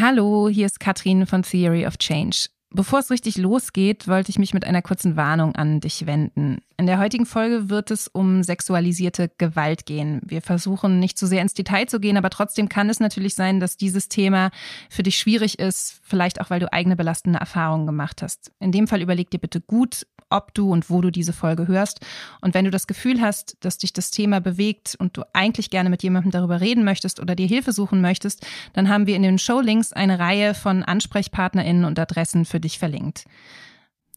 Hallo, 0.00 0.48
hier 0.48 0.64
ist 0.64 0.80
Katrin 0.80 1.26
von 1.26 1.42
Theory 1.42 1.86
of 1.86 1.98
Change. 1.98 2.46
Bevor 2.70 3.00
es 3.00 3.10
richtig 3.10 3.36
losgeht, 3.36 4.08
wollte 4.08 4.30
ich 4.30 4.38
mich 4.38 4.54
mit 4.54 4.64
einer 4.64 4.80
kurzen 4.80 5.14
Warnung 5.14 5.56
an 5.56 5.80
dich 5.80 6.06
wenden. 6.06 6.62
In 6.78 6.86
der 6.86 6.98
heutigen 6.98 7.26
Folge 7.26 7.68
wird 7.68 7.90
es 7.90 8.08
um 8.08 8.42
sexualisierte 8.42 9.30
Gewalt 9.36 9.84
gehen. 9.84 10.22
Wir 10.24 10.40
versuchen 10.40 11.00
nicht 11.00 11.18
zu 11.18 11.26
sehr 11.26 11.42
ins 11.42 11.52
Detail 11.52 11.84
zu 11.84 12.00
gehen, 12.00 12.16
aber 12.16 12.30
trotzdem 12.30 12.70
kann 12.70 12.88
es 12.88 12.98
natürlich 12.98 13.34
sein, 13.34 13.60
dass 13.60 13.76
dieses 13.76 14.08
Thema 14.08 14.52
für 14.88 15.02
dich 15.02 15.18
schwierig 15.18 15.58
ist, 15.58 16.00
vielleicht 16.02 16.40
auch 16.40 16.48
weil 16.48 16.60
du 16.60 16.72
eigene 16.72 16.96
belastende 16.96 17.38
Erfahrungen 17.38 17.84
gemacht 17.84 18.22
hast. 18.22 18.52
In 18.58 18.72
dem 18.72 18.86
Fall 18.86 19.02
überleg 19.02 19.30
dir 19.30 19.40
bitte 19.40 19.60
gut, 19.60 20.06
ob 20.30 20.54
du 20.54 20.72
und 20.72 20.88
wo 20.88 21.00
du 21.00 21.10
diese 21.10 21.32
Folge 21.32 21.68
hörst. 21.68 22.00
Und 22.40 22.54
wenn 22.54 22.64
du 22.64 22.70
das 22.70 22.86
Gefühl 22.86 23.20
hast, 23.20 23.56
dass 23.60 23.78
dich 23.78 23.92
das 23.92 24.10
Thema 24.10 24.40
bewegt 24.40 24.96
und 24.98 25.16
du 25.16 25.22
eigentlich 25.32 25.70
gerne 25.70 25.90
mit 25.90 26.02
jemandem 26.02 26.30
darüber 26.30 26.60
reden 26.60 26.84
möchtest 26.84 27.20
oder 27.20 27.34
dir 27.34 27.46
Hilfe 27.46 27.72
suchen 27.72 28.00
möchtest, 28.00 28.46
dann 28.72 28.88
haben 28.88 29.06
wir 29.06 29.16
in 29.16 29.22
den 29.22 29.38
Showlinks 29.38 29.92
eine 29.92 30.18
Reihe 30.18 30.54
von 30.54 30.82
AnsprechpartnerInnen 30.82 31.84
und 31.84 31.98
Adressen 31.98 32.44
für 32.44 32.60
dich 32.60 32.78
verlinkt. 32.78 33.24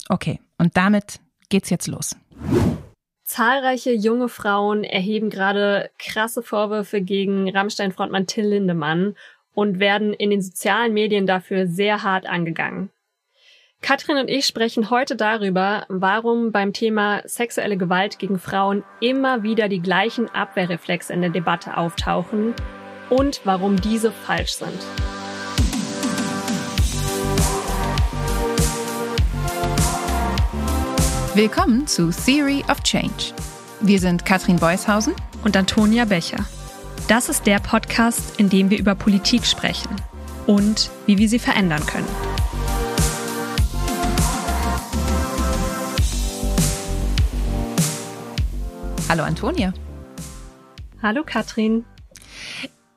Okay, 0.09 0.39
und 0.57 0.77
damit 0.77 1.19
geht's 1.49 1.69
jetzt 1.69 1.87
los. 1.87 2.15
Zahlreiche 3.23 3.93
junge 3.93 4.27
Frauen 4.27 4.83
erheben 4.83 5.29
gerade 5.29 5.89
krasse 5.97 6.43
Vorwürfe 6.43 7.01
gegen 7.01 7.49
Rammstein-Frontmann 7.49 8.27
Till 8.27 8.45
Lindemann 8.45 9.15
und 9.53 9.79
werden 9.79 10.13
in 10.13 10.29
den 10.29 10.41
sozialen 10.41 10.93
Medien 10.93 11.25
dafür 11.25 11.67
sehr 11.67 12.03
hart 12.03 12.25
angegangen. 12.25 12.89
Katrin 13.83 14.15
und 14.15 14.29
ich 14.29 14.45
sprechen 14.45 14.89
heute 14.89 15.17
darüber, 15.17 15.85
warum 15.89 16.53
beim 16.53 16.71
Thema 16.71 17.21
sexuelle 17.25 17.75
Gewalt 17.75 18.17
gegen 18.17 18.39
Frauen 18.39 18.81
immer 19.01 19.43
wieder 19.43 19.67
die 19.67 19.81
gleichen 19.81 20.29
Abwehrreflexe 20.29 21.11
in 21.11 21.19
der 21.19 21.31
Debatte 21.31 21.75
auftauchen 21.75 22.53
und 23.09 23.41
warum 23.43 23.75
diese 23.75 24.13
falsch 24.13 24.53
sind. 24.53 24.79
Willkommen 31.35 31.85
zu 31.85 32.09
Theory 32.11 32.63
of 32.69 32.81
Change. 32.83 33.33
Wir 33.81 33.99
sind 33.99 34.23
Katrin 34.23 34.59
Beushausen 34.59 35.13
und 35.43 35.57
Antonia 35.57 36.05
Becher. 36.05 36.45
Das 37.09 37.27
ist 37.27 37.45
der 37.45 37.59
Podcast, 37.59 38.39
in 38.39 38.49
dem 38.49 38.69
wir 38.69 38.79
über 38.79 38.95
Politik 38.95 39.45
sprechen 39.45 39.93
und 40.47 40.89
wie 41.05 41.17
wir 41.17 41.27
sie 41.27 41.39
verändern 41.39 41.85
können. 41.85 42.07
Hallo 49.13 49.25
Antonia. 49.25 49.71
Hallo 51.03 51.21
Katrin. 51.23 51.85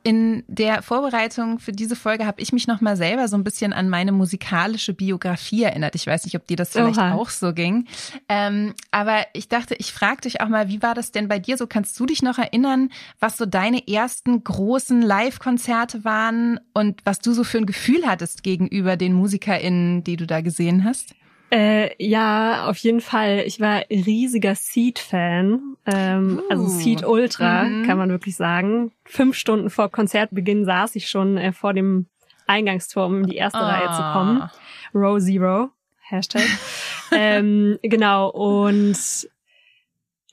In 0.02 0.44
der 0.48 0.80
Vorbereitung 0.80 1.58
für 1.58 1.72
diese 1.72 1.94
Folge 1.94 2.24
habe 2.24 2.40
ich 2.40 2.54
mich 2.54 2.66
noch 2.66 2.80
mal 2.80 2.96
selber 2.96 3.28
so 3.28 3.36
ein 3.36 3.44
bisschen 3.44 3.74
an 3.74 3.90
meine 3.90 4.12
musikalische 4.12 4.94
Biografie 4.94 5.64
erinnert. 5.64 5.94
Ich 5.94 6.06
weiß 6.06 6.24
nicht, 6.24 6.34
ob 6.34 6.46
dir 6.46 6.56
das 6.56 6.70
vielleicht 6.70 6.96
Oha. 6.96 7.12
auch 7.12 7.28
so 7.28 7.52
ging. 7.52 7.86
Ähm, 8.30 8.72
aber 8.90 9.26
ich 9.34 9.50
dachte, 9.50 9.74
ich 9.74 9.92
frage 9.92 10.22
dich 10.22 10.40
auch 10.40 10.48
mal, 10.48 10.68
wie 10.68 10.80
war 10.80 10.94
das 10.94 11.12
denn 11.12 11.28
bei 11.28 11.38
dir 11.38 11.58
so? 11.58 11.66
Kannst 11.66 12.00
du 12.00 12.06
dich 12.06 12.22
noch 12.22 12.38
erinnern, 12.38 12.88
was 13.20 13.36
so 13.36 13.44
deine 13.44 13.86
ersten 13.86 14.42
großen 14.42 15.02
Live-Konzerte 15.02 16.02
waren 16.06 16.58
und 16.72 17.02
was 17.04 17.18
du 17.18 17.34
so 17.34 17.44
für 17.44 17.58
ein 17.58 17.66
Gefühl 17.66 18.06
hattest 18.06 18.42
gegenüber 18.42 18.96
den 18.96 19.12
MusikerInnen, 19.12 20.02
die 20.02 20.16
du 20.16 20.26
da 20.26 20.40
gesehen 20.40 20.84
hast? 20.84 21.14
Äh, 21.50 21.90
ja, 22.04 22.66
auf 22.68 22.78
jeden 22.78 23.00
Fall. 23.00 23.44
Ich 23.46 23.60
war 23.60 23.82
riesiger 23.88 24.54
Seed-Fan. 24.54 25.76
Ähm, 25.86 26.40
uh, 26.42 26.50
also 26.50 26.66
Seed 26.66 27.04
Ultra, 27.04 27.64
mhm. 27.64 27.86
kann 27.86 27.98
man 27.98 28.10
wirklich 28.10 28.36
sagen. 28.36 28.92
Fünf 29.04 29.36
Stunden 29.36 29.70
vor 29.70 29.90
Konzertbeginn 29.90 30.64
saß 30.64 30.96
ich 30.96 31.08
schon 31.08 31.36
äh, 31.36 31.52
vor 31.52 31.72
dem 31.72 32.06
Eingangstor, 32.46 33.06
um 33.06 33.22
in 33.22 33.26
die 33.28 33.36
erste 33.36 33.58
ah. 33.58 33.68
Reihe 33.68 33.96
zu 33.96 34.02
kommen. 34.12 34.50
Row 34.94 35.20
Zero. 35.20 35.70
Hashtag. 36.08 36.42
ähm, 37.12 37.78
genau. 37.82 38.30
Und 38.30 39.28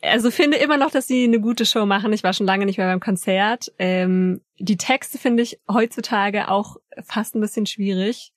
also 0.02 0.31
finde 0.31 0.57
immer 0.57 0.78
noch, 0.78 0.91
dass 0.91 1.07
sie 1.07 1.23
eine 1.23 1.40
gute 1.40 1.66
Show 1.66 1.85
machen. 1.85 2.13
Ich 2.13 2.23
war 2.23 2.34
schon 2.34 2.46
lange 2.46 2.66
nicht 2.66 2.78
mehr 2.78 2.88
beim 2.88 3.00
Konzert. 3.00 3.72
Ähm, 3.79 4.41
die 4.59 4.78
Texte 4.78 5.18
finde 5.18 5.44
ich 5.44 5.59
heutzutage 5.72 6.50
auch 6.50 6.78
fast 7.03 7.35
ein 7.35 7.41
bisschen 7.41 7.66
schwierig. 7.66 8.34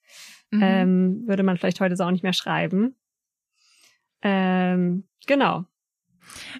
Mhm. 0.51 0.63
Ähm, 0.63 1.23
würde 1.27 1.43
man 1.43 1.57
vielleicht 1.57 1.81
heute 1.81 1.95
so 1.95 2.03
auch 2.03 2.11
nicht 2.11 2.23
mehr 2.23 2.33
schreiben. 2.33 2.95
Ähm, 4.21 5.03
genau. 5.25 5.65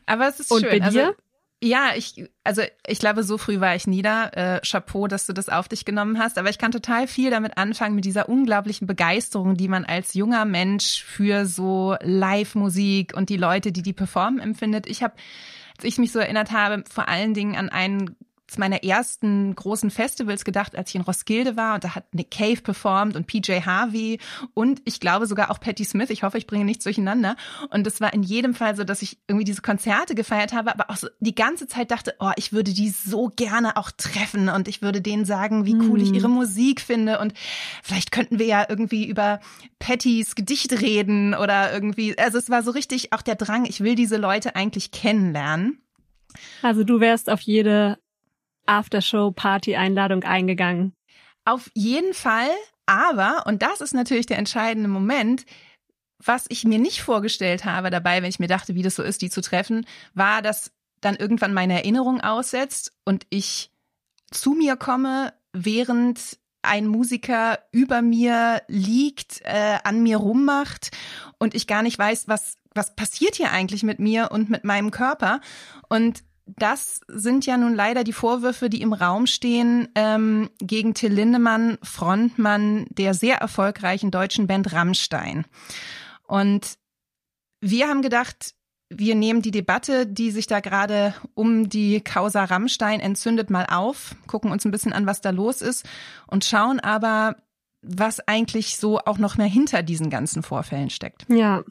Aber 0.05 0.27
es 0.27 0.39
ist 0.39 0.51
Und 0.51 0.61
schön. 0.61 0.79
Bei 0.79 0.85
also 0.85 0.99
dir? 0.99 1.05
Also, 1.07 1.17
ja, 1.63 1.89
ich, 1.95 2.29
also 2.43 2.61
ich 2.85 2.99
glaube, 2.99 3.23
so 3.23 3.39
früh 3.39 3.59
war 3.59 3.75
ich 3.75 3.87
nie 3.87 4.03
da. 4.03 4.27
Äh, 4.29 4.61
Chapeau, 4.61 5.07
dass 5.07 5.25
du 5.25 5.33
das 5.33 5.49
auf 5.49 5.67
dich 5.67 5.85
genommen 5.85 6.19
hast. 6.19 6.37
Aber 6.37 6.49
ich 6.49 6.59
kann 6.59 6.71
total 6.71 7.07
viel 7.07 7.31
damit 7.31 7.57
anfangen, 7.57 7.95
mit 7.95 8.05
dieser 8.05 8.29
unglaublichen 8.29 8.85
Begeisterung, 8.85 9.55
die 9.55 9.67
man 9.67 9.83
als 9.83 10.13
junger 10.13 10.45
Mensch 10.45 11.03
für 11.03 11.47
so 11.47 11.95
Live-Musik 12.01 13.15
und 13.17 13.29
die 13.29 13.37
Leute, 13.37 13.71
die 13.71 13.81
die 13.81 13.93
performen, 13.93 14.39
empfindet. 14.39 14.85
Ich 14.85 15.01
habe, 15.01 15.15
als 15.77 15.85
ich 15.85 15.97
mich 15.97 16.11
so 16.11 16.19
erinnert 16.19 16.51
habe, 16.51 16.83
vor 16.89 17.09
allen 17.09 17.33
Dingen 17.33 17.55
an 17.55 17.69
einen 17.69 18.15
meiner 18.55 18.83
ersten 18.83 19.53
großen 19.55 19.91
Festivals 19.91 20.45
gedacht, 20.45 20.75
als 20.75 20.89
ich 20.89 20.95
in 20.95 21.01
Roskilde 21.01 21.57
war 21.57 21.75
und 21.75 21.83
da 21.83 21.95
hat 21.95 22.13
Nick 22.13 22.31
Cave 22.31 22.61
performt 22.61 23.15
und 23.17 23.27
PJ 23.27 23.61
Harvey 23.65 24.19
und 24.53 24.81
ich 24.85 25.01
glaube 25.01 25.25
sogar 25.25 25.51
auch 25.51 25.59
Patti 25.59 25.83
Smith. 25.83 26.09
Ich 26.09 26.23
hoffe, 26.23 26.37
ich 26.37 26.47
bringe 26.47 26.63
nichts 26.63 26.85
durcheinander. 26.85 27.35
Und 27.69 27.85
es 27.85 27.99
war 27.99 28.13
in 28.13 28.23
jedem 28.23 28.53
Fall 28.53 28.75
so, 28.75 28.83
dass 28.83 29.01
ich 29.01 29.17
irgendwie 29.27 29.43
diese 29.43 29.61
Konzerte 29.61 30.15
gefeiert 30.15 30.53
habe, 30.53 30.73
aber 30.73 30.89
auch 30.89 30.95
so 30.95 31.07
die 31.19 31.35
ganze 31.35 31.67
Zeit 31.67 31.91
dachte, 31.91 32.15
oh, 32.19 32.31
ich 32.37 32.53
würde 32.53 32.73
die 32.73 32.89
so 32.89 33.31
gerne 33.35 33.75
auch 33.75 33.91
treffen 33.91 34.49
und 34.49 34.67
ich 34.67 34.81
würde 34.81 35.01
denen 35.01 35.25
sagen, 35.25 35.65
wie 35.65 35.75
cool 35.75 36.01
ich 36.01 36.09
hm. 36.09 36.15
ihre 36.15 36.29
Musik 36.29 36.79
finde 36.79 37.19
und 37.19 37.33
vielleicht 37.83 38.11
könnten 38.11 38.39
wir 38.39 38.45
ja 38.45 38.65
irgendwie 38.69 39.07
über 39.07 39.39
Pattys 39.79 40.35
Gedicht 40.35 40.71
reden 40.81 41.33
oder 41.33 41.73
irgendwie, 41.73 42.17
also 42.17 42.37
es 42.37 42.49
war 42.49 42.63
so 42.63 42.71
richtig 42.71 43.13
auch 43.13 43.21
der 43.21 43.35
Drang, 43.35 43.65
ich 43.65 43.81
will 43.81 43.95
diese 43.95 44.17
Leute 44.17 44.55
eigentlich 44.55 44.91
kennenlernen. 44.91 45.81
Also 46.61 46.83
du 46.83 46.99
wärst 46.99 47.29
auf 47.29 47.41
jede 47.41 47.97
Aftershow-Party-Einladung 48.67 50.23
eingegangen? 50.23 50.94
Auf 51.45 51.69
jeden 51.73 52.13
Fall, 52.13 52.50
aber, 52.85 53.44
und 53.45 53.61
das 53.61 53.81
ist 53.81 53.94
natürlich 53.94 54.25
der 54.25 54.38
entscheidende 54.38 54.89
Moment, 54.89 55.45
was 56.23 56.45
ich 56.50 56.63
mir 56.63 56.79
nicht 56.79 57.01
vorgestellt 57.01 57.66
habe 57.66 57.89
dabei, 57.89 58.22
wenn 58.22 58.29
ich 58.29 58.39
mir 58.39 58.47
dachte, 58.47 58.75
wie 58.75 58.81
das 58.81 58.95
so 58.95 59.03
ist, 59.03 59.22
die 59.22 59.29
zu 59.29 59.41
treffen, 59.41 59.85
war, 60.13 60.41
dass 60.41 60.72
dann 61.00 61.16
irgendwann 61.16 61.53
meine 61.53 61.73
Erinnerung 61.73 62.22
aussetzt 62.22 62.91
und 63.06 63.25
ich 63.29 63.72
zu 64.31 64.51
mir 64.51 64.75
komme, 64.75 65.33
während 65.53 66.39
ein 66.63 66.88
Musiker 66.88 67.59
über 67.72 68.01
mir 68.01 68.63
liegt, 68.67 69.41
äh, 69.44 69.77
an 69.83 70.01
mir 70.01 70.17
rummacht 70.17 70.89
und 71.38 71.53
ich 71.53 71.67
gar 71.67 71.83
nicht 71.83 71.97
weiß, 71.97 72.27
was 72.27 72.57
was 72.77 72.95
passiert 72.95 73.35
hier 73.35 73.51
eigentlich 73.51 73.83
mit 73.83 74.00
mir 74.00 74.29
und 74.31 74.50
mit 74.50 74.63
meinem 74.63 74.91
Körper. 74.91 75.41
Und 75.89 76.23
das 76.55 77.01
sind 77.07 77.45
ja 77.45 77.57
nun 77.57 77.75
leider 77.75 78.03
die 78.03 78.13
Vorwürfe, 78.13 78.69
die 78.69 78.81
im 78.81 78.93
Raum 78.93 79.27
stehen 79.27 79.89
ähm, 79.95 80.49
gegen 80.59 80.93
Till 80.93 81.13
Lindemann, 81.13 81.77
Frontmann 81.83 82.85
der 82.89 83.13
sehr 83.13 83.37
erfolgreichen 83.37 84.11
deutschen 84.11 84.47
Band 84.47 84.71
Rammstein. 84.71 85.45
Und 86.25 86.77
wir 87.59 87.87
haben 87.87 88.01
gedacht, 88.01 88.53
wir 88.89 89.15
nehmen 89.15 89.41
die 89.41 89.51
Debatte, 89.51 90.07
die 90.07 90.31
sich 90.31 90.47
da 90.47 90.61
gerade 90.61 91.13
um 91.33 91.67
die 91.67 92.01
Causa 92.01 92.45
Rammstein 92.45 93.01
entzündet, 93.01 93.49
mal 93.49 93.65
auf, 93.69 94.15
gucken 94.27 94.51
uns 94.51 94.63
ein 94.63 94.71
bisschen 94.71 94.93
an, 94.93 95.05
was 95.05 95.19
da 95.19 95.31
los 95.31 95.61
ist 95.61 95.85
und 96.27 96.45
schauen 96.45 96.79
aber, 96.79 97.35
was 97.81 98.19
eigentlich 98.27 98.77
so 98.77 98.99
auch 98.99 99.17
noch 99.17 99.38
mehr 99.38 99.47
hinter 99.47 99.83
diesen 99.83 100.09
ganzen 100.09 100.43
Vorfällen 100.43 100.89
steckt. 100.89 101.25
Ja, 101.29 101.63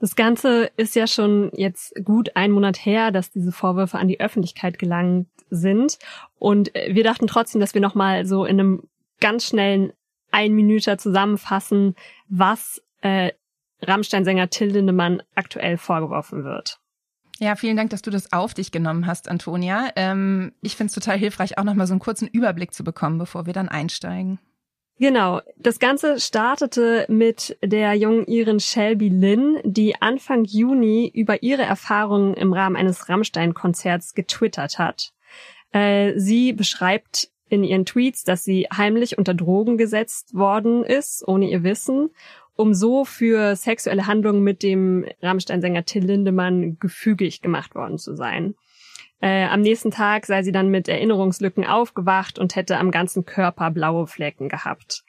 das 0.00 0.16
Ganze 0.16 0.70
ist 0.76 0.94
ja 0.94 1.06
schon 1.06 1.50
jetzt 1.54 1.94
gut 2.04 2.36
ein 2.36 2.50
Monat 2.50 2.84
her, 2.84 3.10
dass 3.10 3.30
diese 3.30 3.52
Vorwürfe 3.52 3.98
an 3.98 4.08
die 4.08 4.20
Öffentlichkeit 4.20 4.78
gelangt 4.78 5.28
sind. 5.50 5.98
Und 6.38 6.72
wir 6.74 7.04
dachten 7.04 7.26
trotzdem, 7.26 7.60
dass 7.60 7.74
wir 7.74 7.80
nochmal 7.80 8.26
so 8.26 8.44
in 8.44 8.60
einem 8.60 8.82
ganz 9.20 9.46
schnellen 9.46 9.92
ein 10.30 10.52
Minute 10.52 10.96
zusammenfassen, 10.96 11.94
was 12.28 12.82
äh, 13.00 13.32
Rammstein-Sänger 13.82 14.50
Till 14.50 14.68
Lindemann 14.68 15.22
aktuell 15.34 15.78
vorgeworfen 15.78 16.44
wird. 16.44 16.80
Ja, 17.38 17.54
vielen 17.54 17.76
Dank, 17.76 17.90
dass 17.90 18.02
du 18.02 18.10
das 18.10 18.32
auf 18.32 18.54
dich 18.54 18.72
genommen 18.72 19.06
hast, 19.06 19.28
Antonia. 19.28 19.90
Ähm, 19.96 20.52
ich 20.62 20.76
finde 20.76 20.88
es 20.88 20.94
total 20.94 21.18
hilfreich, 21.18 21.58
auch 21.58 21.64
nochmal 21.64 21.86
so 21.86 21.92
einen 21.92 22.00
kurzen 22.00 22.28
Überblick 22.28 22.72
zu 22.72 22.82
bekommen, 22.82 23.18
bevor 23.18 23.46
wir 23.46 23.52
dann 23.52 23.68
einsteigen. 23.68 24.38
Genau. 24.98 25.40
Das 25.58 25.78
Ganze 25.78 26.18
startete 26.20 27.04
mit 27.08 27.58
der 27.62 27.94
jungen 27.94 28.26
Iren 28.26 28.60
Shelby 28.60 29.08
Lynn, 29.08 29.58
die 29.62 30.00
Anfang 30.00 30.44
Juni 30.44 31.10
über 31.12 31.42
ihre 31.42 31.62
Erfahrungen 31.62 32.34
im 32.34 32.54
Rahmen 32.54 32.76
eines 32.76 33.08
Rammstein-Konzerts 33.08 34.14
getwittert 34.14 34.78
hat. 34.78 35.12
Äh, 35.72 36.18
sie 36.18 36.54
beschreibt 36.54 37.28
in 37.48 37.62
ihren 37.62 37.84
Tweets, 37.84 38.24
dass 38.24 38.42
sie 38.42 38.66
heimlich 38.74 39.18
unter 39.18 39.34
Drogen 39.34 39.76
gesetzt 39.76 40.34
worden 40.34 40.82
ist, 40.82 41.26
ohne 41.28 41.50
ihr 41.50 41.62
Wissen, 41.62 42.10
um 42.56 42.72
so 42.72 43.04
für 43.04 43.54
sexuelle 43.54 44.06
Handlungen 44.06 44.42
mit 44.42 44.62
dem 44.62 45.04
Rammstein-Sänger 45.20 45.84
Till 45.84 46.04
Lindemann 46.06 46.78
gefügig 46.78 47.42
gemacht 47.42 47.74
worden 47.74 47.98
zu 47.98 48.16
sein. 48.16 48.54
Äh, 49.20 49.46
am 49.46 49.62
nächsten 49.62 49.90
Tag 49.90 50.26
sei 50.26 50.42
sie 50.42 50.52
dann 50.52 50.68
mit 50.68 50.88
Erinnerungslücken 50.88 51.64
aufgewacht 51.64 52.38
und 52.38 52.54
hätte 52.54 52.78
am 52.78 52.90
ganzen 52.90 53.24
Körper 53.24 53.70
blaue 53.70 54.06
Flecken 54.06 54.48
gehabt. 54.48 55.04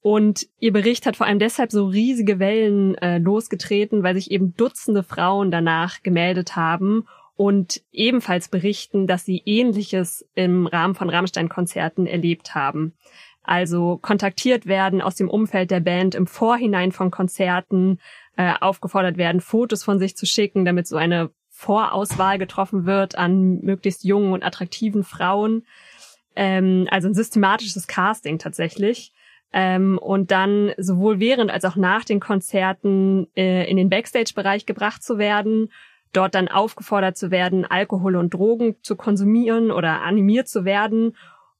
Und 0.00 0.46
ihr 0.60 0.72
Bericht 0.72 1.06
hat 1.06 1.16
vor 1.16 1.26
allem 1.26 1.38
deshalb 1.38 1.72
so 1.72 1.86
riesige 1.86 2.38
Wellen 2.38 2.94
äh, 2.96 3.18
losgetreten, 3.18 4.02
weil 4.02 4.14
sich 4.14 4.30
eben 4.30 4.54
Dutzende 4.56 5.02
Frauen 5.02 5.50
danach 5.50 6.02
gemeldet 6.02 6.54
haben 6.54 7.06
und 7.34 7.82
ebenfalls 7.92 8.48
berichten, 8.48 9.06
dass 9.06 9.24
sie 9.24 9.42
ähnliches 9.44 10.24
im 10.34 10.66
Rahmen 10.66 10.94
von 10.94 11.10
Rammstein-Konzerten 11.10 12.06
erlebt 12.06 12.54
haben. 12.54 12.94
Also 13.42 13.98
kontaktiert 13.98 14.66
werden 14.66 15.00
aus 15.00 15.14
dem 15.14 15.30
Umfeld 15.30 15.70
der 15.70 15.80
Band 15.80 16.14
im 16.14 16.26
Vorhinein 16.26 16.92
von 16.92 17.10
Konzerten, 17.10 18.00
äh, 18.36 18.52
aufgefordert 18.60 19.16
werden, 19.16 19.40
Fotos 19.40 19.84
von 19.84 19.98
sich 19.98 20.16
zu 20.16 20.26
schicken, 20.26 20.64
damit 20.64 20.86
so 20.86 20.96
eine 20.96 21.30
Vorauswahl 21.56 22.38
getroffen 22.38 22.84
wird 22.84 23.16
an 23.16 23.60
möglichst 23.62 24.04
jungen 24.04 24.34
und 24.34 24.44
attraktiven 24.44 25.04
Frauen. 25.04 25.64
Ähm, 26.36 26.86
also 26.90 27.08
ein 27.08 27.14
systematisches 27.14 27.86
Casting 27.86 28.38
tatsächlich. 28.38 29.14
Ähm, 29.54 29.96
und 29.96 30.30
dann 30.30 30.72
sowohl 30.76 31.18
während 31.18 31.50
als 31.50 31.64
auch 31.64 31.76
nach 31.76 32.04
den 32.04 32.20
Konzerten 32.20 33.28
äh, 33.36 33.68
in 33.70 33.78
den 33.78 33.88
Backstage-Bereich 33.88 34.66
gebracht 34.66 35.02
zu 35.02 35.16
werden, 35.16 35.72
dort 36.12 36.34
dann 36.34 36.48
aufgefordert 36.48 37.16
zu 37.16 37.30
werden, 37.30 37.64
Alkohol 37.64 38.16
und 38.16 38.34
Drogen 38.34 38.76
zu 38.82 38.94
konsumieren 38.94 39.70
oder 39.70 40.02
animiert 40.02 40.48
zu 40.48 40.66
werden, 40.66 41.16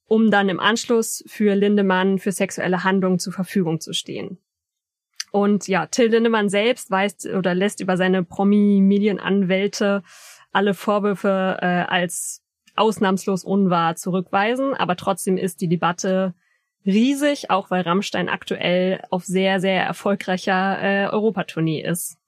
um 0.07 0.31
dann 0.31 0.51
im 0.51 0.61
Anschluss 0.61 1.25
für 1.27 1.55
Lindemann 1.55 2.19
für 2.19 2.33
sexuelle 2.33 2.85
Handlungen 2.85 3.19
zur 3.19 3.33
Verfügung 3.33 3.81
zu 3.81 3.95
stehen. 3.95 4.39
Und 5.33 5.69
ja, 5.69 5.87
Till 5.87 6.09
Lindemann 6.09 6.49
selbst 6.49 6.91
weist 6.91 7.27
oder 7.27 7.55
lässt 7.55 7.81
über 7.81 7.97
seine 7.97 8.23
Promi-Medienanwälte 8.23 10.03
alle 10.53 10.75
Vorwürfe 10.75 11.59
äh, 11.61 11.67
als 11.67 12.43
ausnahmslos 12.77 13.45
unwahr 13.45 13.97
zurückweisen. 13.97 14.75
Aber 14.75 14.97
trotzdem 14.97 15.37
ist 15.37 15.61
die 15.61 15.69
Debatte 15.69 16.35
riesig, 16.85 17.51
auch 17.51 17.71
weil 17.71 17.83
Rammstein 17.83 18.29
aktuell 18.29 19.03
auf 19.11 19.25
sehr, 19.25 19.61
sehr 19.61 19.83
erfolgreicher 19.83 20.79
äh, 20.81 21.09
Europatournee 21.09 21.83
ist. 21.83 22.19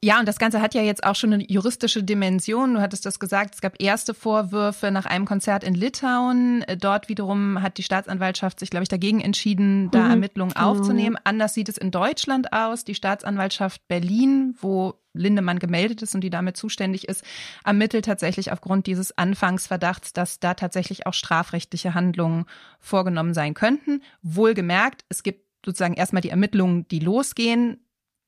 Ja, 0.00 0.20
und 0.20 0.28
das 0.28 0.38
Ganze 0.38 0.62
hat 0.62 0.74
ja 0.74 0.82
jetzt 0.82 1.02
auch 1.02 1.16
schon 1.16 1.32
eine 1.32 1.50
juristische 1.50 2.04
Dimension. 2.04 2.74
Du 2.74 2.80
hattest 2.80 3.04
das 3.04 3.18
gesagt, 3.18 3.56
es 3.56 3.60
gab 3.60 3.82
erste 3.82 4.14
Vorwürfe 4.14 4.92
nach 4.92 5.06
einem 5.06 5.24
Konzert 5.24 5.64
in 5.64 5.74
Litauen. 5.74 6.64
Dort 6.78 7.08
wiederum 7.08 7.60
hat 7.62 7.78
die 7.78 7.82
Staatsanwaltschaft 7.82 8.60
sich, 8.60 8.70
glaube 8.70 8.84
ich, 8.84 8.88
dagegen 8.88 9.20
entschieden, 9.20 9.90
da 9.90 10.04
mhm. 10.04 10.10
Ermittlungen 10.10 10.54
genau. 10.54 10.70
aufzunehmen. 10.70 11.16
Anders 11.24 11.54
sieht 11.54 11.68
es 11.68 11.78
in 11.78 11.90
Deutschland 11.90 12.52
aus. 12.52 12.84
Die 12.84 12.94
Staatsanwaltschaft 12.94 13.88
Berlin, 13.88 14.54
wo 14.60 14.94
Lindemann 15.14 15.58
gemeldet 15.58 16.00
ist 16.02 16.14
und 16.14 16.20
die 16.20 16.30
damit 16.30 16.56
zuständig 16.56 17.08
ist, 17.08 17.24
ermittelt 17.64 18.04
tatsächlich 18.04 18.52
aufgrund 18.52 18.86
dieses 18.86 19.18
Anfangsverdachts, 19.18 20.12
dass 20.12 20.38
da 20.38 20.54
tatsächlich 20.54 21.08
auch 21.08 21.14
strafrechtliche 21.14 21.94
Handlungen 21.94 22.44
vorgenommen 22.78 23.34
sein 23.34 23.52
könnten. 23.52 24.02
Wohlgemerkt, 24.22 25.04
es 25.08 25.24
gibt 25.24 25.44
sozusagen 25.66 25.94
erstmal 25.94 26.22
die 26.22 26.30
Ermittlungen, 26.30 26.86
die 26.86 27.00
losgehen 27.00 27.80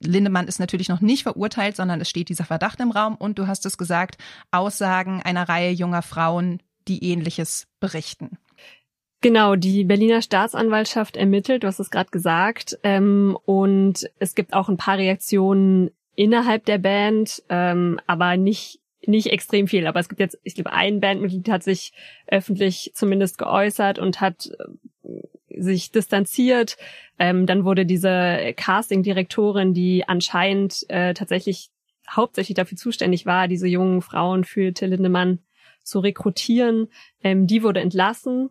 Lindemann 0.02 0.48
ist 0.48 0.60
natürlich 0.60 0.88
noch 0.88 1.00
nicht 1.00 1.24
verurteilt, 1.24 1.76
sondern 1.76 2.00
es 2.00 2.08
steht 2.08 2.28
dieser 2.28 2.44
Verdacht 2.44 2.80
im 2.80 2.90
Raum 2.90 3.16
und 3.16 3.38
du 3.38 3.46
hast 3.46 3.66
es 3.66 3.78
gesagt, 3.78 4.16
Aussagen 4.50 5.22
einer 5.22 5.48
Reihe 5.48 5.70
junger 5.70 6.02
Frauen, 6.02 6.62
die 6.88 7.04
ähnliches 7.04 7.66
berichten. 7.80 8.38
Genau, 9.20 9.54
die 9.54 9.84
Berliner 9.84 10.22
Staatsanwaltschaft 10.22 11.16
ermittelt, 11.16 11.62
du 11.62 11.66
hast 11.66 11.78
es 11.78 11.90
gerade 11.90 12.10
gesagt, 12.10 12.78
ähm, 12.82 13.36
und 13.44 14.08
es 14.18 14.34
gibt 14.34 14.54
auch 14.54 14.70
ein 14.70 14.78
paar 14.78 14.96
Reaktionen 14.96 15.90
innerhalb 16.16 16.64
der 16.64 16.78
Band, 16.78 17.42
ähm, 17.50 18.00
aber 18.06 18.36
nicht 18.36 18.80
nicht 19.06 19.28
extrem 19.28 19.66
viel. 19.66 19.86
Aber 19.86 19.98
es 20.00 20.08
gibt 20.08 20.20
jetzt, 20.20 20.38
ich 20.42 20.54
glaube, 20.54 20.72
ein 20.72 21.00
Bandmitglied 21.00 21.48
hat 21.48 21.62
sich 21.62 21.92
öffentlich 22.26 22.92
zumindest 22.94 23.38
geäußert 23.38 23.98
und 23.98 24.20
hat 24.20 24.50
sich 25.56 25.90
distanziert. 25.90 26.76
Ähm, 27.18 27.46
dann 27.46 27.64
wurde 27.64 27.86
diese 27.86 28.54
Casting-Direktorin, 28.56 29.74
die 29.74 30.08
anscheinend 30.08 30.84
äh, 30.88 31.14
tatsächlich 31.14 31.70
hauptsächlich 32.10 32.56
dafür 32.56 32.76
zuständig 32.76 33.26
war, 33.26 33.48
diese 33.48 33.68
jungen 33.68 34.02
Frauen 34.02 34.44
für 34.44 34.72
Till 34.72 34.88
Lindemann 34.88 35.38
zu 35.82 36.00
rekrutieren, 36.00 36.88
ähm, 37.22 37.46
die 37.46 37.62
wurde 37.62 37.80
entlassen. 37.80 38.50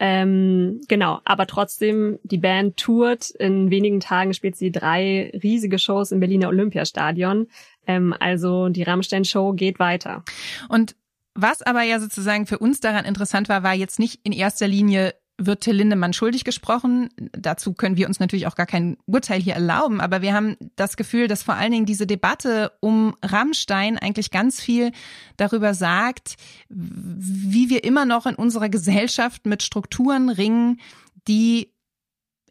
Ähm, 0.00 0.80
genau, 0.88 1.20
aber 1.24 1.46
trotzdem, 1.46 2.18
die 2.24 2.38
Band 2.38 2.76
tourt. 2.76 3.30
In 3.30 3.70
wenigen 3.70 4.00
Tagen 4.00 4.34
spielt 4.34 4.56
sie 4.56 4.72
drei 4.72 5.30
riesige 5.40 5.78
Shows 5.78 6.10
im 6.10 6.18
Berliner 6.18 6.48
Olympiastadion. 6.48 7.46
Ähm, 7.86 8.14
also 8.18 8.68
die 8.68 8.82
Rammstein-Show 8.82 9.52
geht 9.52 9.78
weiter. 9.78 10.24
Und 10.68 10.96
was 11.34 11.62
aber 11.62 11.82
ja 11.82 12.00
sozusagen 12.00 12.46
für 12.46 12.58
uns 12.58 12.80
daran 12.80 13.04
interessant 13.04 13.48
war, 13.48 13.62
war 13.62 13.74
jetzt 13.74 13.98
nicht 13.98 14.20
in 14.24 14.32
erster 14.32 14.66
Linie 14.66 15.14
wird 15.36 15.62
Till 15.62 15.76
Lindemann 15.76 16.12
schuldig 16.12 16.44
gesprochen. 16.44 17.08
Dazu 17.32 17.72
können 17.72 17.96
wir 17.96 18.06
uns 18.06 18.20
natürlich 18.20 18.46
auch 18.46 18.54
gar 18.54 18.66
kein 18.66 18.96
Urteil 19.06 19.40
hier 19.40 19.54
erlauben, 19.54 20.00
aber 20.00 20.22
wir 20.22 20.32
haben 20.32 20.56
das 20.76 20.96
Gefühl, 20.96 21.26
dass 21.26 21.42
vor 21.42 21.54
allen 21.54 21.72
Dingen 21.72 21.86
diese 21.86 22.06
Debatte 22.06 22.72
um 22.80 23.16
Rammstein 23.22 23.98
eigentlich 23.98 24.30
ganz 24.30 24.60
viel 24.60 24.92
darüber 25.36 25.74
sagt, 25.74 26.36
wie 26.68 27.68
wir 27.68 27.84
immer 27.84 28.04
noch 28.04 28.26
in 28.26 28.36
unserer 28.36 28.68
Gesellschaft 28.68 29.46
mit 29.46 29.62
Strukturen 29.62 30.28
ringen, 30.28 30.80
die 31.26 31.73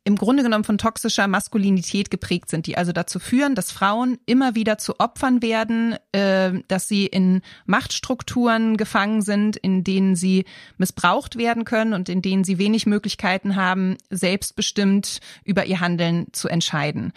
im 0.05 0.17
Grunde 0.17 0.43
genommen 0.43 0.63
von 0.65 0.77
toxischer 0.77 1.27
Maskulinität 1.27 2.11
geprägt 2.11 2.49
sind, 2.49 2.67
die 2.67 2.77
also 2.77 2.91
dazu 2.91 3.19
führen, 3.19 3.55
dass 3.55 3.71
Frauen 3.71 4.17
immer 4.25 4.53
wieder 4.53 4.77
zu 4.77 4.99
Opfern 4.99 5.41
werden, 5.41 5.95
äh, 6.11 6.51
dass 6.67 6.87
sie 6.87 7.05
in 7.05 7.41
Machtstrukturen 7.65 8.75
gefangen 8.75 9.21
sind, 9.21 9.55
in 9.55 9.83
denen 9.83 10.15
sie 10.15 10.45
missbraucht 10.77 11.37
werden 11.37 11.63
können 11.63 11.93
und 11.93 12.09
in 12.09 12.21
denen 12.21 12.43
sie 12.43 12.57
wenig 12.57 12.85
Möglichkeiten 12.85 13.55
haben, 13.55 13.97
selbstbestimmt 14.09 15.21
über 15.45 15.65
ihr 15.65 15.79
Handeln 15.79 16.27
zu 16.33 16.49
entscheiden. 16.49 17.13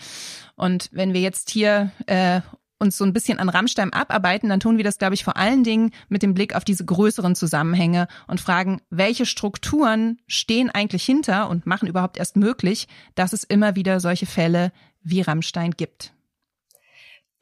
Und 0.55 0.89
wenn 0.93 1.13
wir 1.13 1.21
jetzt 1.21 1.51
hier 1.51 1.91
äh, 2.07 2.41
uns 2.79 2.97
so 2.97 3.05
ein 3.05 3.13
bisschen 3.13 3.39
an 3.39 3.49
Rammstein 3.49 3.93
abarbeiten, 3.93 4.49
dann 4.49 4.61
tun 4.61 4.77
wir 4.77 4.85
das, 4.85 4.99
glaube 4.99 5.15
ich, 5.15 5.25
vor 5.25 5.37
allen 5.37 5.65
Dingen 5.65 5.93
mit 6.09 6.23
dem 6.23 6.35
Blick 6.35 6.55
auf 6.55 6.65
diese 6.65 6.85
größeren 6.85 7.35
Zusammenhänge 7.35 8.09
und 8.27 8.41
fragen, 8.41 8.83
welche 8.91 9.27
Strukturen 9.27 10.19
stehen 10.27 10.71
eigentlich 10.71 11.05
hinter 11.05 11.49
und 11.49 11.67
machen 11.67 11.89
überhaupt 11.89 12.19
erst 12.19 12.37
möglich, 12.37 12.89
dass 13.15 13.33
es 13.33 13.45
immer 13.45 13.77
wieder 13.77 14.01
solche 14.01 14.27
Fälle 14.27 14.73
wie 15.03 15.23
Rammstein 15.23 15.73
gibt. 15.73 16.13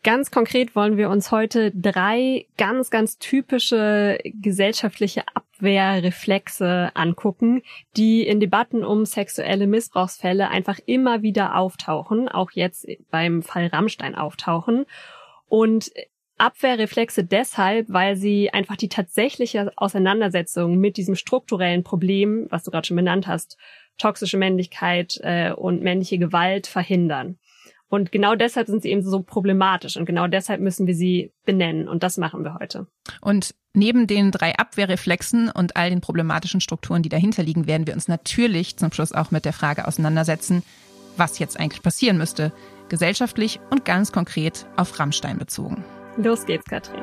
Ganz 0.05 0.31
konkret 0.31 0.77
wollen 0.77 0.99
wir 0.99 1.09
uns 1.09 1.31
heute 1.31 1.71
drei 1.71 2.47
ganz, 2.59 2.91
ganz 2.91 3.19
typische 3.19 4.19
gesellschaftliche 4.23 5.25
Abwehrreflexe 5.33 6.91
angucken, 6.93 7.63
die 7.97 8.27
in 8.27 8.39
Debatten 8.39 8.85
um 8.85 9.07
sexuelle 9.07 9.67
Missbrauchsfälle 9.67 10.51
einfach 10.51 10.79
immer 10.85 11.23
wieder 11.23 11.57
auftauchen, 11.57 12.29
auch 12.29 12.51
jetzt 12.51 12.87
beim 13.11 13.43
Fall 13.43 13.69
Rammstein 13.69 14.15
auftauchen. 14.15 14.85
Und 15.55 15.93
Abwehrreflexe 16.37 17.23
deshalb, 17.23 17.87
weil 17.89 18.17
sie 18.17 18.53
einfach 18.53 18.75
die 18.75 18.89
tatsächliche 18.89 19.71
Auseinandersetzung 19.77 20.79
mit 20.79 20.97
diesem 20.97 21.15
strukturellen 21.15 21.85
Problem, 21.85 22.49
was 22.51 22.65
du 22.65 22.73
gerade 22.73 22.89
schon 22.89 22.97
benannt 22.97 23.29
hast, 23.29 23.57
toxische 23.97 24.37
Männlichkeit 24.37 25.21
äh, 25.23 25.53
und 25.53 25.81
männliche 25.81 26.19
Gewalt 26.19 26.67
verhindern. 26.67 27.39
Und 27.89 28.11
genau 28.11 28.35
deshalb 28.35 28.67
sind 28.67 28.83
sie 28.83 28.91
eben 28.91 29.05
so 29.05 29.23
problematisch 29.23 29.97
und 29.97 30.07
genau 30.07 30.27
deshalb 30.27 30.61
müssen 30.61 30.89
wir 30.89 30.97
sie 30.97 31.33
benennen 31.45 31.87
und 31.89 32.03
das 32.03 32.17
machen 32.17 32.43
wir 32.43 32.55
heute. 32.59 32.89
Und 33.21 33.55
neben 33.75 34.09
den 34.09 34.33
drei 34.33 34.57
Abwehrreflexen 34.57 35.51
und 35.51 35.77
all 35.77 35.91
den 35.91 36.01
problematischen 36.01 36.61
Strukturen, 36.61 37.05
die 37.05 37.11
dahinter 37.11 37.45
liegen, 37.45 37.69
werden 37.69 37.87
wir 37.87 37.95
uns 37.95 38.09
natürlich 38.09 38.77
zum 38.77 38.91
Schluss 38.91 39.13
auch 39.13 39.31
mit 39.31 39.45
der 39.45 39.53
Frage 39.53 39.87
auseinandersetzen, 39.87 40.65
was 41.17 41.39
jetzt 41.39 41.61
eigentlich 41.61 41.83
passieren 41.83 42.19
müsste, 42.19 42.51
gesellschaftlich 42.95 43.59
und 43.71 43.85
ganz 43.85 44.13
konkret 44.13 44.67
auf 44.77 44.97
Rammstein 45.01 45.37
bezogen. 45.37 45.85
Los 46.17 46.47
geht's, 46.47 46.65
Katrin. 46.67 47.03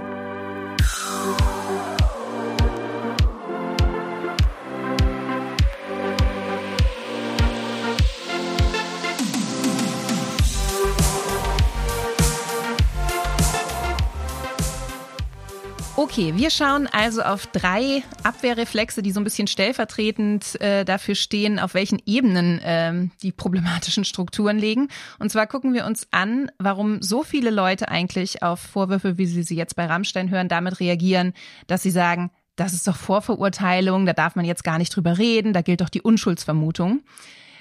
Okay, 16.01 16.33
wir 16.35 16.49
schauen 16.49 16.89
also 16.91 17.21
auf 17.21 17.45
drei 17.45 18.01
Abwehrreflexe, 18.23 19.03
die 19.03 19.11
so 19.11 19.19
ein 19.19 19.23
bisschen 19.23 19.45
stellvertretend 19.45 20.59
äh, 20.59 20.83
dafür 20.83 21.13
stehen, 21.13 21.59
auf 21.59 21.75
welchen 21.75 22.01
Ebenen 22.07 22.57
äh, 22.57 23.07
die 23.21 23.31
problematischen 23.31 24.03
Strukturen 24.03 24.57
liegen. 24.57 24.87
Und 25.19 25.31
zwar 25.31 25.45
gucken 25.45 25.75
wir 25.75 25.85
uns 25.85 26.07
an, 26.09 26.49
warum 26.57 27.03
so 27.03 27.21
viele 27.21 27.51
Leute 27.51 27.89
eigentlich 27.89 28.41
auf 28.41 28.59
Vorwürfe, 28.59 29.19
wie 29.19 29.27
sie 29.27 29.43
sie 29.43 29.55
jetzt 29.55 29.75
bei 29.75 29.85
Rammstein 29.85 30.31
hören, 30.31 30.47
damit 30.49 30.79
reagieren, 30.79 31.33
dass 31.67 31.83
sie 31.83 31.91
sagen, 31.91 32.31
das 32.55 32.73
ist 32.73 32.87
doch 32.87 32.95
Vorverurteilung, 32.95 34.07
da 34.07 34.13
darf 34.13 34.35
man 34.35 34.45
jetzt 34.45 34.63
gar 34.63 34.79
nicht 34.79 34.95
drüber 34.95 35.19
reden, 35.19 35.53
da 35.53 35.61
gilt 35.61 35.81
doch 35.81 35.89
die 35.89 36.01
Unschuldsvermutung. 36.01 37.01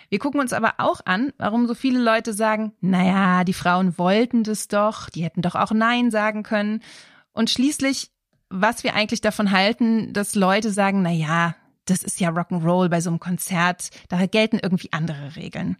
Wir 0.09 0.19
gucken 0.19 0.41
uns 0.41 0.55
aber 0.55 0.77
auch 0.79 1.03
an, 1.05 1.35
warum 1.37 1.67
so 1.67 1.75
viele 1.75 2.01
Leute 2.03 2.33
sagen, 2.33 2.73
naja, 2.81 3.45
die 3.45 3.53
Frauen 3.53 3.99
wollten 3.99 4.45
das 4.45 4.67
doch, 4.67 5.11
die 5.11 5.25
hätten 5.25 5.43
doch 5.43 5.57
auch 5.57 5.73
Nein 5.73 6.11
sagen 6.11 6.43
können. 6.43 6.83
Und 7.33 7.51
schließlich 7.51 8.11
was 8.51 8.85
wir 8.85 8.95
eigentlich 8.95 9.21
davon 9.21 9.53
halten, 9.53 10.13
dass 10.13 10.35
Leute 10.35 10.71
sagen, 10.71 11.03
na 11.03 11.11
ja, 11.11 11.55
das 11.87 12.03
ist 12.03 12.21
ja 12.21 12.31
Rock'n'Roll 12.31 12.89
bei 12.89 13.01
so 13.01 13.11
einem 13.11 13.21
Konzert, 13.21 13.91
da 14.09 14.27
gelten 14.27 14.59
irgendwie 14.63 14.93
andere 14.93 15.37
Regeln. 15.37 15.77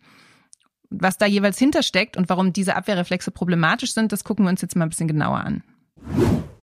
Was 0.89 1.19
da 1.19 1.27
jeweils 1.27 1.59
hintersteckt 1.59 2.17
und 2.17 2.29
warum 2.29 2.53
diese 2.53 2.75
Abwehrreflexe 2.75 3.31
problematisch 3.31 3.93
sind, 3.93 4.13
das 4.13 4.25
gucken 4.25 4.45
wir 4.45 4.51
uns 4.51 4.63
jetzt 4.63 4.75
mal 4.77 4.87
ein 4.87 4.89
bisschen 4.89 5.09
genauer 5.09 5.39
an. 5.39 5.63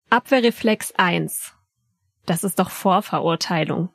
Abwehrreflex 0.09 0.93
1. 0.95 1.53
Das 2.25 2.43
ist 2.43 2.59
doch 2.59 2.69
Vorverurteilung. 2.69 3.89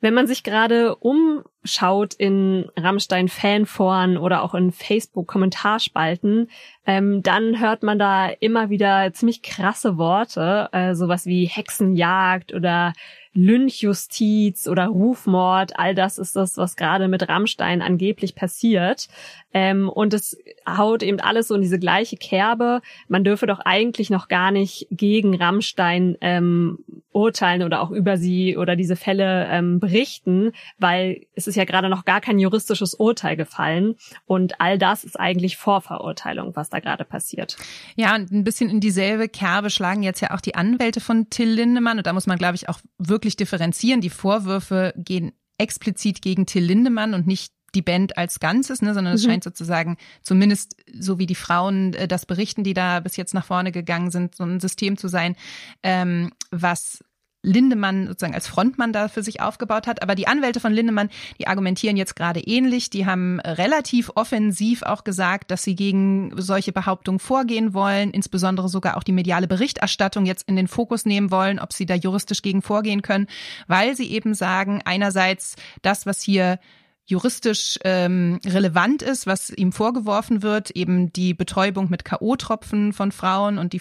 Wenn 0.00 0.14
man 0.14 0.26
sich 0.26 0.42
gerade 0.42 0.96
umschaut 0.96 2.14
in 2.14 2.70
Rammstein-Fanforen 2.76 4.18
oder 4.18 4.42
auch 4.42 4.54
in 4.54 4.70
Facebook-Kommentarspalten, 4.70 6.50
ähm, 6.86 7.22
dann 7.22 7.60
hört 7.60 7.82
man 7.82 7.98
da 7.98 8.28
immer 8.28 8.70
wieder 8.70 9.12
ziemlich 9.12 9.42
krasse 9.42 9.98
Worte, 9.98 10.68
äh, 10.72 10.94
sowas 10.94 11.26
wie 11.26 11.46
Hexenjagd 11.46 12.54
oder 12.54 12.92
Lynchjustiz 13.36 14.66
oder 14.66 14.86
Rufmord, 14.86 15.78
all 15.78 15.94
das 15.94 16.16
ist 16.16 16.34
das, 16.36 16.56
was 16.56 16.74
gerade 16.74 17.06
mit 17.06 17.28
Rammstein 17.28 17.82
angeblich 17.82 18.34
passiert. 18.34 19.08
Ähm, 19.52 19.90
und 19.90 20.14
es 20.14 20.38
haut 20.66 21.02
eben 21.02 21.20
alles 21.20 21.48
so 21.48 21.54
in 21.54 21.60
diese 21.60 21.78
gleiche 21.78 22.16
Kerbe. 22.16 22.80
Man 23.08 23.24
dürfe 23.24 23.46
doch 23.46 23.60
eigentlich 23.60 24.08
noch 24.08 24.28
gar 24.28 24.50
nicht 24.50 24.86
gegen 24.90 25.34
Rammstein 25.34 26.16
ähm, 26.22 26.78
urteilen 27.12 27.62
oder 27.62 27.82
auch 27.82 27.90
über 27.90 28.16
sie 28.16 28.56
oder 28.56 28.74
diese 28.74 28.96
Fälle 28.96 29.46
ähm, 29.50 29.80
berichten, 29.80 30.52
weil 30.78 31.26
es 31.34 31.46
ist 31.46 31.56
ja 31.56 31.64
gerade 31.64 31.88
noch 31.88 32.04
gar 32.04 32.20
kein 32.20 32.38
juristisches 32.38 32.94
Urteil 32.94 33.36
gefallen. 33.36 33.96
Und 34.24 34.60
all 34.60 34.78
das 34.78 35.04
ist 35.04 35.18
eigentlich 35.18 35.56
Vorverurteilung, 35.56 36.56
was 36.56 36.70
da 36.70 36.75
gerade 36.80 37.04
passiert. 37.04 37.56
Ja, 37.96 38.14
und 38.14 38.30
ein 38.30 38.44
bisschen 38.44 38.70
in 38.70 38.80
dieselbe 38.80 39.28
Kerbe 39.28 39.70
schlagen 39.70 40.02
jetzt 40.02 40.20
ja 40.20 40.32
auch 40.32 40.40
die 40.40 40.54
Anwälte 40.54 41.00
von 41.00 41.30
Till 41.30 41.50
Lindemann. 41.50 41.98
Und 41.98 42.06
da 42.06 42.12
muss 42.12 42.26
man, 42.26 42.38
glaube 42.38 42.56
ich, 42.56 42.68
auch 42.68 42.80
wirklich 42.98 43.36
differenzieren. 43.36 44.00
Die 44.00 44.10
Vorwürfe 44.10 44.94
gehen 44.96 45.32
explizit 45.58 46.22
gegen 46.22 46.46
Till 46.46 46.64
Lindemann 46.64 47.14
und 47.14 47.26
nicht 47.26 47.52
die 47.74 47.82
Band 47.82 48.16
als 48.16 48.40
Ganzes, 48.40 48.82
ne, 48.82 48.94
sondern 48.94 49.14
es 49.14 49.24
mhm. 49.24 49.30
scheint 49.30 49.44
sozusagen, 49.44 49.96
zumindest 50.22 50.76
so 50.98 51.18
wie 51.18 51.26
die 51.26 51.34
Frauen 51.34 51.94
äh, 51.94 52.08
das 52.08 52.26
berichten, 52.26 52.64
die 52.64 52.74
da 52.74 53.00
bis 53.00 53.16
jetzt 53.16 53.34
nach 53.34 53.44
vorne 53.44 53.70
gegangen 53.70 54.10
sind, 54.10 54.34
so 54.34 54.44
ein 54.44 54.60
System 54.60 54.96
zu 54.96 55.08
sein, 55.08 55.36
ähm, 55.82 56.32
was 56.50 57.04
Lindemann 57.42 58.08
sozusagen 58.08 58.34
als 58.34 58.48
Frontmann 58.48 58.92
da 58.92 59.08
für 59.08 59.22
sich 59.22 59.40
aufgebaut 59.40 59.86
hat. 59.86 60.02
Aber 60.02 60.14
die 60.14 60.26
Anwälte 60.26 60.60
von 60.60 60.72
Lindemann, 60.72 61.10
die 61.38 61.46
argumentieren 61.46 61.96
jetzt 61.96 62.16
gerade 62.16 62.40
ähnlich. 62.40 62.90
Die 62.90 63.06
haben 63.06 63.40
relativ 63.40 64.10
offensiv 64.14 64.82
auch 64.82 65.04
gesagt, 65.04 65.50
dass 65.50 65.62
sie 65.62 65.76
gegen 65.76 66.32
solche 66.36 66.72
Behauptungen 66.72 67.20
vorgehen 67.20 67.72
wollen, 67.72 68.10
insbesondere 68.10 68.68
sogar 68.68 68.96
auch 68.96 69.04
die 69.04 69.12
mediale 69.12 69.46
Berichterstattung 69.46 70.26
jetzt 70.26 70.48
in 70.48 70.56
den 70.56 70.68
Fokus 70.68 71.06
nehmen 71.06 71.30
wollen, 71.30 71.58
ob 71.58 71.72
sie 71.72 71.86
da 71.86 71.94
juristisch 71.94 72.42
gegen 72.42 72.62
vorgehen 72.62 73.02
können, 73.02 73.28
weil 73.68 73.96
sie 73.96 74.10
eben 74.10 74.34
sagen, 74.34 74.82
einerseits 74.84 75.56
das, 75.82 76.06
was 76.06 76.20
hier 76.20 76.58
juristisch 77.06 77.78
ähm, 77.84 78.40
relevant 78.44 79.00
ist, 79.00 79.26
was 79.26 79.50
ihm 79.50 79.70
vorgeworfen 79.70 80.42
wird, 80.42 80.72
eben 80.72 81.12
die 81.12 81.34
Betäubung 81.34 81.88
mit 81.88 82.04
KO-Tropfen 82.04 82.92
von 82.92 83.12
Frauen 83.12 83.58
und 83.58 83.72
die 83.72 83.80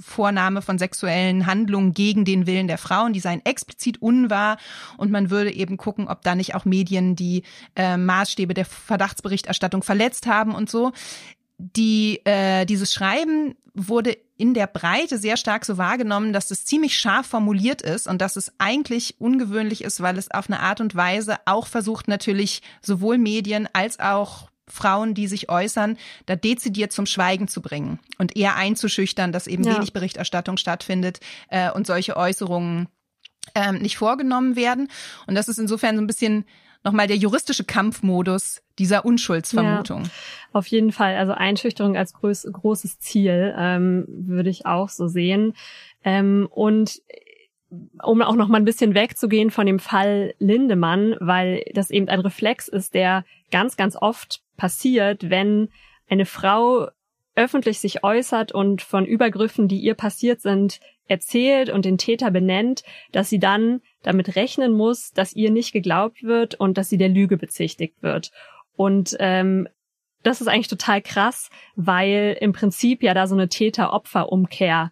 Vornahme 0.00 0.62
von 0.62 0.78
sexuellen 0.78 1.46
Handlungen 1.46 1.94
gegen 1.94 2.24
den 2.24 2.46
Willen 2.46 2.68
der 2.68 2.78
Frauen, 2.78 3.12
die 3.12 3.20
seien 3.20 3.44
explizit 3.44 4.00
unwahr 4.00 4.58
und 4.96 5.10
man 5.10 5.30
würde 5.30 5.52
eben 5.52 5.76
gucken, 5.76 6.08
ob 6.08 6.22
da 6.22 6.34
nicht 6.34 6.54
auch 6.54 6.64
Medien 6.64 7.16
die 7.16 7.42
äh, 7.76 7.96
Maßstäbe 7.96 8.54
der 8.54 8.64
Verdachtsberichterstattung 8.64 9.82
verletzt 9.82 10.26
haben 10.26 10.54
und 10.54 10.70
so. 10.70 10.92
Die 11.58 12.20
äh, 12.24 12.66
dieses 12.66 12.92
Schreiben 12.92 13.56
wurde 13.74 14.16
in 14.36 14.54
der 14.54 14.66
Breite 14.66 15.18
sehr 15.18 15.36
stark 15.36 15.64
so 15.64 15.78
wahrgenommen, 15.78 16.32
dass 16.32 16.50
es 16.50 16.64
ziemlich 16.64 16.98
scharf 16.98 17.26
formuliert 17.26 17.82
ist 17.82 18.06
und 18.06 18.20
dass 18.20 18.36
es 18.36 18.52
eigentlich 18.58 19.20
ungewöhnlich 19.20 19.82
ist, 19.82 20.00
weil 20.00 20.16
es 20.16 20.30
auf 20.30 20.48
eine 20.48 20.60
Art 20.60 20.80
und 20.80 20.94
Weise 20.94 21.36
auch 21.44 21.66
versucht 21.66 22.08
natürlich 22.08 22.62
sowohl 22.80 23.18
Medien 23.18 23.68
als 23.72 23.98
auch 23.98 24.47
Frauen, 24.68 25.14
die 25.14 25.26
sich 25.26 25.48
äußern, 25.48 25.96
da 26.26 26.36
dezidiert 26.36 26.92
zum 26.92 27.06
Schweigen 27.06 27.48
zu 27.48 27.60
bringen 27.60 27.98
und 28.18 28.36
eher 28.36 28.56
einzuschüchtern, 28.56 29.32
dass 29.32 29.46
eben 29.46 29.64
ja. 29.64 29.76
wenig 29.76 29.92
Berichterstattung 29.92 30.56
stattfindet 30.56 31.20
äh, 31.48 31.70
und 31.70 31.86
solche 31.86 32.16
Äußerungen 32.16 32.88
ähm, 33.54 33.78
nicht 33.78 33.96
vorgenommen 33.96 34.56
werden. 34.56 34.88
Und 35.26 35.34
das 35.34 35.48
ist 35.48 35.58
insofern 35.58 35.96
so 35.96 36.02
ein 36.02 36.06
bisschen 36.06 36.44
nochmal 36.84 37.06
der 37.06 37.16
juristische 37.16 37.64
Kampfmodus 37.64 38.62
dieser 38.78 39.04
Unschuldsvermutung. 39.04 40.04
Ja, 40.04 40.10
auf 40.52 40.66
jeden 40.68 40.92
Fall. 40.92 41.16
Also 41.16 41.32
Einschüchterung 41.32 41.96
als 41.96 42.12
groß, 42.12 42.48
großes 42.52 43.00
Ziel 43.00 43.54
ähm, 43.56 44.04
würde 44.08 44.50
ich 44.50 44.66
auch 44.66 44.88
so 44.88 45.08
sehen. 45.08 45.54
Ähm, 46.04 46.48
und 46.50 47.02
um 48.02 48.22
auch 48.22 48.34
noch 48.34 48.48
mal 48.48 48.58
ein 48.58 48.64
bisschen 48.64 48.94
wegzugehen 48.94 49.50
von 49.50 49.66
dem 49.66 49.78
Fall 49.78 50.34
Lindemann, 50.38 51.16
weil 51.20 51.64
das 51.74 51.90
eben 51.90 52.08
ein 52.08 52.20
Reflex 52.20 52.68
ist, 52.68 52.94
der 52.94 53.24
ganz, 53.50 53.76
ganz 53.76 53.96
oft 53.96 54.42
passiert, 54.56 55.30
wenn 55.30 55.68
eine 56.08 56.26
Frau 56.26 56.88
öffentlich 57.34 57.78
sich 57.78 58.02
äußert 58.02 58.52
und 58.52 58.82
von 58.82 59.04
Übergriffen, 59.04 59.68
die 59.68 59.78
ihr 59.78 59.94
passiert 59.94 60.40
sind, 60.40 60.80
erzählt 61.06 61.70
und 61.70 61.84
den 61.84 61.98
Täter 61.98 62.30
benennt, 62.30 62.82
dass 63.12 63.30
sie 63.30 63.38
dann 63.38 63.80
damit 64.02 64.36
rechnen 64.36 64.72
muss, 64.72 65.12
dass 65.12 65.34
ihr 65.34 65.50
nicht 65.50 65.72
geglaubt 65.72 66.22
wird 66.22 66.54
und 66.56 66.78
dass 66.78 66.88
sie 66.88 66.98
der 66.98 67.08
Lüge 67.08 67.36
bezichtigt 67.36 68.02
wird. 68.02 68.32
Und 68.76 69.16
ähm, 69.20 69.68
das 70.22 70.40
ist 70.40 70.48
eigentlich 70.48 70.68
total 70.68 71.00
krass, 71.00 71.50
weil 71.76 72.36
im 72.40 72.52
Prinzip 72.52 73.02
ja 73.02 73.14
da 73.14 73.26
so 73.26 73.34
eine 73.34 73.48
Täter-Opfer-Umkehr 73.48 74.90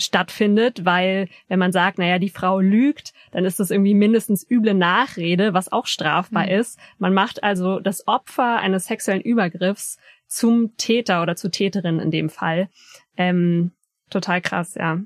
stattfindet, 0.00 0.84
weil 0.84 1.28
wenn 1.48 1.58
man 1.58 1.72
sagt, 1.72 1.98
naja, 1.98 2.18
die 2.18 2.30
Frau 2.30 2.60
lügt, 2.60 3.12
dann 3.32 3.44
ist 3.44 3.60
das 3.60 3.70
irgendwie 3.70 3.94
mindestens 3.94 4.48
üble 4.48 4.74
Nachrede, 4.74 5.54
was 5.54 5.70
auch 5.70 5.86
strafbar 5.86 6.44
mhm. 6.44 6.52
ist. 6.52 6.78
Man 6.98 7.14
macht 7.14 7.42
also 7.42 7.80
das 7.80 8.06
Opfer 8.08 8.58
eines 8.58 8.86
sexuellen 8.86 9.22
Übergriffs 9.22 9.98
zum 10.26 10.76
Täter 10.76 11.22
oder 11.22 11.36
zur 11.36 11.50
Täterin 11.50 11.98
in 11.98 12.10
dem 12.10 12.30
Fall. 12.30 12.68
Ähm, 13.16 13.72
total 14.10 14.40
krass, 14.40 14.74
ja. 14.74 15.00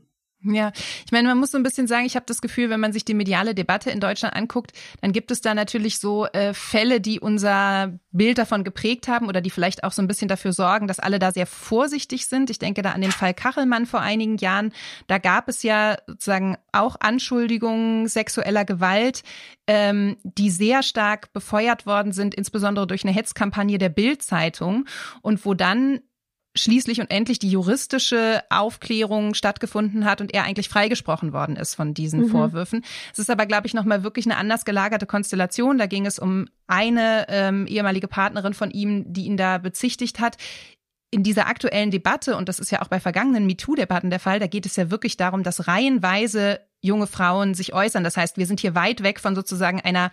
Ja, 0.47 0.73
ich 1.07 1.11
meine, 1.11 1.29
man 1.29 1.39
muss 1.39 1.53
so 1.53 1.59
ein 1.59 1.63
bisschen 1.63 1.87
sagen, 1.87 2.05
ich 2.05 2.17
habe 2.17 2.27
das 2.27 2.43
Gefühl, 2.43 2.69
wenn 2.69 2.81
man 2.81 2.93
sich 2.93 3.07
die 3.07 3.15
mediale 3.15 3.55
Debatte 3.55 3.91
in 3.91 3.99
Deutschland 3.99 4.37
anguckt, 4.37 4.73
dann 5.01 5.13
gibt 5.13 5.31
es 5.31 5.41
da 5.41 5.55
natürlich 5.55 5.99
so 5.99 6.27
äh, 6.27 6.53
Fälle, 6.53 7.01
die 7.01 7.19
unser 7.19 7.99
Bild 8.11 8.37
davon 8.37 8.63
geprägt 8.63 9.09
haben 9.09 9.29
oder 9.29 9.41
die 9.41 9.49
vielleicht 9.49 9.85
auch 9.85 9.93
so 9.93 10.03
ein 10.03 10.07
bisschen 10.07 10.29
dafür 10.29 10.53
sorgen, 10.53 10.87
dass 10.87 10.99
alle 10.99 11.19
da 11.19 11.33
sehr 11.33 11.47
vorsichtig 11.47 12.27
sind. 12.27 12.51
Ich 12.51 12.59
denke 12.59 12.83
da 12.83 12.93
an 12.93 13.01
den 13.01 13.11
Fall 13.11 13.33
Kachelmann 13.33 13.87
vor 13.87 14.01
einigen 14.01 14.37
Jahren. 14.37 14.73
Da 15.07 15.17
gab 15.17 15.49
es 15.49 15.63
ja 15.63 15.97
sozusagen 16.07 16.59
auch 16.73 16.97
Anschuldigungen 17.01 18.07
sexueller 18.07 18.67
Gewalt, 18.67 19.23
ähm, 19.67 20.19
die 20.25 20.51
sehr 20.51 20.83
stark 20.83 21.33
befeuert 21.33 21.87
worden 21.87 22.13
sind, 22.13 22.35
insbesondere 22.35 22.87
durch 22.87 23.05
eine 23.05 23.15
Hetzkampagne 23.15 23.79
der 23.79 23.89
Bild-Zeitung 23.89 24.85
und 25.23 25.47
wo 25.47 25.55
dann 25.55 26.01
schließlich 26.54 27.00
und 27.00 27.11
endlich 27.11 27.38
die 27.38 27.50
juristische 27.50 28.42
Aufklärung 28.49 29.34
stattgefunden 29.34 30.04
hat 30.04 30.20
und 30.20 30.32
er 30.32 30.44
eigentlich 30.44 30.68
freigesprochen 30.68 31.32
worden 31.32 31.56
ist 31.56 31.75
von 31.75 31.94
diesen 31.94 32.23
mhm. 32.23 32.28
Vorwürfen. 32.28 32.84
Es 33.12 33.18
ist 33.18 33.30
aber, 33.30 33.46
glaube 33.46 33.66
ich, 33.66 33.75
nochmal 33.75 34.04
wirklich 34.04 34.26
eine 34.26 34.37
anders 34.37 34.64
gelagerte 34.64 35.06
Konstellation. 35.06 35.78
Da 35.78 35.87
ging 35.87 36.06
es 36.06 36.18
um 36.18 36.46
eine 36.66 37.26
ähm, 37.28 37.66
ehemalige 37.66 38.08
Partnerin 38.08 38.54
von 38.54 38.70
ihm, 38.70 39.12
die 39.12 39.26
ihn 39.26 39.37
da 39.37 39.58
bezichtigt 39.58 40.20
hat 40.20 40.37
in 41.14 41.23
dieser 41.23 41.47
aktuellen 41.47 41.92
Debatte, 41.92 42.37
und 42.37 42.49
das 42.49 42.59
ist 42.59 42.73
ja 42.73 42.83
auch 42.83 42.88
bei 42.88 42.99
vergangenen 42.99 43.47
MeToo-Debatten 43.47 44.11
der 44.11 44.18
Fall, 44.18 44.40
da 44.40 44.49
geht 44.49 44.66
es 44.66 44.75
ja 44.75 44.90
wirklich 44.90 45.16
darum, 45.16 45.44
dass 45.44 45.68
reihenweise 45.68 46.59
junge 46.80 47.06
Frauen 47.06 47.54
sich 47.54 47.73
äußern. 47.73 48.02
Das 48.02 48.16
heißt, 48.16 48.37
wir 48.37 48.47
sind 48.47 48.59
hier 48.59 48.75
weit 48.75 49.04
weg 49.04 49.21
von 49.21 49.37
sozusagen 49.37 49.80
einer 49.80 50.11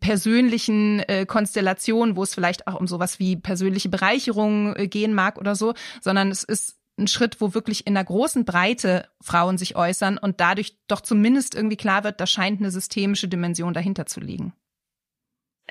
persönlichen 0.00 1.00
äh, 1.00 1.26
Konstellation, 1.26 2.16
wo 2.16 2.22
es 2.22 2.34
vielleicht 2.34 2.66
auch 2.66 2.80
um 2.80 2.86
sowas 2.86 3.18
wie 3.18 3.36
persönliche 3.36 3.90
Bereicherung 3.90 4.74
äh, 4.74 4.88
gehen 4.88 5.12
mag 5.12 5.36
oder 5.36 5.54
so, 5.54 5.74
sondern 6.00 6.30
es 6.30 6.44
ist 6.44 6.76
ein 6.98 7.08
Schritt, 7.08 7.42
wo 7.42 7.52
wirklich 7.52 7.86
in 7.86 7.94
einer 7.94 8.04
großen 8.04 8.46
Breite 8.46 9.06
Frauen 9.20 9.58
sich 9.58 9.76
äußern 9.76 10.16
und 10.16 10.40
dadurch 10.40 10.78
doch 10.88 11.02
zumindest 11.02 11.54
irgendwie 11.54 11.76
klar 11.76 12.04
wird, 12.04 12.20
da 12.20 12.26
scheint 12.26 12.58
eine 12.60 12.70
systemische 12.70 13.28
Dimension 13.28 13.74
dahinter 13.74 14.06
zu 14.06 14.20
liegen. 14.20 14.54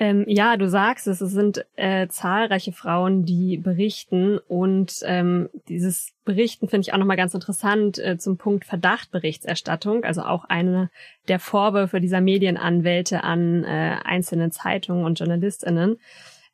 Ähm, 0.00 0.24
ja, 0.28 0.56
du 0.56 0.68
sagst 0.68 1.08
es, 1.08 1.20
es 1.20 1.32
sind 1.32 1.66
äh, 1.74 2.06
zahlreiche 2.06 2.70
Frauen, 2.70 3.24
die 3.24 3.56
berichten 3.56 4.38
und 4.38 5.00
ähm, 5.02 5.48
dieses 5.68 6.12
Berichten 6.24 6.68
finde 6.68 6.82
ich 6.82 6.94
auch 6.94 6.98
nochmal 6.98 7.16
ganz 7.16 7.34
interessant 7.34 7.98
äh, 7.98 8.16
zum 8.16 8.36
Punkt 8.38 8.64
Verdachtberichterstattung, 8.64 10.04
also 10.04 10.22
auch 10.22 10.44
eine 10.44 10.88
der 11.26 11.40
Vorwürfe 11.40 12.00
dieser 12.00 12.20
Medienanwälte 12.20 13.24
an 13.24 13.64
äh, 13.64 13.96
einzelne 14.04 14.50
Zeitungen 14.50 15.04
und 15.04 15.18
JournalistInnen. 15.18 15.98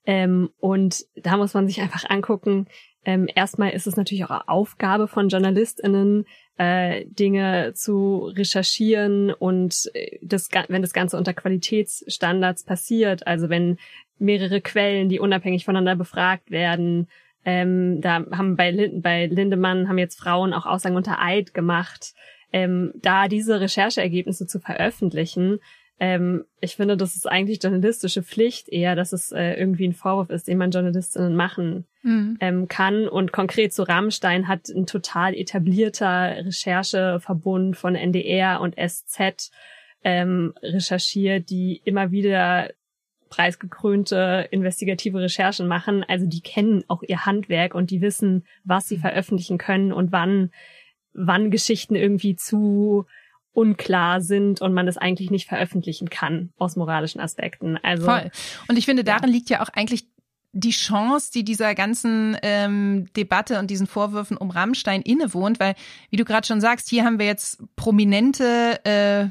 Ähm, 0.07 0.51
und 0.59 1.05
da 1.15 1.37
muss 1.37 1.53
man 1.53 1.67
sich 1.67 1.83
einfach 1.83 2.09
angucken, 2.09 2.67
ähm, 3.05 3.29
erstmal 3.35 3.71
ist 3.71 3.87
es 3.87 3.97
natürlich 3.97 4.25
auch 4.25 4.49
Aufgabe 4.49 5.07
von 5.07 5.29
JournalistInnen, 5.29 6.25
äh, 6.57 7.05
Dinge 7.07 7.73
zu 7.75 8.27
recherchieren 8.27 9.33
und 9.33 9.91
äh, 9.95 10.19
das, 10.23 10.49
wenn 10.69 10.83
das 10.83 10.93
Ganze 10.93 11.17
unter 11.17 11.35
Qualitätsstandards 11.35 12.65
passiert, 12.65 13.27
also 13.27 13.49
wenn 13.49 13.79
mehrere 14.19 14.61
Quellen, 14.61 15.09
die 15.09 15.19
unabhängig 15.19 15.65
voneinander 15.65 15.97
befragt 15.97 16.51
werden, 16.51 17.09
ähm, 17.45 18.01
da 18.01 18.25
haben 18.31 18.57
bei, 18.57 18.71
Lind 18.71 19.03
bei 19.03 19.27
Lindemann 19.27 19.89
haben 19.89 19.99
jetzt 19.99 20.19
Frauen 20.19 20.53
auch 20.55 20.65
Aussagen 20.67 20.97
unter 20.97 21.21
Eid 21.21 21.55
gemacht. 21.55 22.15
ähm, 22.53 22.93
da 22.95 23.27
diese 23.27 23.61
Rechercheergebnisse 23.61 24.47
zu 24.47 24.61
veröffentlichen, 24.61 25.59
ähm, 26.01 26.45
ich 26.61 26.77
finde, 26.77 26.97
das 26.97 27.15
ist 27.15 27.31
eigentlich 27.31 27.63
journalistische 27.63 28.23
Pflicht 28.23 28.69
eher, 28.69 28.97
dass 28.97 29.13
es 29.13 29.31
äh, 29.31 29.55
irgendwie 29.55 29.87
ein 29.87 29.93
Vorwurf 29.93 30.31
ist, 30.31 30.49
den 30.49 30.59
man 30.59 30.73
Journalistinnen 30.73 31.37
machen 31.37 31.87
mhm. 32.03 32.37
ähm, 32.41 32.69
kann. 32.69 33.09
Und 33.09 33.33
konkret 33.33 33.73
zu 33.73 33.85
Rammstein 33.85 34.49
hat 34.49 34.69
ein 34.69 34.87
total 34.87 35.35
etablierter 35.35 36.45
Rechercheverbund 36.45 37.77
von 37.77 37.95
NDR 37.95 38.61
und 38.61 38.75
SZ 38.77 39.51
ähm, 40.03 40.53
recherchiert, 40.63 41.49
die 41.51 41.81
immer 41.85 42.11
wieder 42.11 42.71
preisgekrönte 43.29 44.49
investigative 44.51 45.21
Recherchen 45.21 45.67
machen. 45.67 46.05
Also 46.07 46.27
die 46.27 46.41
kennen 46.41 46.85
auch 46.89 47.03
ihr 47.03 47.25
Handwerk 47.25 47.75
und 47.75 47.91
die 47.91 48.01
wissen, 48.01 48.45
was 48.65 48.89
sie 48.89 48.99
veröffentlichen 48.99 49.59
können 49.59 49.93
und 49.93 50.13
wann, 50.13 50.51
wann 51.13 51.51
Geschichten 51.51 51.95
irgendwie 51.95 52.37
zu 52.37 53.07
unklar 53.55 54.21
sind 54.21 54.61
und 54.61 54.75
man 54.75 54.85
das 54.85 54.99
eigentlich 54.99 55.31
nicht 55.31 55.49
veröffentlichen 55.49 56.11
kann 56.11 56.51
aus 56.59 56.77
moralischen 56.77 57.21
Aspekten. 57.21 57.79
Also 57.83 58.05
voll. 58.05 58.31
Und 58.69 58.77
ich 58.77 58.85
finde, 58.85 59.05
darin 59.05 59.31
ja. 59.31 59.35
liegt 59.35 59.49
ja 59.49 59.63
auch 59.63 59.69
eigentlich 59.71 60.07
die 60.53 60.71
Chance, 60.71 61.33
die 61.33 61.45
dieser 61.45 61.75
ganzen 61.75 62.37
ähm, 62.43 63.07
Debatte 63.17 63.59
und 63.59 63.71
diesen 63.71 63.87
Vorwürfen 63.87 64.37
um 64.37 64.51
Rammstein 64.51 65.03
innewohnt, 65.03 65.59
weil, 65.59 65.75
wie 66.11 66.17
du 66.17 66.25
gerade 66.25 66.47
schon 66.47 66.61
sagst, 66.61 66.89
hier 66.89 67.05
haben 67.05 67.19
wir 67.19 67.27
jetzt 67.27 67.63
prominente 67.75 68.85
äh, 68.85 69.27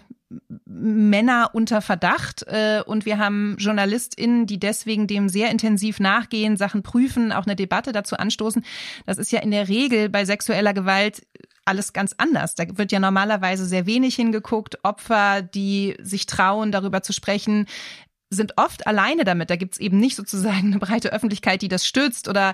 Männer 0.66 1.52
unter 1.54 1.82
Verdacht 1.82 2.44
äh, 2.48 2.82
und 2.86 3.06
wir 3.06 3.18
haben 3.18 3.56
JournalistInnen, 3.60 4.46
die 4.46 4.60
deswegen 4.60 5.08
dem 5.08 5.30
sehr 5.30 5.52
intensiv 5.52 6.00
nachgehen, 6.00 6.58
Sachen 6.58 6.84
prüfen, 6.84 7.32
auch 7.32 7.46
eine 7.46 7.56
Debatte 7.56 7.92
dazu 7.92 8.16
anstoßen. 8.16 8.64
Das 9.06 9.18
ist 9.18 9.32
ja 9.32 9.40
in 9.40 9.52
der 9.52 9.68
Regel 9.68 10.10
bei 10.10 10.26
sexueller 10.26 10.74
Gewalt 10.74 11.22
alles 11.66 11.94
ganz 11.94 12.14
anders. 12.18 12.56
Da 12.56 12.66
wird 12.78 12.92
ja 12.92 13.00
normalerweise 13.00 13.66
sehr 13.66 13.86
wenig 13.86 14.16
hingeguckt. 14.16 14.84
Opfer, 14.84 15.42
die 15.42 15.96
sich 16.02 16.26
trauen, 16.26 16.72
darüber 16.72 17.04
zu 17.04 17.14
sprechen, 17.14 17.68
sind 18.30 18.58
oft 18.58 18.88
alleine 18.88 19.24
damit. 19.24 19.50
Da 19.50 19.56
gibt's 19.56 19.78
eben 19.78 20.00
nicht 20.00 20.16
sozusagen 20.16 20.68
eine 20.68 20.80
breite 20.80 21.14
Öffentlichkeit, 21.14 21.62
die 21.62 21.68
das 21.68 21.88
stützt 21.88 22.28
oder 22.28 22.54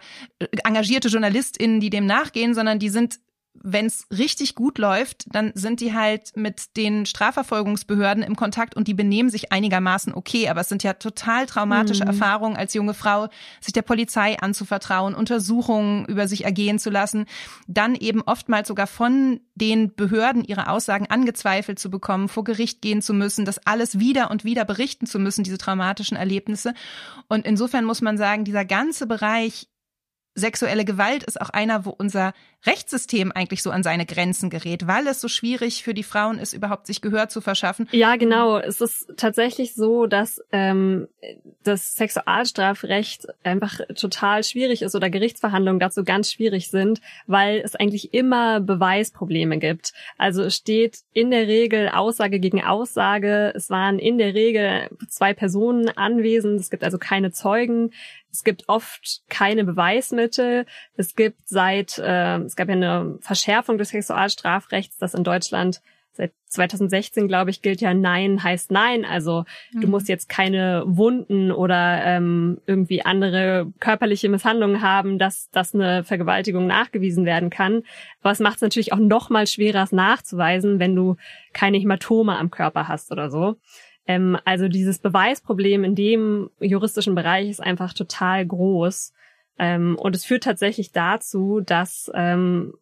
engagierte 0.64 1.08
JournalistInnen, 1.08 1.80
die 1.80 1.90
dem 1.90 2.06
nachgehen, 2.06 2.54
sondern 2.54 2.80
die 2.80 2.90
sind 2.90 3.20
wenn 3.64 3.86
es 3.86 4.06
richtig 4.16 4.56
gut 4.56 4.78
läuft, 4.78 5.26
dann 5.34 5.52
sind 5.56 5.80
die 5.82 5.94
halt 5.94 6.36
mit 6.36 6.78
den 6.78 7.06
Strafverfolgungsbehörden 7.06 8.24
im 8.24 8.36
Kontakt 8.36 8.76
und 8.76 8.88
die 8.88 8.94
benehmen 8.94 9.30
sich 9.30 9.52
einigermaßen 9.52 10.14
okay. 10.14 10.50
Aber 10.50 10.62
es 10.62 10.70
sind 10.70 10.84
ja 10.84 10.94
total 10.94 11.46
traumatische 11.46 12.04
mhm. 12.04 12.10
Erfahrungen 12.10 12.58
als 12.58 12.74
junge 12.74 12.94
Frau, 12.94 13.28
sich 13.62 13.74
der 13.74 13.82
Polizei 13.82 14.40
anzuvertrauen, 14.40 15.16
Untersuchungen 15.16 16.06
über 16.06 16.28
sich 16.28 16.46
ergehen 16.46 16.80
zu 16.80 16.90
lassen, 16.90 17.26
dann 17.68 17.96
eben 17.96 18.22
oftmals 18.22 18.68
sogar 18.68 18.88
von 18.88 19.40
den 19.56 19.94
Behörden 19.96 20.44
ihre 20.44 20.70
Aussagen 20.70 21.08
angezweifelt 21.08 21.80
zu 21.80 21.90
bekommen, 21.90 22.30
vor 22.30 22.44
Gericht 22.44 22.82
gehen 22.82 23.02
zu 23.02 23.14
müssen, 23.14 23.46
das 23.46 23.66
alles 23.66 24.00
wieder 24.00 24.32
und 24.32 24.44
wieder 24.44 24.66
berichten 24.66 25.06
zu 25.06 25.20
müssen, 25.20 25.44
diese 25.44 25.58
traumatischen 25.58 26.18
Erlebnisse. 26.18 26.74
Und 27.28 27.46
insofern 27.46 27.86
muss 27.86 28.02
man 28.02 28.18
sagen, 28.18 28.46
dieser 28.46 28.66
ganze 28.66 29.06
Bereich 29.06 29.68
sexuelle 30.36 30.86
Gewalt 30.86 31.24
ist 31.24 31.40
auch 31.40 31.50
einer, 31.50 31.86
wo 31.86 31.90
unser 31.92 32.34
Rechtssystem 32.66 33.32
eigentlich 33.32 33.64
so 33.64 33.72
an 33.72 33.84
seine 33.84 34.06
Grenzen 34.06 34.50
gerät, 34.50 34.86
weil 34.88 35.08
es 35.08 35.22
so 35.22 35.28
schwierig 35.28 35.84
für 35.84 35.94
die 35.94 36.04
Frauen 36.04 36.40
ist, 36.40 36.54
überhaupt 36.54 36.88
sich 36.88 37.02
Gehör 37.02 37.30
zu 37.30 37.40
verschaffen. 37.42 37.88
Ja, 37.92 38.16
genau. 38.18 38.58
Es 38.58 38.82
ist 38.82 39.14
tatsächlich 39.16 39.76
so, 39.76 40.08
dass 40.08 40.42
ähm, 40.52 41.08
das 41.64 41.94
Sexualstrafrecht 41.96 43.28
einfach 43.44 43.80
total 43.96 44.44
schwierig 44.44 44.82
ist 44.82 44.96
oder 44.96 45.10
Gerichtsverhandlungen 45.10 45.80
dazu 45.80 46.04
ganz 46.04 46.32
schwierig 46.32 46.70
sind, 46.70 47.00
weil 47.28 47.62
es 47.64 47.76
eigentlich 47.76 48.14
immer 48.14 48.60
Beweisprobleme 48.60 49.58
gibt. 49.58 49.94
Also 50.18 50.50
steht 50.50 51.00
in 51.14 51.32
der 51.32 51.48
Regel 51.48 51.90
Aussage 51.90 52.40
gegen 52.40 52.62
Aussage. 52.64 53.54
Es 53.56 53.70
waren 53.70 54.00
in 54.00 54.18
der 54.18 54.34
Regel 54.34 54.90
zwei 55.08 55.34
Personen 55.34 55.90
anwesend. 55.90 56.60
Es 56.60 56.70
gibt 56.70 56.84
also 56.84 56.98
keine 56.98 57.32
Zeugen. 57.32 57.92
Es 58.32 58.44
gibt 58.44 58.70
oft 58.70 59.22
keine 59.30 59.64
Beweismittel. 59.64 60.66
Es 60.96 61.16
gibt 61.16 61.48
seit, 61.48 61.98
äh, 61.98 62.48
es 62.50 62.56
gab 62.56 62.68
ja 62.68 62.76
eine 62.76 63.18
Verschärfung 63.22 63.78
des 63.78 63.90
Sexualstrafrechts, 63.90 64.98
das 64.98 65.14
in 65.14 65.24
Deutschland 65.24 65.82
seit 66.12 66.34
2016, 66.48 67.28
glaube 67.28 67.50
ich, 67.50 67.62
gilt 67.62 67.80
ja 67.80 67.94
Nein 67.94 68.44
heißt 68.44 68.72
Nein. 68.72 69.06
Also 69.06 69.46
mhm. 69.72 69.82
du 69.82 69.88
musst 69.88 70.10
jetzt 70.10 70.28
keine 70.28 70.84
Wunden 70.86 71.52
oder 71.52 72.04
ähm, 72.04 72.60
irgendwie 72.66 73.06
andere 73.06 73.72
körperliche 73.80 74.28
Misshandlungen 74.28 74.82
haben, 74.82 75.18
dass, 75.18 75.50
dass 75.52 75.74
eine 75.74 76.04
Vergewaltigung 76.04 76.68
nachgewiesen 76.68 77.26
werden 77.26 77.50
kann. 77.50 77.84
Aber 78.22 78.32
es 78.32 78.40
macht 78.40 78.58
es 78.58 78.62
natürlich 78.62 78.92
auch 78.92 79.00
noch 79.00 79.30
mal 79.30 79.48
schwerer, 79.48 79.84
es 79.84 79.92
nachzuweisen, 79.92 80.80
wenn 80.80 80.96
du 80.96 81.16
keine 81.54 81.78
Hämatome 81.78 82.38
am 82.38 82.52
Körper 82.52 82.88
hast 82.88 83.12
oder 83.12 83.30
so. 83.30 83.56
Ähm, 84.06 84.38
also 84.44 84.68
dieses 84.68 85.00
Beweisproblem 85.00 85.84
in 85.84 85.96
dem 85.96 86.50
juristischen 86.60 87.16
Bereich 87.16 87.50
ist 87.50 87.64
einfach 87.64 87.94
total 87.94 88.46
groß. 88.46 89.14
Ähm, 89.60 89.96
und 89.98 90.16
es 90.16 90.26
führt 90.26 90.44
tatsächlich 90.44 90.92
dazu, 90.92 91.62
dass 91.62 92.10
ähm, 92.16 92.74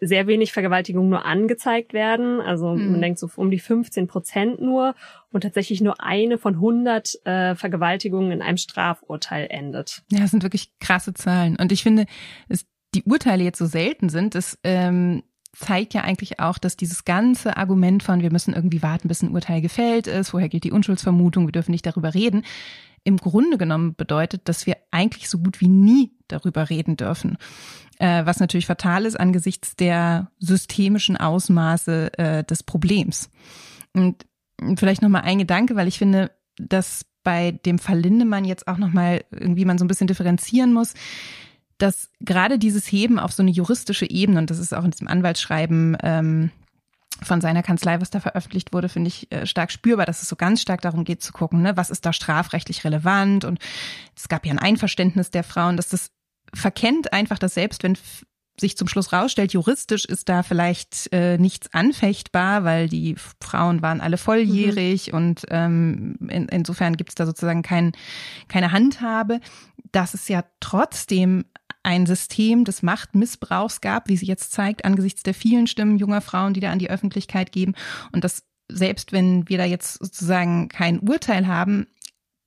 sehr 0.00 0.26
wenig 0.26 0.52
Vergewaltigungen 0.52 1.08
nur 1.08 1.24
angezeigt 1.24 1.92
werden. 1.92 2.40
Also 2.40 2.74
mhm. 2.74 2.92
man 2.92 3.00
denkt 3.00 3.18
so 3.18 3.30
um 3.36 3.50
die 3.50 3.58
15 3.58 4.06
Prozent 4.06 4.60
nur 4.60 4.94
und 5.32 5.42
tatsächlich 5.42 5.80
nur 5.80 6.02
eine 6.02 6.38
von 6.38 6.54
100 6.54 7.26
äh, 7.26 7.54
Vergewaltigungen 7.54 8.32
in 8.32 8.42
einem 8.42 8.58
Strafurteil 8.58 9.46
endet. 9.50 10.02
Ja, 10.10 10.20
das 10.20 10.32
sind 10.32 10.42
wirklich 10.42 10.70
krasse 10.80 11.14
Zahlen. 11.14 11.56
Und 11.56 11.72
ich 11.72 11.82
finde, 11.82 12.06
dass 12.48 12.66
die 12.94 13.04
Urteile 13.04 13.44
jetzt 13.44 13.58
so 13.58 13.66
selten 13.66 14.08
sind, 14.08 14.34
das 14.34 14.58
ähm, 14.64 15.22
zeigt 15.58 15.94
ja 15.94 16.02
eigentlich 16.02 16.40
auch, 16.40 16.58
dass 16.58 16.76
dieses 16.76 17.04
ganze 17.04 17.56
Argument 17.56 18.02
von, 18.02 18.20
wir 18.20 18.30
müssen 18.30 18.52
irgendwie 18.52 18.82
warten, 18.82 19.08
bis 19.08 19.22
ein 19.22 19.30
Urteil 19.30 19.62
gefällt 19.62 20.06
ist, 20.06 20.30
vorher 20.30 20.48
gilt 20.48 20.64
die 20.64 20.72
Unschuldsvermutung, 20.72 21.46
wir 21.46 21.52
dürfen 21.52 21.72
nicht 21.72 21.86
darüber 21.86 22.12
reden, 22.14 22.44
im 23.06 23.16
Grunde 23.16 23.58
genommen 23.58 23.94
bedeutet, 23.94 24.48
dass 24.48 24.66
wir 24.66 24.76
eigentlich 24.90 25.28
so 25.28 25.38
gut 25.38 25.60
wie 25.60 25.68
nie 25.68 26.12
darüber 26.28 26.68
reden 26.68 26.96
dürfen. 26.96 27.38
Äh, 27.98 28.26
was 28.26 28.40
natürlich 28.40 28.66
fatal 28.66 29.06
ist 29.06 29.18
angesichts 29.18 29.76
der 29.76 30.30
systemischen 30.38 31.16
Ausmaße 31.16 32.18
äh, 32.18 32.44
des 32.44 32.62
Problems. 32.62 33.30
Und 33.94 34.26
vielleicht 34.76 35.02
nochmal 35.02 35.22
ein 35.22 35.38
Gedanke, 35.38 35.76
weil 35.76 35.88
ich 35.88 35.98
finde, 35.98 36.30
dass 36.58 37.06
bei 37.22 37.52
dem 37.52 37.78
Fall 37.78 37.98
Lindemann 37.98 38.44
jetzt 38.44 38.68
auch 38.68 38.78
nochmal 38.78 39.24
irgendwie 39.30 39.64
man 39.64 39.78
so 39.78 39.84
ein 39.84 39.88
bisschen 39.88 40.06
differenzieren 40.06 40.72
muss 40.72 40.94
dass 41.78 42.10
gerade 42.20 42.58
dieses 42.58 42.90
Heben 42.90 43.18
auf 43.18 43.32
so 43.32 43.42
eine 43.42 43.50
juristische 43.50 44.08
Ebene, 44.08 44.38
und 44.38 44.50
das 44.50 44.58
ist 44.58 44.74
auch 44.74 44.84
in 44.84 44.90
diesem 44.90 45.08
Anwaltsschreiben 45.08 45.96
ähm, 46.02 46.50
von 47.22 47.40
seiner 47.40 47.62
Kanzlei, 47.62 48.00
was 48.00 48.10
da 48.10 48.20
veröffentlicht 48.20 48.72
wurde, 48.72 48.88
finde 48.88 49.08
ich 49.08 49.32
äh, 49.32 49.46
stark 49.46 49.70
spürbar, 49.70 50.06
dass 50.06 50.22
es 50.22 50.28
so 50.28 50.36
ganz 50.36 50.60
stark 50.60 50.80
darum 50.82 51.04
geht 51.04 51.22
zu 51.22 51.32
gucken, 51.32 51.62
ne, 51.62 51.76
was 51.76 51.90
ist 51.90 52.04
da 52.06 52.12
strafrechtlich 52.12 52.84
relevant. 52.84 53.44
Und 53.44 53.58
es 54.14 54.28
gab 54.28 54.46
ja 54.46 54.52
ein 54.52 54.58
Einverständnis 54.58 55.30
der 55.30 55.44
Frauen, 55.44 55.76
dass 55.76 55.88
das 55.88 56.10
verkennt 56.54 57.12
einfach, 57.12 57.38
dass 57.38 57.54
selbst 57.54 57.82
wenn 57.82 57.98
sich 58.58 58.76
zum 58.76 58.88
Schluss 58.88 59.12
rausstellt, 59.12 59.52
juristisch 59.52 60.04
ist 60.04 60.28
da 60.28 60.42
vielleicht 60.42 61.12
äh, 61.12 61.36
nichts 61.38 61.72
anfechtbar, 61.74 62.64
weil 62.64 62.88
die 62.88 63.16
Frauen 63.40 63.82
waren 63.82 64.00
alle 64.00 64.16
volljährig 64.16 65.12
mhm. 65.12 65.18
und 65.18 65.46
ähm, 65.50 66.16
in, 66.28 66.48
insofern 66.48 66.96
gibt 66.96 67.10
es 67.10 67.14
da 67.14 67.26
sozusagen 67.26 67.62
kein, 67.62 67.92
keine 68.48 68.72
Handhabe, 68.72 69.40
dass 69.92 70.14
es 70.14 70.28
ja 70.28 70.42
trotzdem 70.60 71.44
ein 71.86 72.04
System 72.04 72.64
des 72.64 72.82
Machtmissbrauchs 72.82 73.80
gab, 73.80 74.08
wie 74.08 74.16
sie 74.16 74.26
jetzt 74.26 74.50
zeigt, 74.50 74.84
angesichts 74.84 75.22
der 75.22 75.34
vielen 75.34 75.68
Stimmen 75.68 75.98
junger 75.98 76.20
Frauen, 76.20 76.52
die 76.52 76.60
da 76.60 76.72
an 76.72 76.80
die 76.80 76.90
Öffentlichkeit 76.90 77.52
geben. 77.52 77.74
Und 78.10 78.24
dass 78.24 78.42
selbst 78.68 79.12
wenn 79.12 79.48
wir 79.48 79.56
da 79.56 79.64
jetzt 79.64 80.00
sozusagen 80.00 80.68
kein 80.68 80.98
Urteil 80.98 81.46
haben, 81.46 81.86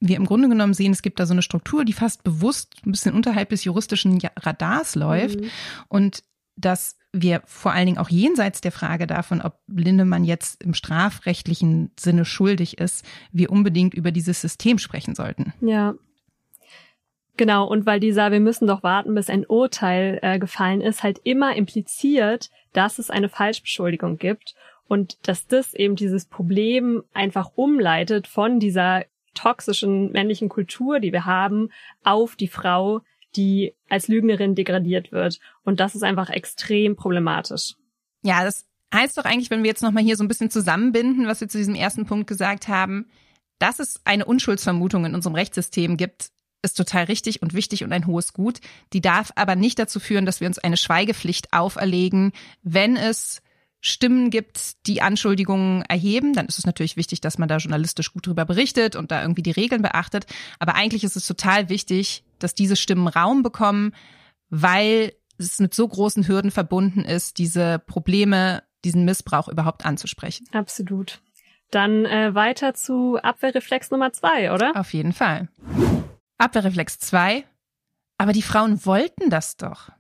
wir 0.02 0.17
im 0.17 0.25
Grunde 0.25 0.49
genommen 0.49 0.73
sehen, 0.73 0.91
es 0.91 1.02
gibt 1.02 1.21
da 1.21 1.25
so 1.25 1.32
eine 1.32 1.41
Struktur, 1.41 1.86
die 1.86 1.93
fast 1.93 2.23
bewusst 2.23 2.75
ein 2.86 2.91
bisschen 2.91 3.15
unterhalb 3.15 3.49
des 3.49 3.63
juristischen 3.63 4.19
Radars 4.36 4.95
läuft. 4.95 5.39
Mhm. 5.39 5.49
Und 5.88 6.23
dass 6.58 6.97
wir 7.13 7.41
vor 7.45 7.71
allen 7.71 7.86
Dingen 7.86 7.97
auch 7.97 8.10
jenseits 8.10 8.60
der 8.60 8.73
Frage 8.73 9.08
davon, 9.08 9.41
ob 9.41 9.62
Lindemann 9.67 10.25
jetzt 10.25 10.62
im 10.62 10.73
strafrechtlichen 10.73 11.91
Sinne 11.97 12.25
schuldig 12.25 12.78
ist, 12.78 13.06
wir 13.32 13.52
unbedingt 13.52 13.93
über 13.93 14.12
dieses 14.12 14.41
System 14.41 14.80
sprechen 14.80 15.15
sollten. 15.15 15.54
Ja, 15.62 15.95
Genau, 17.39 17.65
und 17.65 17.86
weil 17.86 18.02
dieser 18.02 18.34
Wir 18.34 18.41
müssen 18.41 18.67
doch 18.67 18.84
warten, 18.84 19.15
bis 19.15 19.30
ein 19.30 19.45
Urteil 19.45 20.19
äh, 20.21 20.39
gefallen 20.39 20.82
ist, 20.82 21.04
halt 21.04 21.21
immer 21.23 21.56
impliziert, 21.56 22.49
dass 22.73 22.99
es 22.99 23.10
eine 23.10 23.30
Falschbeschuldigung 23.30 24.17
gibt 24.17 24.56
und 24.89 25.25
dass 25.25 25.47
das 25.47 25.73
eben 25.73 25.95
dieses 25.95 26.25
Problem 26.25 27.02
einfach 27.13 27.52
umleitet 27.56 28.28
von 28.28 28.60
dieser 28.60 29.06
toxischen 29.36 30.12
männlichen 30.12 30.49
Kultur, 30.49 30.99
die 30.99 31.13
wir 31.13 31.23
haben, 31.23 31.69
auf 32.04 32.36
die 32.36 32.49
Frau, 32.49 33.04
die 33.38 33.73
als 33.88 34.10
Lügnerin 34.10 34.54
degradiert 34.54 35.13
wird. 35.13 35.39
Und 35.63 35.80
das 35.80 35.95
ist 35.95 36.04
einfach 36.04 36.30
extrem 36.30 36.97
problematisch. 36.97 37.75
Ja, 38.21 38.43
das 38.43 38.67
heißt 38.93 39.17
doch 39.17 39.23
eigentlich, 39.23 39.49
wenn 39.49 39.63
wir 39.63 39.69
jetzt 39.69 39.82
nochmal 39.82 40.04
hier 40.04 40.17
so 40.17 40.25
ein 40.25 40.28
bisschen 40.28 40.49
zusammenbinden, 40.49 41.25
was 41.25 41.39
wir 41.39 41.47
zu 41.47 41.58
diesem 41.58 41.75
ersten 41.75 42.06
Punkt 42.06 42.28
gesagt 42.28 42.67
haben, 42.67 43.10
dass 43.60 43.80
es 43.80 44.02
eine 44.04 44.25
Unschuldsvermutung 44.25 45.06
in 45.06 45.15
unserem 45.15 45.36
Rechtssystem 45.36 45.95
gibt, 45.95 46.34
ist 46.62 46.76
total 46.76 47.06
richtig 47.06 47.41
und 47.41 47.54
wichtig 47.54 47.84
und 47.84 47.93
ein 47.93 48.06
hohes 48.06 48.34
Gut. 48.34 48.60
Die 48.93 49.02
darf 49.02 49.32
aber 49.36 49.56
nicht 49.56 49.80
dazu 49.80 50.00
führen, 50.00 50.26
dass 50.26 50.41
wir 50.41 50.48
uns 50.48 50.60
eine 50.60 50.78
Schweigepflicht 50.78 51.54
auferlegen, 51.54 52.34
wenn 52.63 52.98
es 52.98 53.41
Stimmen 53.82 54.30
gibt, 54.30 54.86
die 54.88 55.02
Anschuldigungen 55.02 55.84
erheben, 55.84 56.34
dann 56.34 56.48
ist 56.48 56.60
es 56.60 56.65
natürlich 56.65 56.98
wichtig, 56.98 57.22
dass 57.22 57.38
man 57.38 57.48
da 57.48 57.58
journalistisch 57.58 58.12
gut 58.12 58.28
drüber 58.28 58.43
berichtet 58.43 58.95
und 58.98 59.10
da 59.12 59.22
irgendwie 59.22 59.41
die 59.41 59.52
Regeln 59.52 59.82
beachtet. 59.82 60.26
Aber 60.60 60.76
eigentlich 60.76 61.06
ist 61.06 61.15
es 61.15 61.26
total 61.26 61.69
wichtig, 61.69 62.24
dass 62.39 62.56
diese 62.56 62.76
Stimmen 62.76 63.08
Raum 63.08 63.41
bekommen, 63.41 63.93
weil 64.50 65.13
es 65.38 65.60
mit 65.60 65.74
so 65.74 65.88
großen 65.88 66.28
Hürden 66.28 66.52
verbunden 66.52 67.06
ist, 67.06 67.38
diese 67.38 67.80
Probleme, 67.80 68.63
diesen 68.84 69.06
Missbrauch 69.06 69.48
überhaupt 69.48 69.86
anzusprechen. 69.86 70.45
Absolut. 70.52 71.22
Dann 71.72 72.06
äh, 72.06 72.34
weiter 72.36 72.74
zu 72.74 73.17
Abwehrreflex 73.17 73.91
Nummer 73.91 74.12
zwei, 74.12 74.52
oder? 74.52 74.74
Auf 74.76 74.93
jeden 74.93 75.13
Fall. 75.13 75.48
Abwehrreflex 76.39 76.99
zwei. 76.99 77.45
Aber 78.17 78.34
die 78.34 78.41
Frauen 78.41 78.86
wollten 78.86 79.30
das 79.30 79.56
doch. 79.56 79.91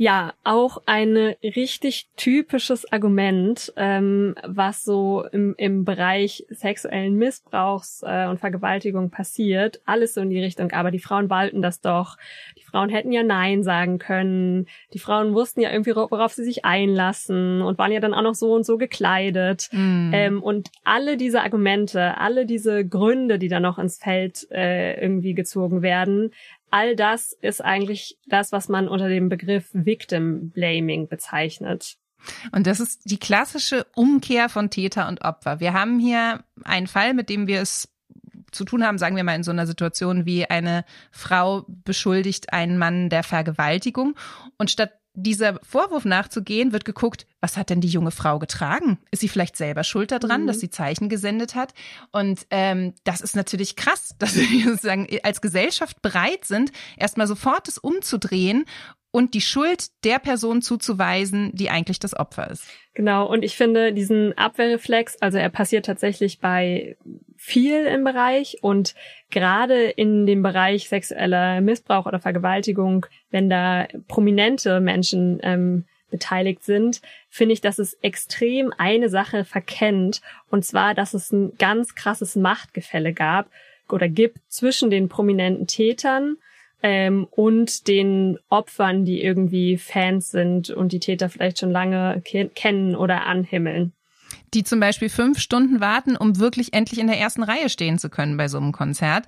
Ja, 0.00 0.32
auch 0.44 0.80
ein 0.86 1.16
richtig 1.42 2.08
typisches 2.16 2.90
Argument, 2.92 3.72
ähm, 3.76 4.36
was 4.46 4.84
so 4.84 5.24
im, 5.32 5.56
im 5.58 5.84
Bereich 5.84 6.46
sexuellen 6.50 7.16
Missbrauchs 7.16 8.04
äh, 8.06 8.28
und 8.28 8.38
Vergewaltigung 8.38 9.10
passiert. 9.10 9.80
Alles 9.86 10.14
so 10.14 10.20
in 10.20 10.30
die 10.30 10.40
Richtung, 10.40 10.70
aber 10.70 10.92
die 10.92 11.00
Frauen 11.00 11.28
wollten 11.28 11.62
das 11.62 11.80
doch. 11.80 12.16
Die 12.56 12.62
Frauen 12.62 12.90
hätten 12.90 13.10
ja 13.10 13.24
Nein 13.24 13.64
sagen 13.64 13.98
können. 13.98 14.66
Die 14.94 15.00
Frauen 15.00 15.34
wussten 15.34 15.62
ja 15.62 15.72
irgendwie, 15.72 15.96
worauf 15.96 16.32
sie 16.32 16.44
sich 16.44 16.64
einlassen 16.64 17.60
und 17.60 17.76
waren 17.78 17.90
ja 17.90 17.98
dann 17.98 18.14
auch 18.14 18.22
noch 18.22 18.36
so 18.36 18.52
und 18.52 18.64
so 18.64 18.78
gekleidet. 18.78 19.68
Mm. 19.72 20.10
Ähm, 20.12 20.42
und 20.44 20.70
alle 20.84 21.16
diese 21.16 21.42
Argumente, 21.42 22.18
alle 22.18 22.46
diese 22.46 22.86
Gründe, 22.86 23.40
die 23.40 23.48
da 23.48 23.58
noch 23.58 23.80
ins 23.80 23.98
Feld 23.98 24.46
äh, 24.52 25.00
irgendwie 25.02 25.34
gezogen 25.34 25.82
werden, 25.82 26.30
all 26.70 26.96
das 26.96 27.32
ist 27.40 27.64
eigentlich 27.64 28.18
das, 28.26 28.52
was 28.52 28.68
man 28.68 28.88
unter 28.88 29.08
dem 29.08 29.28
Begriff 29.28 29.68
Victim 29.72 30.50
Blaming 30.50 31.08
bezeichnet. 31.08 31.96
Und 32.52 32.66
das 32.66 32.80
ist 32.80 33.02
die 33.04 33.18
klassische 33.18 33.86
Umkehr 33.94 34.48
von 34.48 34.70
Täter 34.70 35.08
und 35.08 35.22
Opfer. 35.22 35.60
Wir 35.60 35.72
haben 35.72 35.98
hier 36.00 36.42
einen 36.64 36.86
Fall, 36.86 37.14
mit 37.14 37.28
dem 37.28 37.46
wir 37.46 37.60
es 37.60 37.88
zu 38.50 38.64
tun 38.64 38.84
haben, 38.84 38.98
sagen 38.98 39.16
wir 39.16 39.24
mal 39.24 39.36
in 39.36 39.42
so 39.42 39.50
einer 39.50 39.66
Situation 39.66 40.26
wie 40.26 40.46
eine 40.46 40.84
Frau 41.10 41.64
beschuldigt 41.68 42.52
einen 42.52 42.78
Mann 42.78 43.10
der 43.10 43.22
Vergewaltigung 43.22 44.16
und 44.56 44.70
statt 44.70 44.97
dieser 45.22 45.58
Vorwurf 45.62 46.04
nachzugehen, 46.04 46.72
wird 46.72 46.84
geguckt, 46.84 47.26
was 47.40 47.56
hat 47.56 47.70
denn 47.70 47.80
die 47.80 47.88
junge 47.88 48.10
Frau 48.10 48.38
getragen? 48.38 48.98
Ist 49.10 49.20
sie 49.20 49.28
vielleicht 49.28 49.56
selber 49.56 49.84
schuld 49.84 50.10
daran, 50.12 50.42
mhm. 50.42 50.46
dass 50.46 50.60
sie 50.60 50.70
Zeichen 50.70 51.08
gesendet 51.08 51.54
hat? 51.54 51.74
Und 52.12 52.46
ähm, 52.50 52.94
das 53.04 53.20
ist 53.20 53.36
natürlich 53.36 53.76
krass, 53.76 54.14
dass 54.18 54.36
wir 54.36 54.64
sozusagen 54.64 55.06
als 55.22 55.40
Gesellschaft 55.40 56.02
bereit 56.02 56.44
sind, 56.44 56.72
erstmal 56.96 57.26
sofort 57.26 57.68
das 57.68 57.78
umzudrehen 57.78 58.64
und 59.10 59.34
die 59.34 59.40
Schuld 59.40 59.88
der 60.04 60.18
Person 60.18 60.62
zuzuweisen, 60.62 61.50
die 61.54 61.70
eigentlich 61.70 61.98
das 61.98 62.14
Opfer 62.14 62.50
ist. 62.50 62.64
Genau, 62.94 63.26
und 63.26 63.42
ich 63.42 63.56
finde 63.56 63.92
diesen 63.92 64.36
Abwehrreflex, 64.36 65.16
also 65.20 65.38
er 65.38 65.48
passiert 65.48 65.86
tatsächlich 65.86 66.40
bei 66.40 66.96
viel 67.38 67.86
im 67.86 68.04
Bereich 68.04 68.58
und 68.62 68.94
gerade 69.30 69.84
in 69.84 70.26
dem 70.26 70.42
Bereich 70.42 70.88
sexueller 70.88 71.60
Missbrauch 71.60 72.04
oder 72.04 72.18
Vergewaltigung, 72.18 73.06
wenn 73.30 73.48
da 73.48 73.86
prominente 74.08 74.80
Menschen 74.80 75.38
ähm, 75.42 75.84
beteiligt 76.10 76.64
sind, 76.64 77.00
finde 77.30 77.52
ich, 77.52 77.60
dass 77.60 77.78
es 77.78 77.94
extrem 78.02 78.72
eine 78.76 79.08
Sache 79.08 79.44
verkennt, 79.44 80.20
und 80.50 80.64
zwar, 80.64 80.94
dass 80.94 81.14
es 81.14 81.30
ein 81.32 81.52
ganz 81.58 81.94
krasses 81.94 82.34
Machtgefälle 82.34 83.12
gab 83.12 83.50
oder 83.88 84.08
gibt 84.08 84.38
zwischen 84.48 84.90
den 84.90 85.08
prominenten 85.08 85.66
Tätern 85.66 86.36
ähm, 86.82 87.26
und 87.30 87.88
den 87.88 88.38
Opfern, 88.48 89.04
die 89.04 89.22
irgendwie 89.22 89.76
Fans 89.76 90.30
sind 90.30 90.70
und 90.70 90.92
die 90.92 91.00
Täter 91.00 91.28
vielleicht 91.28 91.58
schon 91.58 91.70
lange 91.70 92.20
ke 92.24 92.48
kennen 92.48 92.96
oder 92.96 93.26
anhimmeln. 93.26 93.92
Die 94.54 94.64
zum 94.64 94.80
Beispiel 94.80 95.08
fünf 95.08 95.38
Stunden 95.38 95.80
warten, 95.80 96.16
um 96.16 96.38
wirklich 96.38 96.72
endlich 96.72 97.00
in 97.00 97.06
der 97.06 97.18
ersten 97.18 97.42
Reihe 97.42 97.68
stehen 97.68 97.98
zu 97.98 98.08
können 98.08 98.36
bei 98.36 98.48
so 98.48 98.58
einem 98.58 98.72
Konzert. 98.72 99.26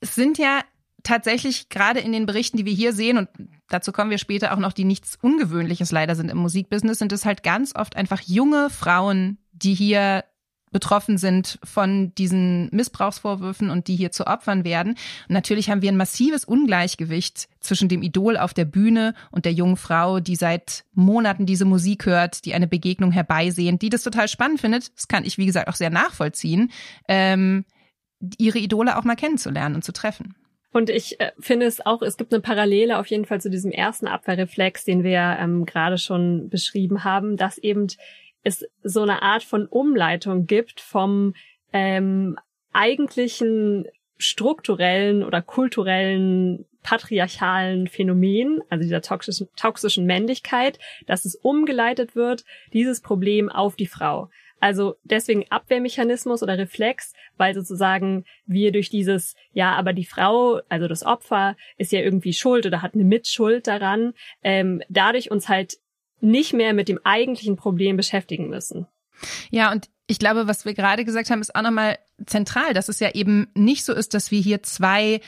Es 0.00 0.14
sind 0.14 0.38
ja 0.38 0.62
tatsächlich 1.02 1.68
gerade 1.68 2.00
in 2.00 2.12
den 2.12 2.26
Berichten, 2.26 2.56
die 2.56 2.66
wir 2.66 2.72
hier 2.72 2.92
sehen, 2.92 3.18
und 3.18 3.28
dazu 3.68 3.92
kommen 3.92 4.10
wir 4.10 4.18
später 4.18 4.52
auch 4.52 4.58
noch, 4.58 4.72
die 4.72 4.84
nichts 4.84 5.16
Ungewöhnliches 5.20 5.92
leider 5.92 6.14
sind 6.14 6.30
im 6.30 6.38
Musikbusiness, 6.38 6.98
sind 6.98 7.12
es 7.12 7.24
halt 7.24 7.42
ganz 7.42 7.74
oft 7.74 7.96
einfach 7.96 8.20
junge 8.20 8.70
Frauen, 8.70 9.38
die 9.52 9.74
hier 9.74 10.24
betroffen 10.70 11.18
sind 11.18 11.58
von 11.64 12.14
diesen 12.14 12.68
Missbrauchsvorwürfen 12.72 13.70
und 13.70 13.88
die 13.88 13.96
hier 13.96 14.12
zu 14.12 14.26
Opfern 14.26 14.64
werden. 14.64 14.92
Und 15.28 15.34
natürlich 15.34 15.70
haben 15.70 15.82
wir 15.82 15.90
ein 15.90 15.96
massives 15.96 16.44
Ungleichgewicht 16.44 17.48
zwischen 17.60 17.88
dem 17.88 18.02
Idol 18.02 18.36
auf 18.36 18.54
der 18.54 18.64
Bühne 18.64 19.14
und 19.30 19.44
der 19.44 19.52
jungen 19.52 19.76
Frau, 19.76 20.20
die 20.20 20.36
seit 20.36 20.84
Monaten 20.92 21.46
diese 21.46 21.64
Musik 21.64 22.06
hört, 22.06 22.44
die 22.44 22.54
eine 22.54 22.68
Begegnung 22.68 23.12
herbeisehnt, 23.12 23.82
die 23.82 23.90
das 23.90 24.02
total 24.02 24.28
spannend 24.28 24.60
findet. 24.60 24.94
Das 24.96 25.08
kann 25.08 25.24
ich, 25.24 25.38
wie 25.38 25.46
gesagt, 25.46 25.68
auch 25.68 25.74
sehr 25.74 25.90
nachvollziehen, 25.90 26.70
ähm, 27.08 27.64
ihre 28.38 28.58
Idole 28.58 28.96
auch 28.96 29.04
mal 29.04 29.16
kennenzulernen 29.16 29.74
und 29.74 29.84
zu 29.84 29.92
treffen. 29.92 30.34
Und 30.72 30.88
ich 30.88 31.20
äh, 31.20 31.32
finde 31.40 31.66
es 31.66 31.84
auch, 31.84 32.00
es 32.00 32.16
gibt 32.16 32.32
eine 32.32 32.40
Parallele 32.40 32.98
auf 32.98 33.06
jeden 33.06 33.24
Fall 33.24 33.40
zu 33.40 33.50
diesem 33.50 33.72
ersten 33.72 34.06
Abwehrreflex, 34.06 34.84
den 34.84 35.02
wir 35.02 35.36
ähm, 35.40 35.66
gerade 35.66 35.98
schon 35.98 36.48
beschrieben 36.48 37.02
haben, 37.02 37.36
dass 37.36 37.58
eben 37.58 37.88
es 38.42 38.64
so 38.82 39.02
eine 39.02 39.22
Art 39.22 39.42
von 39.42 39.66
Umleitung 39.66 40.46
gibt 40.46 40.80
vom 40.80 41.34
ähm, 41.72 42.38
eigentlichen 42.72 43.86
strukturellen 44.16 45.22
oder 45.24 45.42
kulturellen 45.42 46.66
patriarchalen 46.82 47.88
Phänomen, 47.88 48.62
also 48.70 48.82
dieser 48.82 49.02
toxischen, 49.02 49.48
toxischen 49.56 50.06
Männlichkeit, 50.06 50.78
dass 51.06 51.24
es 51.24 51.36
umgeleitet 51.36 52.16
wird, 52.16 52.44
dieses 52.72 53.00
Problem 53.00 53.50
auf 53.50 53.76
die 53.76 53.86
Frau. 53.86 54.30
Also 54.60 54.96
deswegen 55.04 55.46
Abwehrmechanismus 55.48 56.42
oder 56.42 56.58
Reflex, 56.58 57.14
weil 57.38 57.54
sozusagen 57.54 58.24
wir 58.44 58.72
durch 58.72 58.90
dieses, 58.90 59.34
ja, 59.52 59.74
aber 59.74 59.94
die 59.94 60.04
Frau, 60.04 60.60
also 60.68 60.86
das 60.86 61.04
Opfer, 61.04 61.56
ist 61.78 61.92
ja 61.92 62.00
irgendwie 62.00 62.34
schuld 62.34 62.66
oder 62.66 62.82
hat 62.82 62.94
eine 62.94 63.04
Mitschuld 63.04 63.66
daran, 63.66 64.12
ähm, 64.42 64.82
dadurch 64.90 65.30
uns 65.30 65.48
halt 65.48 65.78
nicht 66.20 66.52
mehr 66.52 66.74
mit 66.74 66.88
dem 66.88 67.00
eigentlichen 67.04 67.56
Problem 67.56 67.96
beschäftigen 67.96 68.48
müssen. 68.48 68.86
Ja, 69.50 69.70
und 69.70 69.88
ich 70.06 70.18
glaube, 70.18 70.48
was 70.48 70.64
wir 70.64 70.74
gerade 70.74 71.04
gesagt 71.04 71.30
haben, 71.30 71.40
ist 71.40 71.54
auch 71.54 71.62
nochmal 71.62 71.98
zentral, 72.26 72.74
dass 72.74 72.88
es 72.88 73.00
ja 73.00 73.10
eben 73.14 73.48
nicht 73.54 73.84
so 73.84 73.92
ist, 73.92 74.14
dass 74.14 74.30
wir 74.30 74.40
hier 74.40 74.62
zwei 74.62 75.20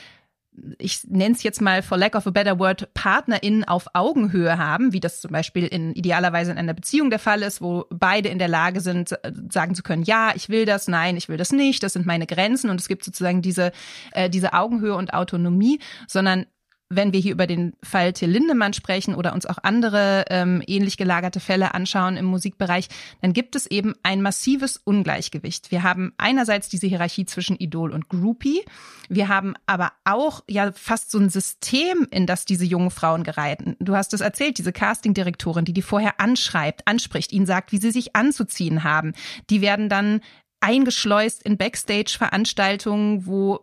ich 0.77 1.03
nenne 1.05 1.33
es 1.33 1.43
jetzt 1.43 1.61
mal 1.61 1.81
for 1.81 1.97
lack 1.97 2.15
of 2.15 2.27
a 2.27 2.29
better 2.29 2.59
word, 2.59 2.93
PartnerInnen 2.93 3.63
auf 3.63 3.87
Augenhöhe 3.93 4.57
haben, 4.57 4.93
wie 4.93 4.99
das 4.99 5.21
zum 5.21 5.31
Beispiel 5.31 5.65
in 5.65 5.93
idealerweise 5.93 6.51
in 6.51 6.57
einer 6.57 6.73
Beziehung 6.73 7.09
der 7.09 7.19
Fall 7.19 7.41
ist, 7.41 7.61
wo 7.61 7.85
beide 7.89 8.29
in 8.29 8.39
der 8.39 8.47
Lage 8.47 8.81
sind, 8.81 9.17
sagen 9.49 9.75
zu 9.75 9.83
können, 9.83 10.03
ja, 10.03 10.31
ich 10.35 10.49
will 10.49 10.65
das, 10.65 10.87
nein, 10.87 11.17
ich 11.17 11.29
will 11.29 11.37
das 11.37 11.51
nicht, 11.51 11.83
das 11.83 11.93
sind 11.93 12.05
meine 12.05 12.27
Grenzen 12.27 12.69
und 12.69 12.79
es 12.79 12.87
gibt 12.87 13.03
sozusagen 13.03 13.41
diese, 13.41 13.71
äh, 14.11 14.29
diese 14.29 14.53
Augenhöhe 14.53 14.95
und 14.95 15.13
Autonomie, 15.13 15.79
sondern 16.07 16.45
wenn 16.89 17.13
wir 17.13 17.19
hier 17.19 17.31
über 17.31 17.47
den 17.47 17.73
Fall 17.81 18.13
Till 18.13 18.29
Lindemann 18.29 18.73
sprechen 18.73 19.15
oder 19.15 19.33
uns 19.33 19.45
auch 19.45 19.57
andere 19.63 20.25
ähm, 20.29 20.61
ähnlich 20.67 20.97
gelagerte 20.97 21.39
Fälle 21.39 21.73
anschauen 21.73 22.17
im 22.17 22.25
Musikbereich, 22.25 22.87
dann 23.21 23.33
gibt 23.33 23.55
es 23.55 23.65
eben 23.67 23.93
ein 24.03 24.21
massives 24.21 24.77
Ungleichgewicht. 24.77 25.71
Wir 25.71 25.83
haben 25.83 26.13
einerseits 26.17 26.69
diese 26.69 26.87
Hierarchie 26.87 27.25
zwischen 27.25 27.57
Idol 27.57 27.91
und 27.91 28.09
Groupie. 28.09 28.61
Wir 29.09 29.27
haben 29.27 29.53
aber 29.65 29.91
auch 30.03 30.43
ja 30.49 30.71
fast 30.71 31.11
so 31.11 31.19
ein 31.19 31.29
System, 31.29 32.07
in 32.11 32.25
das 32.25 32.45
diese 32.45 32.65
jungen 32.65 32.91
Frauen 32.91 33.23
gereiten. 33.23 33.75
Du 33.79 33.95
hast 33.95 34.13
es 34.13 34.21
erzählt, 34.21 34.57
diese 34.57 34.71
Castingdirektorin, 34.71 35.65
die 35.65 35.73
die 35.73 35.81
vorher 35.81 36.19
anschreibt, 36.19 36.87
anspricht, 36.87 37.31
ihnen 37.31 37.45
sagt, 37.45 37.71
wie 37.71 37.77
sie 37.77 37.91
sich 37.91 38.15
anzuziehen 38.15 38.83
haben. 38.83 39.13
Die 39.49 39.61
werden 39.61 39.89
dann 39.89 40.21
eingeschleust 40.63 41.43
in 41.43 41.57
Backstage-Veranstaltungen, 41.57 43.25
wo 43.25 43.59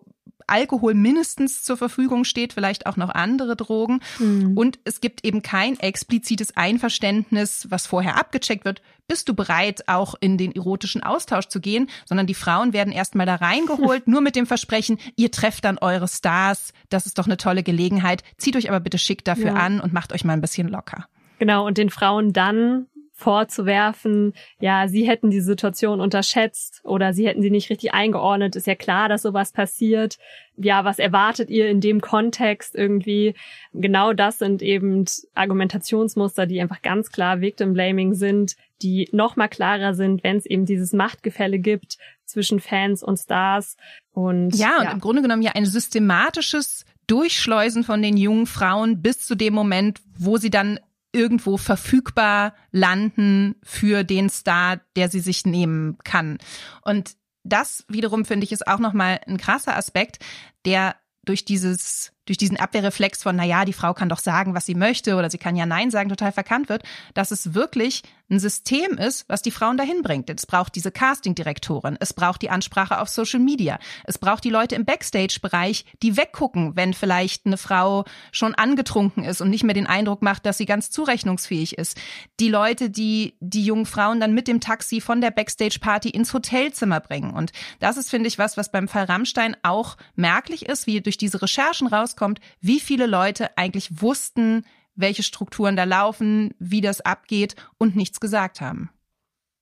Alkohol 0.51 0.95
mindestens 0.95 1.63
zur 1.63 1.77
Verfügung 1.77 2.25
steht, 2.25 2.53
vielleicht 2.53 2.87
auch 2.87 2.97
noch 2.97 3.11
andere 3.11 3.57
Drogen. 3.57 4.01
Mhm. 4.19 4.57
Und 4.57 4.79
es 4.85 5.01
gibt 5.01 5.25
eben 5.25 5.43
kein 5.43 5.79
explizites 5.79 6.57
Einverständnis, 6.57 7.67
was 7.71 7.87
vorher 7.87 8.17
abgecheckt 8.17 8.65
wird. 8.65 8.83
Bist 9.09 9.29
du 9.29 9.35
bereit, 9.35 9.89
auch 9.89 10.15
in 10.21 10.39
den 10.39 10.55
erotischen 10.55 11.03
Austausch 11.03 11.47
zu 11.47 11.61
gehen? 11.61 11.89
Sondern 12.05 12.27
die 12.27 12.35
Frauen 12.35 12.73
werden 12.73 12.93
erstmal 12.93 13.27
da 13.27 13.37
reingeholt, 13.37 14.07
nur 14.07 14.21
mit 14.21 14.37
dem 14.37 14.47
Versprechen, 14.47 14.99
ihr 15.17 15.31
trefft 15.31 15.65
dann 15.65 15.79
eure 15.79 16.09
Stars. 16.09 16.73
Das 16.89 17.07
ist 17.07 17.19
doch 17.19 17.27
eine 17.27 17.37
tolle 17.37 17.63
Gelegenheit. 17.63 18.23
Zieht 18.37 18.57
euch 18.57 18.69
aber 18.69 18.81
bitte 18.81 18.99
schick 18.99 19.25
dafür 19.25 19.47
ja. 19.47 19.55
an 19.55 19.81
und 19.81 19.93
macht 19.93 20.13
euch 20.13 20.25
mal 20.25 20.35
ein 20.35 20.41
bisschen 20.41 20.69
locker. 20.69 21.07
Genau, 21.41 21.67
und 21.67 21.79
den 21.79 21.89
Frauen 21.89 22.35
dann 22.35 22.87
vorzuwerfen, 23.21 24.33
ja, 24.61 24.89
sie 24.89 25.07
hätten 25.07 25.31
die 25.31 25.41
Situation 25.41 26.01
unterschätzt 26.01 26.81
oder 26.85 27.13
sie 27.13 27.29
hätten 27.29 27.43
sie 27.43 27.51
nicht 27.51 27.71
richtig 27.71 27.93
eingeordnet, 27.93 28.57
ist 28.57 28.67
ja 28.67 28.75
klar, 28.75 29.09
dass 29.09 29.23
sowas 29.23 29.53
passiert. 29.53 30.17
Ja, 30.57 30.85
was 30.85 30.99
erwartet 30.99 31.51
ihr 31.51 31.69
in 31.69 31.81
dem 31.81 32.01
Kontext 32.01 32.75
irgendwie? 32.75 33.35
Genau 33.73 34.13
das 34.13 34.39
sind 34.39 34.63
eben 34.63 35.05
Argumentationsmuster, 35.35 36.47
die 36.47 36.61
einfach 36.61 36.83
ganz 36.83 37.13
klar 37.13 37.41
Victim 37.41 37.75
Blaming 37.75 38.15
sind, 38.15 38.57
die 38.83 39.09
noch 39.13 39.37
mal 39.37 39.49
klarer 39.49 39.95
sind, 39.95 40.25
wenn 40.25 40.39
es 40.39 40.47
eben 40.47 40.65
dieses 40.65 40.93
Machtgefälle 40.93 41.59
gibt 41.59 41.99
zwischen 42.25 42.61
Fans 42.61 43.03
und 43.03 43.19
Stars 43.19 43.77
und 44.13 44.57
ja, 44.57 44.79
und 44.79 44.85
ja. 44.85 44.93
im 44.93 45.01
Grunde 45.01 45.23
genommen 45.23 45.43
ja 45.43 45.53
ein 45.55 45.67
systematisches 45.67 46.85
Durchschleusen 47.07 47.85
von 47.85 48.03
den 48.03 48.17
jungen 48.17 48.47
Frauen 48.47 49.03
bis 49.03 49.27
zu 49.27 49.35
dem 49.35 49.53
Moment, 49.53 50.01
wo 50.17 50.37
sie 50.37 50.51
dann 50.51 50.79
irgendwo 51.13 51.57
verfügbar 51.57 52.55
landen 52.71 53.57
für 53.63 54.05
den 54.05 54.29
Star, 54.31 54.81
der 54.97 55.09
sie 55.09 55.21
sich 55.21 55.45
nehmen 55.45 55.99
kann. 56.05 56.39
Und 56.83 57.17
das 57.43 57.85
wiederum 57.89 58.25
finde 58.25 58.45
ich 58.45 58.53
ist 58.53 58.67
auch 58.67 58.79
nochmal 58.79 59.21
ein 59.27 59.39
krasser 59.39 59.77
Aspekt, 59.77 60.19
der 60.65 60.97
durch 61.25 61.45
dieses 61.45 62.13
durch 62.27 62.39
diesen 62.39 62.59
Abwehrreflex 62.59 63.25
von, 63.25 63.35
na 63.35 63.45
ja, 63.45 63.65
die 63.65 63.73
Frau 63.73 63.93
kann 63.93 64.09
doch 64.09 64.21
sagen, 64.21 64.55
was 64.55 64.65
sie 64.65 64.77
möchte 64.77 65.17
oder 65.17 65.31
sie 65.31 65.39
kann 65.39 65.57
ja 65.57 65.67
Nein 65.67 65.91
sagen, 65.91 66.09
total 66.09 66.31
verkannt 66.31 66.69
wird, 66.69 66.85
dass 67.13 67.33
es 67.33 67.55
wirklich 67.55 68.03
ein 68.31 68.41
System 68.41 68.97
ist, 68.97 69.29
was 69.29 69.43
die 69.43 69.51
Frauen 69.51 69.77
dahin 69.77 70.03
bringt. 70.03 70.31
Es 70.31 70.47
braucht 70.47 70.75
diese 70.75 70.91
Casting-Direktorin, 70.91 71.97
es 72.01 72.13
braucht 72.13 72.43
die 72.43 72.51
Ansprache 72.51 73.01
auf 73.01 73.09
Social 73.09 73.41
Media, 73.41 73.79
es 74.05 74.19
braucht 74.19 74.45
die 74.45 74.51
Leute 74.51 74.75
im 74.75 74.85
Backstage-Bereich, 74.85 75.85
die 76.03 76.17
weggucken, 76.17 76.77
wenn 76.77 76.95
vielleicht 76.95 77.47
eine 77.47 77.57
Frau 77.57 78.05
schon 78.33 78.55
angetrunken 78.55 79.25
ist 79.25 79.41
und 79.41 79.51
nicht 79.51 79.65
mehr 79.65 79.75
den 79.75 79.87
Eindruck 79.87 80.23
macht, 80.23 80.47
dass 80.47 80.59
sie 80.59 80.67
ganz 80.67 80.91
zurechnungsfähig 80.91 81.77
ist. 81.77 81.99
Die 82.39 82.49
Leute, 82.49 82.91
die 82.91 83.35
die 83.41 83.65
jungen 83.65 83.87
Frauen 83.87 84.21
dann 84.21 84.35
mit 84.35 84.49
dem 84.49 84.61
Taxi 84.61 85.01
von 85.01 85.21
der 85.21 85.31
Backstage-Party 85.31 86.11
ins 86.11 86.33
Hotelzimmer 86.33 87.01
bringen. 87.01 87.33
Und 87.33 87.53
das 87.81 87.97
ist, 87.97 88.11
finde 88.11 88.29
ich, 88.29 88.39
was, 88.39 88.57
was 88.57 88.71
beim 88.71 88.89
Fall 88.89 89.05
Rammstein 89.05 89.57
auch 89.63 89.97
merklich 90.15 90.67
ist, 90.67 90.87
wie 90.87 91.01
durch 91.01 91.19
diese 91.19 91.43
Recherchen 91.43 91.87
rauskommt, 91.87 92.41
wie 92.61 92.81
viele 92.81 93.07
Leute 93.07 93.57
eigentlich 93.57 94.01
wussten, 94.01 94.65
welche 94.95 95.23
Strukturen 95.23 95.77
da 95.77 95.85
laufen, 95.85 96.55
wie 96.59 96.81
das 96.81 97.01
abgeht 97.01 97.57
und 97.79 97.97
nichts 97.97 98.21
gesagt 98.21 98.61
haben. 98.61 98.91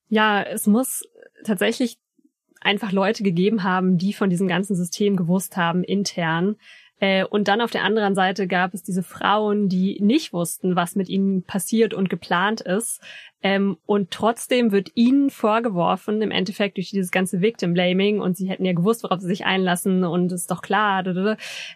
Ja, 0.08 0.42
es 0.42 0.66
muss 0.66 1.02
tatsächlich 1.44 1.98
einfach 2.60 2.92
Leute 2.92 3.22
gegeben 3.22 3.62
haben, 3.62 3.98
die 3.98 4.12
von 4.12 4.30
diesem 4.30 4.48
ganzen 4.48 4.74
System 4.74 5.16
gewusst 5.16 5.56
haben, 5.56 5.84
intern. 5.84 6.56
Äh, 7.00 7.24
und 7.24 7.48
dann 7.48 7.60
auf 7.60 7.70
der 7.70 7.84
anderen 7.84 8.14
Seite 8.14 8.46
gab 8.46 8.74
es 8.74 8.82
diese 8.82 9.02
Frauen, 9.02 9.68
die 9.68 9.98
nicht 10.00 10.32
wussten, 10.32 10.76
was 10.76 10.96
mit 10.96 11.08
ihnen 11.08 11.42
passiert 11.42 11.94
und 11.94 12.10
geplant 12.10 12.60
ist. 12.60 13.00
Ähm, 13.40 13.78
und 13.86 14.10
trotzdem 14.10 14.72
wird 14.72 14.90
ihnen 14.94 15.30
vorgeworfen, 15.30 16.22
im 16.22 16.32
Endeffekt 16.32 16.76
durch 16.76 16.90
dieses 16.90 17.12
ganze 17.12 17.40
Victim 17.40 17.72
Blaming, 17.72 18.20
und 18.20 18.36
sie 18.36 18.48
hätten 18.48 18.64
ja 18.64 18.72
gewusst, 18.72 19.04
worauf 19.04 19.20
sie 19.20 19.28
sich 19.28 19.46
einlassen, 19.46 20.04
und 20.04 20.32
ist 20.32 20.50
doch 20.50 20.60
klar, 20.60 21.06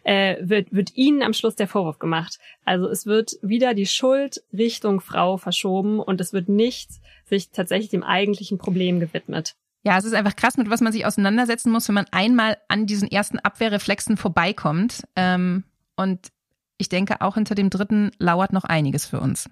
äh, 0.03 0.37
wird, 0.41 0.73
wird 0.73 0.97
ihnen 0.97 1.23
am 1.23 1.33
Schluss 1.33 1.55
der 1.55 1.69
Vorwurf 1.69 2.01
gemacht. 2.01 2.41
Also 2.65 2.89
es 2.89 3.07
wird 3.07 3.37
wieder 3.43 3.75
die 3.75 3.87
Schuld 3.87 4.43
Richtung 4.53 5.01
Frau 5.01 5.37
verschoben 5.37 6.01
und 6.01 6.21
es 6.21 6.33
wird 6.33 6.49
nicht 6.49 6.91
sich 7.27 7.51
tatsächlich 7.51 7.91
dem 7.91 8.03
eigentlichen 8.03 8.59
Problem 8.59 8.99
gewidmet. 8.99 9.55
Ja, 9.85 9.99
es 9.99 10.05
ist 10.05 10.15
einfach 10.15 10.37
krass, 10.37 10.57
mit 10.57 10.71
was 10.71 10.81
man 10.81 10.93
sich 10.93 11.07
auseinandersetzen 11.07 11.73
muss, 11.73 11.89
wenn 11.89 11.97
man 11.97 12.07
einmal 12.13 12.57
an 12.69 12.87
diesen 12.87 13.11
ersten 13.11 13.41
Abwehrreflexen 13.41 14.17
vorbeikommt. 14.17 15.03
Ähm, 15.17 15.65
und 15.97 16.29
ich 16.79 16.89
denke, 16.89 17.21
auch 17.21 17.35
hinter 17.35 17.55
dem 17.55 17.71
dritten 17.71 18.13
lauert 18.19 18.53
noch 18.53 18.65
einiges 18.65 19.07
für 19.07 19.21
uns. 19.21 19.51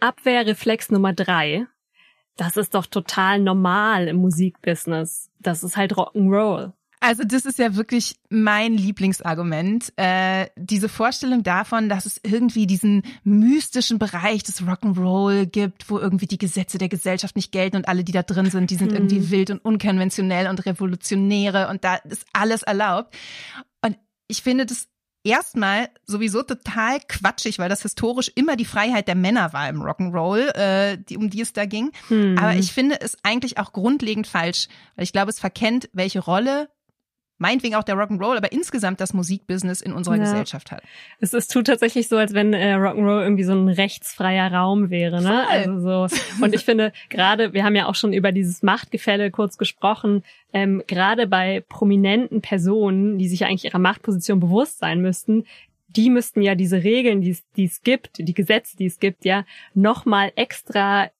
Abwehrreflex 0.00 0.90
Nummer 0.90 1.12
drei. 1.12 1.66
Das 2.36 2.56
ist 2.56 2.74
doch 2.74 2.86
total 2.86 3.38
normal 3.40 4.08
im 4.08 4.16
Musikbusiness. 4.16 5.30
Das 5.38 5.62
ist 5.62 5.76
halt 5.76 5.94
Rock'n'Roll. 5.94 6.72
Also 7.06 7.22
das 7.22 7.44
ist 7.44 7.58
ja 7.58 7.76
wirklich 7.76 8.16
mein 8.30 8.78
Lieblingsargument. 8.78 9.92
Äh, 9.96 10.46
diese 10.56 10.88
Vorstellung 10.88 11.42
davon, 11.42 11.90
dass 11.90 12.06
es 12.06 12.18
irgendwie 12.22 12.66
diesen 12.66 13.02
mystischen 13.24 13.98
Bereich 13.98 14.42
des 14.42 14.62
Rock'n'Roll 14.62 15.44
gibt, 15.44 15.90
wo 15.90 15.98
irgendwie 15.98 16.24
die 16.24 16.38
Gesetze 16.38 16.78
der 16.78 16.88
Gesellschaft 16.88 17.36
nicht 17.36 17.52
gelten 17.52 17.76
und 17.76 17.88
alle, 17.88 18.04
die 18.04 18.12
da 18.12 18.22
drin 18.22 18.48
sind, 18.48 18.70
die 18.70 18.76
sind 18.76 18.92
mhm. 18.92 18.96
irgendwie 18.96 19.30
wild 19.30 19.50
und 19.50 19.58
unkonventionell 19.58 20.48
und 20.48 20.64
revolutionäre 20.64 21.68
und 21.68 21.84
da 21.84 21.96
ist 21.96 22.24
alles 22.32 22.62
erlaubt. 22.62 23.14
Und 23.82 23.98
ich 24.26 24.42
finde 24.42 24.64
das 24.64 24.88
erstmal 25.24 25.90
sowieso 26.06 26.42
total 26.42 27.00
quatschig, 27.06 27.58
weil 27.58 27.68
das 27.68 27.82
historisch 27.82 28.32
immer 28.34 28.56
die 28.56 28.64
Freiheit 28.64 29.08
der 29.08 29.14
Männer 29.14 29.52
war 29.52 29.68
im 29.68 29.82
Rock'n'Roll, 29.82 30.54
äh, 30.54 30.96
die, 30.96 31.18
um 31.18 31.28
die 31.28 31.42
es 31.42 31.52
da 31.52 31.66
ging. 31.66 31.92
Hm. 32.08 32.38
Aber 32.38 32.54
ich 32.54 32.72
finde 32.72 32.98
es 33.02 33.18
eigentlich 33.22 33.58
auch 33.58 33.74
grundlegend 33.74 34.26
falsch, 34.26 34.68
weil 34.96 35.04
ich 35.04 35.12
glaube, 35.12 35.30
es 35.30 35.38
verkennt, 35.38 35.90
welche 35.92 36.20
Rolle 36.20 36.70
meinetwegen 37.38 37.74
auch 37.74 37.82
der 37.82 37.96
Rock'n'Roll, 37.96 38.36
aber 38.36 38.52
insgesamt 38.52 39.00
das 39.00 39.12
Musikbusiness 39.12 39.80
in 39.80 39.92
unserer 39.92 40.16
ja. 40.16 40.22
Gesellschaft 40.22 40.70
hat. 40.70 40.82
Es 41.20 41.34
ist 41.34 41.52
tut 41.52 41.66
tatsächlich 41.66 42.08
so, 42.08 42.16
als 42.16 42.32
wenn 42.34 42.52
äh, 42.52 42.74
Rock'n'Roll 42.74 43.22
irgendwie 43.22 43.44
so 43.44 43.52
ein 43.52 43.68
rechtsfreier 43.68 44.52
Raum 44.52 44.90
wäre, 44.90 45.22
ne? 45.22 45.48
Also 45.48 46.08
so. 46.08 46.16
Und 46.42 46.54
ich 46.54 46.64
finde 46.64 46.92
gerade, 47.08 47.52
wir 47.52 47.64
haben 47.64 47.76
ja 47.76 47.86
auch 47.86 47.94
schon 47.94 48.12
über 48.12 48.32
dieses 48.32 48.62
Machtgefälle 48.62 49.30
kurz 49.30 49.58
gesprochen. 49.58 50.22
Ähm, 50.52 50.82
gerade 50.86 51.26
bei 51.26 51.64
prominenten 51.68 52.40
Personen, 52.40 53.18
die 53.18 53.28
sich 53.28 53.44
eigentlich 53.44 53.64
ihrer 53.64 53.78
Machtposition 53.78 54.40
bewusst 54.40 54.78
sein 54.78 55.00
müssten, 55.00 55.44
die 55.88 56.10
müssten 56.10 56.42
ja 56.42 56.54
diese 56.54 56.82
Regeln, 56.82 57.20
die 57.20 57.30
es, 57.30 57.44
die 57.56 57.64
es 57.64 57.82
gibt, 57.82 58.18
die 58.18 58.34
Gesetze, 58.34 58.76
die 58.76 58.86
es 58.86 58.98
gibt, 58.98 59.24
ja, 59.24 59.44
nochmal 59.74 60.32
extra 60.34 61.10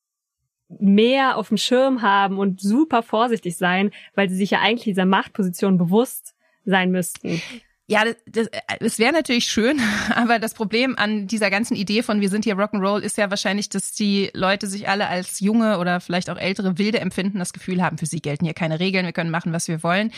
mehr 0.68 1.36
auf 1.36 1.48
dem 1.48 1.56
Schirm 1.56 2.02
haben 2.02 2.38
und 2.38 2.60
super 2.60 3.02
vorsichtig 3.02 3.56
sein, 3.56 3.90
weil 4.14 4.28
sie 4.28 4.36
sich 4.36 4.50
ja 4.50 4.60
eigentlich 4.60 4.84
dieser 4.84 5.06
Machtposition 5.06 5.78
bewusst 5.78 6.34
sein 6.64 6.90
müssten. 6.90 7.42
Ja, 7.86 8.02
das, 8.26 8.48
das 8.80 8.98
wäre 8.98 9.12
natürlich 9.12 9.44
schön, 9.44 9.78
aber 10.14 10.38
das 10.38 10.54
Problem 10.54 10.96
an 10.96 11.26
dieser 11.26 11.50
ganzen 11.50 11.76
Idee 11.76 12.02
von 12.02 12.22
wir 12.22 12.30
sind 12.30 12.44
hier 12.44 12.56
Rock'n'Roll 12.56 13.00
ist 13.00 13.18
ja 13.18 13.28
wahrscheinlich, 13.28 13.68
dass 13.68 13.92
die 13.92 14.30
Leute 14.32 14.66
sich 14.68 14.88
alle 14.88 15.06
als 15.08 15.40
junge 15.40 15.78
oder 15.78 16.00
vielleicht 16.00 16.30
auch 16.30 16.38
ältere 16.38 16.78
Wilde 16.78 17.00
empfinden, 17.00 17.38
das 17.38 17.52
Gefühl 17.52 17.82
haben, 17.82 17.98
für 17.98 18.06
sie 18.06 18.22
gelten 18.22 18.46
hier 18.46 18.54
keine 18.54 18.80
Regeln, 18.80 19.04
wir 19.04 19.12
können 19.12 19.30
machen, 19.30 19.52
was 19.52 19.68
wir 19.68 19.82
wollen. 19.82 20.12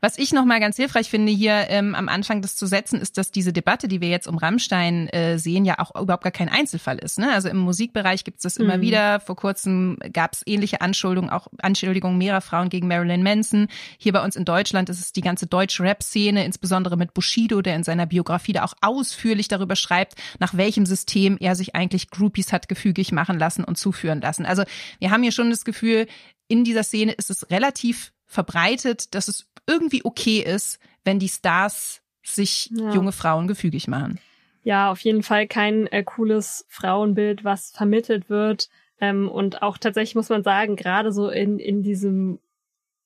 Was 0.00 0.16
ich 0.16 0.32
nochmal 0.32 0.60
ganz 0.60 0.76
hilfreich 0.76 1.10
finde, 1.10 1.32
hier 1.32 1.66
ähm, 1.70 1.96
am 1.96 2.08
Anfang 2.08 2.40
das 2.40 2.54
zu 2.54 2.66
setzen, 2.66 3.00
ist, 3.00 3.18
dass 3.18 3.32
diese 3.32 3.52
Debatte, 3.52 3.88
die 3.88 4.00
wir 4.00 4.08
jetzt 4.08 4.28
um 4.28 4.38
Rammstein 4.38 5.08
äh, 5.08 5.38
sehen, 5.38 5.64
ja 5.64 5.80
auch 5.80 6.00
überhaupt 6.00 6.22
gar 6.22 6.30
kein 6.30 6.48
Einzelfall 6.48 6.98
ist. 6.98 7.18
Ne? 7.18 7.32
Also 7.32 7.48
im 7.48 7.58
Musikbereich 7.58 8.22
gibt 8.22 8.36
es 8.36 8.42
das 8.44 8.56
immer 8.58 8.76
mhm. 8.76 8.82
wieder. 8.82 9.18
Vor 9.18 9.34
kurzem 9.34 9.98
gab 10.12 10.34
es 10.34 10.42
ähnliche 10.46 10.82
Anschuldigungen, 10.82 11.30
auch 11.30 11.48
Anschuldigungen 11.60 12.16
mehrerer 12.16 12.42
Frauen 12.42 12.68
gegen 12.68 12.86
Marilyn 12.86 13.24
Manson. 13.24 13.66
Hier 13.98 14.12
bei 14.12 14.22
uns 14.22 14.36
in 14.36 14.44
Deutschland 14.44 14.88
ist 14.88 15.00
es 15.00 15.12
die 15.12 15.20
ganze 15.20 15.48
Deutsch-Rap-Szene, 15.48 16.44
insbesondere 16.44 16.96
mit 16.96 17.07
mit 17.08 17.14
Bushido, 17.14 17.62
der 17.62 17.74
in 17.74 17.84
seiner 17.84 18.06
Biografie 18.06 18.52
da 18.52 18.64
auch 18.64 18.74
ausführlich 18.80 19.48
darüber 19.48 19.76
schreibt, 19.76 20.14
nach 20.38 20.56
welchem 20.56 20.86
System 20.86 21.36
er 21.40 21.54
sich 21.54 21.74
eigentlich 21.74 22.10
Groupies 22.10 22.52
hat 22.52 22.68
gefügig 22.68 23.12
machen 23.12 23.38
lassen 23.38 23.64
und 23.64 23.78
zuführen 23.78 24.20
lassen. 24.20 24.46
Also 24.46 24.64
wir 24.98 25.10
haben 25.10 25.22
hier 25.22 25.32
schon 25.32 25.50
das 25.50 25.64
Gefühl, 25.64 26.06
in 26.48 26.64
dieser 26.64 26.82
Szene 26.82 27.12
ist 27.12 27.30
es 27.30 27.50
relativ 27.50 28.12
verbreitet, 28.26 29.14
dass 29.14 29.28
es 29.28 29.46
irgendwie 29.66 30.04
okay 30.04 30.40
ist, 30.40 30.78
wenn 31.04 31.18
die 31.18 31.28
Stars 31.28 32.02
sich 32.22 32.70
ja. 32.72 32.92
junge 32.92 33.12
Frauen 33.12 33.48
gefügig 33.48 33.88
machen. 33.88 34.18
Ja, 34.62 34.90
auf 34.90 35.00
jeden 35.00 35.22
Fall 35.22 35.46
kein 35.46 35.86
äh, 35.86 36.02
cooles 36.02 36.66
Frauenbild, 36.68 37.44
was 37.44 37.70
vermittelt 37.70 38.28
wird. 38.28 38.68
Ähm, 39.00 39.28
und 39.28 39.62
auch 39.62 39.78
tatsächlich 39.78 40.14
muss 40.14 40.28
man 40.28 40.42
sagen, 40.42 40.76
gerade 40.76 41.12
so 41.12 41.30
in, 41.30 41.58
in 41.58 41.82
diesem 41.82 42.38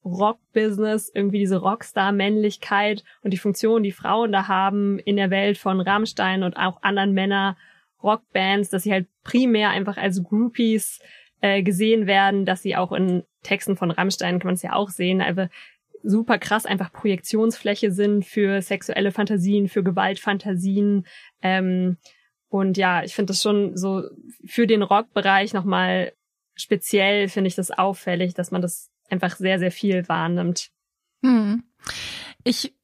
Rock-Business, 0.05 1.11
irgendwie 1.15 1.38
diese 1.38 1.59
Rockstar-Männlichkeit 1.59 3.05
und 3.23 3.33
die 3.33 3.38
Funktion, 3.38 3.83
die 3.83 3.93
Frauen 3.93 4.33
da 4.33 4.49
haben 4.49 4.99
in 4.99 5.17
der 5.17 5.31
Welt 5.31 5.59
von 5.59 5.81
Rammstein 5.81 6.43
und 6.43 6.57
auch 6.57 6.83
anderen 6.83 7.12
Männer 7.12 7.57
Rockbands, 8.03 8.71
dass 8.71 8.83
sie 8.83 8.93
halt 8.93 9.07
primär 9.23 9.71
einfach 9.71 9.97
als 9.97 10.23
Groupies 10.23 11.01
äh, 11.41 11.62
gesehen 11.62 12.07
werden, 12.07 12.45
dass 12.45 12.62
sie 12.62 12.77
auch 12.77 12.93
in 12.93 13.23
Texten 13.43 13.77
von 13.77 13.91
Rammstein 13.91 14.38
kann 14.38 14.49
man 14.49 14.55
es 14.55 14.62
ja 14.62 14.73
auch 14.73 14.91
sehen, 14.91 15.21
einfach 15.21 15.49
super 16.03 16.38
krass 16.38 16.67
einfach 16.67 16.93
Projektionsfläche 16.93 17.93
sind 17.93 18.25
für 18.25 18.61
sexuelle 18.61 19.12
Fantasien, 19.12 19.69
für 19.69 19.85
Gewaltfantasien. 19.85 21.07
Ähm, 21.43 21.97
und 22.49 22.77
ja, 22.77 23.03
ich 23.05 23.15
finde 23.15 23.31
das 23.31 23.43
schon 23.43 23.77
so 23.77 24.03
für 24.45 24.67
den 24.67 24.83
Rockbereich 24.83 25.55
nochmal 25.55 26.12
speziell 26.55 27.29
finde 27.29 27.49
ich 27.49 27.55
das 27.55 27.71
auffällig, 27.71 28.35
dass 28.35 28.51
man 28.51 28.62
das 28.62 28.92
einfach 29.12 29.37
sehr, 29.37 29.59
sehr 29.59 29.70
viel 29.70 30.09
wahrnimmt. 30.09 30.70
Hm. 31.25 31.62
Ich 32.42 32.75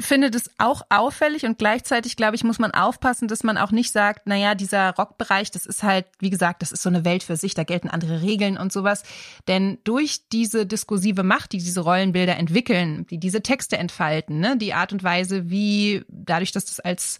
finde 0.00 0.30
das 0.30 0.50
auch 0.58 0.82
auffällig 0.90 1.44
und 1.44 1.58
gleichzeitig, 1.58 2.16
glaube 2.16 2.36
ich, 2.36 2.44
muss 2.44 2.60
man 2.60 2.70
aufpassen, 2.70 3.26
dass 3.26 3.42
man 3.42 3.58
auch 3.58 3.72
nicht 3.72 3.90
sagt, 3.90 4.28
naja, 4.28 4.54
dieser 4.54 4.94
Rockbereich, 4.94 5.50
das 5.50 5.66
ist 5.66 5.82
halt, 5.82 6.06
wie 6.20 6.30
gesagt, 6.30 6.62
das 6.62 6.70
ist 6.70 6.82
so 6.82 6.88
eine 6.88 7.04
Welt 7.04 7.24
für 7.24 7.36
sich, 7.36 7.54
da 7.54 7.64
gelten 7.64 7.88
andere 7.88 8.22
Regeln 8.22 8.58
und 8.58 8.72
sowas. 8.72 9.02
Denn 9.48 9.78
durch 9.82 10.28
diese 10.28 10.66
diskursive 10.66 11.24
Macht, 11.24 11.52
die 11.52 11.58
diese 11.58 11.80
Rollenbilder 11.80 12.36
entwickeln, 12.36 13.06
die 13.08 13.18
diese 13.18 13.42
Texte 13.42 13.76
entfalten, 13.76 14.38
ne, 14.38 14.56
die 14.56 14.74
Art 14.74 14.92
und 14.92 15.02
Weise, 15.02 15.50
wie 15.50 16.04
dadurch, 16.08 16.52
dass 16.52 16.66
das 16.66 16.78
als 16.78 17.18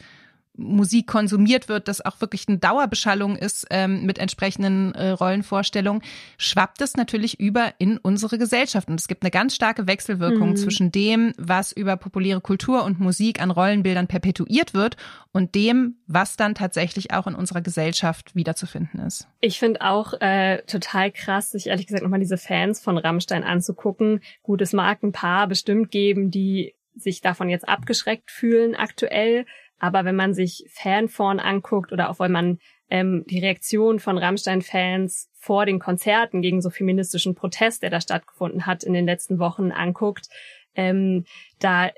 Musik 0.59 1.07
konsumiert 1.07 1.69
wird, 1.69 1.89
das 1.89 2.05
auch 2.05 2.21
wirklich 2.21 2.47
eine 2.49 2.59
Dauerbeschallung 2.59 3.37
ist 3.37 3.67
ähm, 3.71 4.05
mit 4.05 4.19
entsprechenden 4.19 4.93
äh, 4.95 5.11
Rollenvorstellungen, 5.11 6.03
schwappt 6.37 6.83
es 6.83 6.97
natürlich 6.97 7.41
über 7.41 7.73
in 7.79 7.97
unsere 7.99 8.39
Gesellschaft. 8.39 8.89
Und 8.89 9.01
es 9.01 9.09
gibt 9.09 9.23
eine 9.23 9.31
ganz 9.31 9.55
starke 9.55 9.87
Wechselwirkung 9.87 10.51
mhm. 10.51 10.57
zwischen 10.57 10.93
dem, 10.93 11.33
was 11.39 11.73
über 11.73 11.97
populäre 11.97 12.41
Kultur 12.41 12.85
und 12.85 13.01
Musik 13.01 13.41
an 13.41 13.51
Rollenbildern 13.51 14.09
perpetuiert 14.09 14.75
wird 14.75 14.97
und 15.33 15.55
dem, 15.55 15.97
was 16.07 16.37
dann 16.37 16.55
tatsächlich 16.55 17.13
auch 17.13 17.27
in 17.27 17.35
unserer 17.35 17.61
Gesellschaft 17.61 18.35
wiederzufinden 18.35 19.01
ist. 19.01 19.29
Ich 19.41 19.59
finde 19.59 19.83
auch 19.83 20.15
äh, 20.21 20.63
total 20.63 21.13
krass, 21.13 21.53
sich 21.53 21.69
ehrlich 21.69 21.87
gesagt 21.87 22.03
nochmal 22.03 22.21
diese 22.21 22.39
Fans 22.39 22.81
von 22.81 22.99
Rammstein 22.99 23.45
anzugucken. 23.45 24.21
Gut, 24.43 24.61
es 24.61 24.73
mag 24.73 25.03
ein 25.03 25.13
paar 25.13 25.47
bestimmt 25.47 25.91
geben, 25.91 26.31
die 26.31 26.75
sich 26.95 27.21
davon 27.21 27.49
jetzt 27.49 27.69
abgeschreckt 27.69 28.31
fühlen 28.31 28.75
aktuell. 28.75 29.47
Aber 29.79 30.05
wenn 30.05 30.17
man 30.17 30.35
sich 30.35 30.65
Fanforn 30.73 31.41
anguckt 31.41 31.93
oder 31.93 32.11
auch 32.11 32.19
wenn 32.19 32.33
man 32.33 32.59
ähm, 32.91 33.25
die 33.29 33.39
Reaktion 33.39 34.01
von 34.01 34.19
Rammstein-Fans 34.19 35.31
vor 35.35 35.67
den 35.67 35.79
Konzerten 35.79 36.43
gegen 36.43 36.61
so 36.61 36.71
feministischen 36.71 37.35
Protest, 37.35 37.83
der 37.83 37.91
da 37.91 38.01
stattgefunden 38.01 38.67
hat 38.67 38.83
in 38.83 38.93
den 38.93 39.07
letzten 39.07 39.39
Wochen, 39.39 39.71
anguckt, 39.71 40.29
ähm, 40.75 41.25
da 41.59 41.91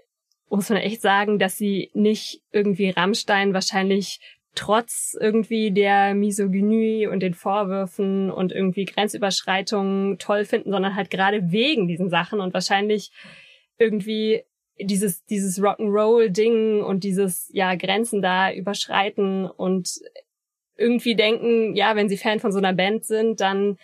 muss 0.48 0.68
man 0.68 0.78
echt 0.78 1.00
sagen, 1.00 1.38
dass 1.38 1.56
sie 1.56 1.90
nicht 1.94 2.42
irgendwie 2.50 2.90
Rammstein 2.90 3.54
wahrscheinlich 3.54 4.20
trotz 4.56 5.16
irgendwie 5.18 5.70
der 5.70 6.14
Misogynie 6.14 7.06
und 7.06 7.20
den 7.20 7.34
Vorwürfen 7.34 8.30
und 8.30 8.50
irgendwie 8.50 8.84
Grenzüberschreitungen 8.84 10.18
toll 10.18 10.44
finden, 10.44 10.72
sondern 10.72 10.96
halt 10.96 11.10
gerade 11.10 11.52
wegen 11.52 11.86
diesen 11.86 12.10
Sachen 12.10 12.40
und 12.40 12.52
wahrscheinlich 12.52 13.12
irgendwie 13.78 14.42
dieses, 14.84 15.24
dieses 15.26 15.60
Rock'n'Roll-Ding 15.60 16.82
und 16.82 17.04
dieses, 17.04 17.48
ja, 17.52 17.74
Grenzen 17.74 18.22
da 18.22 18.52
überschreiten 18.52 19.46
und 19.46 20.00
irgendwie 20.76 21.14
denken, 21.14 21.76
ja, 21.76 21.94
wenn 21.96 22.08
sie 22.08 22.16
Fan 22.16 22.40
von 22.40 22.52
so 22.52 22.58
einer 22.58 22.72
Band 22.72 23.04
sind, 23.04 23.40
dann 23.40 23.76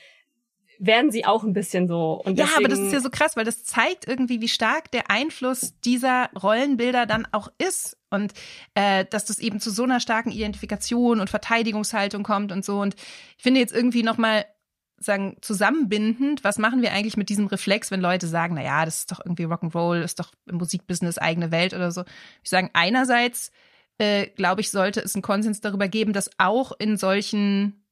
werden 0.78 1.10
sie 1.10 1.24
auch 1.24 1.42
ein 1.44 1.52
bisschen 1.52 1.88
so. 1.88 2.22
Und 2.24 2.38
ja, 2.38 2.48
aber 2.56 2.68
das 2.68 2.78
ist 2.78 2.92
ja 2.92 3.00
so 3.00 3.10
krass, 3.10 3.36
weil 3.36 3.44
das 3.44 3.64
zeigt 3.64 4.06
irgendwie, 4.06 4.40
wie 4.40 4.48
stark 4.48 4.90
der 4.90 5.10
Einfluss 5.10 5.78
dieser 5.80 6.30
Rollenbilder 6.40 7.06
dann 7.06 7.26
auch 7.32 7.48
ist 7.58 7.96
und 8.10 8.32
äh, 8.74 9.04
dass 9.04 9.24
das 9.24 9.38
eben 9.38 9.60
zu 9.60 9.70
so 9.70 9.84
einer 9.84 10.00
starken 10.00 10.30
Identifikation 10.30 11.20
und 11.20 11.30
Verteidigungshaltung 11.30 12.22
kommt 12.22 12.52
und 12.52 12.64
so. 12.64 12.80
Und 12.80 12.94
ich 13.36 13.42
finde 13.42 13.60
jetzt 13.60 13.74
irgendwie 13.74 14.02
noch 14.02 14.18
mal 14.18 14.44
sagen 14.98 15.36
zusammenbindend, 15.40 16.42
was 16.44 16.58
machen 16.58 16.82
wir 16.82 16.92
eigentlich 16.92 17.16
mit 17.16 17.28
diesem 17.28 17.46
Reflex, 17.46 17.90
wenn 17.90 18.00
Leute 18.00 18.26
sagen, 18.26 18.54
na 18.54 18.62
ja, 18.62 18.84
das 18.84 19.00
ist 19.00 19.12
doch 19.12 19.20
irgendwie 19.24 19.46
Rock'n'Roll, 19.46 20.02
ist 20.02 20.20
doch 20.20 20.32
im 20.46 20.56
Musikbusiness 20.56 21.18
eigene 21.18 21.50
Welt 21.50 21.74
oder 21.74 21.90
so. 21.90 22.04
Ich 22.42 22.50
sagen 22.50 22.70
einerseits 22.72 23.50
äh, 23.98 24.26
glaube 24.26 24.60
ich, 24.60 24.70
sollte 24.70 25.00
es 25.00 25.14
einen 25.14 25.22
Konsens 25.22 25.60
darüber 25.60 25.88
geben, 25.88 26.12
dass 26.12 26.30
auch 26.38 26.72
in 26.78 26.96
solchen 26.96 27.82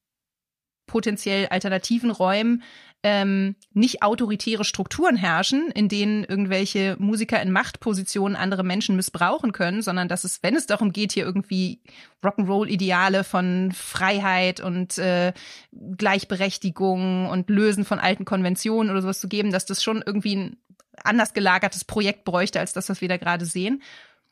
potenziell 0.87 1.47
alternativen 1.47 2.11
Räumen 2.11 2.63
ähm, 3.05 3.55
nicht 3.71 4.01
autoritäre 4.01 4.63
Strukturen 4.63 5.15
herrschen, 5.15 5.69
in 5.69 5.89
denen 5.89 6.23
irgendwelche 6.23 6.95
Musiker 6.97 7.39
in 7.39 7.51
Machtpositionen 7.51 8.35
andere 8.35 8.63
Menschen 8.63 8.95
missbrauchen 8.95 9.51
können, 9.51 9.83
sondern 9.83 10.07
dass 10.07 10.23
es, 10.23 10.41
wenn 10.41 10.55
es 10.55 10.65
darum 10.65 10.91
geht, 10.91 11.11
hier 11.11 11.23
irgendwie 11.23 11.81
Rock'n'Roll-Ideale 12.23 13.23
von 13.23 13.71
Freiheit 13.73 14.59
und 14.59 14.97
äh, 14.97 15.33
Gleichberechtigung 15.71 17.29
und 17.29 17.47
Lösen 17.47 17.85
von 17.85 17.99
alten 17.99 18.25
Konventionen 18.25 18.89
oder 18.89 19.03
sowas 19.03 19.19
zu 19.19 19.27
geben, 19.27 19.51
dass 19.51 19.67
das 19.67 19.83
schon 19.83 20.03
irgendwie 20.03 20.35
ein 20.35 20.57
anders 21.03 21.33
gelagertes 21.35 21.85
Projekt 21.85 22.23
bräuchte 22.23 22.59
als 22.59 22.73
das, 22.73 22.89
was 22.89 23.01
wir 23.01 23.07
da 23.07 23.17
gerade 23.17 23.45
sehen. 23.45 23.83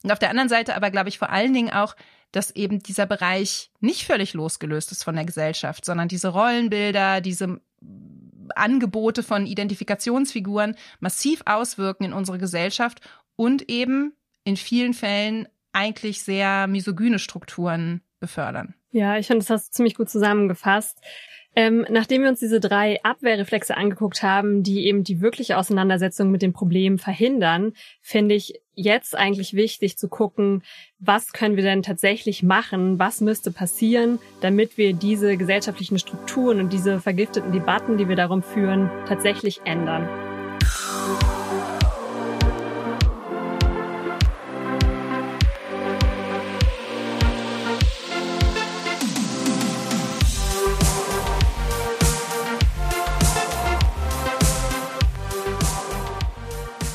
Und 0.04 0.12
auf 0.12 0.20
der 0.20 0.32
anderen 0.32 0.50
Seite 0.50 0.76
aber 0.76 0.90
glaube 0.90 1.10
ich 1.10 1.20
vor 1.20 1.30
allen 1.30 1.54
Dingen 1.54 1.70
auch, 1.70 1.96
dass 2.34 2.52
eben 2.52 2.84
dieser 2.84 3.06
Bereich 3.06 3.72
nicht 3.80 4.04
völlig 4.04 4.34
losgelöst 4.34 4.92
ist 4.92 5.04
von 5.04 5.16
der 5.16 5.24
Gesellschaft, 5.24 5.86
sondern 5.86 6.10
diese 6.10 6.28
Rollenbilder, 6.30 7.22
diese 7.22 7.62
Angebote 8.56 9.24
von 9.24 9.46
Identifikationsfiguren 9.46 10.76
massiv 11.00 11.44
auswirken 11.46 12.04
in 12.04 12.14
unsere 12.14 12.40
Gesellschaft 12.40 13.00
und 13.36 13.70
eben 13.70 14.14
in 14.44 14.58
vielen 14.58 14.94
Fällen 14.94 15.48
eigentlich 15.72 16.24
sehr 16.24 16.68
misogyne 16.68 17.20
Strukturen 17.20 18.02
befördern. 18.20 18.76
Ja, 18.92 19.18
ich 19.18 19.28
finde, 19.28 19.40
das 19.40 19.50
hast 19.50 19.70
du 19.70 19.78
ziemlich 19.78 19.96
gut 19.96 20.10
zusammengefasst. 20.10 21.00
Ähm, 21.56 21.86
nachdem 21.90 22.24
wir 22.24 22.30
uns 22.30 22.40
diese 22.40 22.60
drei 22.60 23.04
Abwehrreflexe 23.04 23.78
angeguckt 23.78 24.24
haben, 24.24 24.64
die 24.64 24.88
eben 24.88 25.04
die 25.04 25.22
wirkliche 25.22 25.58
Auseinandersetzung 25.58 26.32
mit 26.32 26.42
dem 26.42 26.54
Problem 26.54 26.98
verhindern, 26.98 27.74
finde 28.02 28.36
ich 28.36 28.60
jetzt 28.76 29.16
eigentlich 29.16 29.54
wichtig 29.54 29.98
zu 29.98 30.08
gucken, 30.08 30.64
was 31.00 31.34
können 31.34 31.56
wir 31.56 31.64
denn 31.64 31.84
tatsächlich 31.84 32.44
machen, 32.44 33.00
was 33.00 33.22
müsste 33.22 33.52
passieren, 33.52 34.20
damit 34.42 34.78
wir 34.78 34.94
diese 34.94 35.38
gesellschaftlichen 35.38 36.00
Strukturen 36.00 36.60
und 36.60 36.74
diese 36.74 37.00
vergifteten 37.00 37.52
Debatten, 37.52 37.98
die 37.98 38.10
wir 38.10 38.16
darum 38.16 38.42
führen, 38.42 38.90
tatsächlich 39.08 39.62
ändern. 39.66 40.33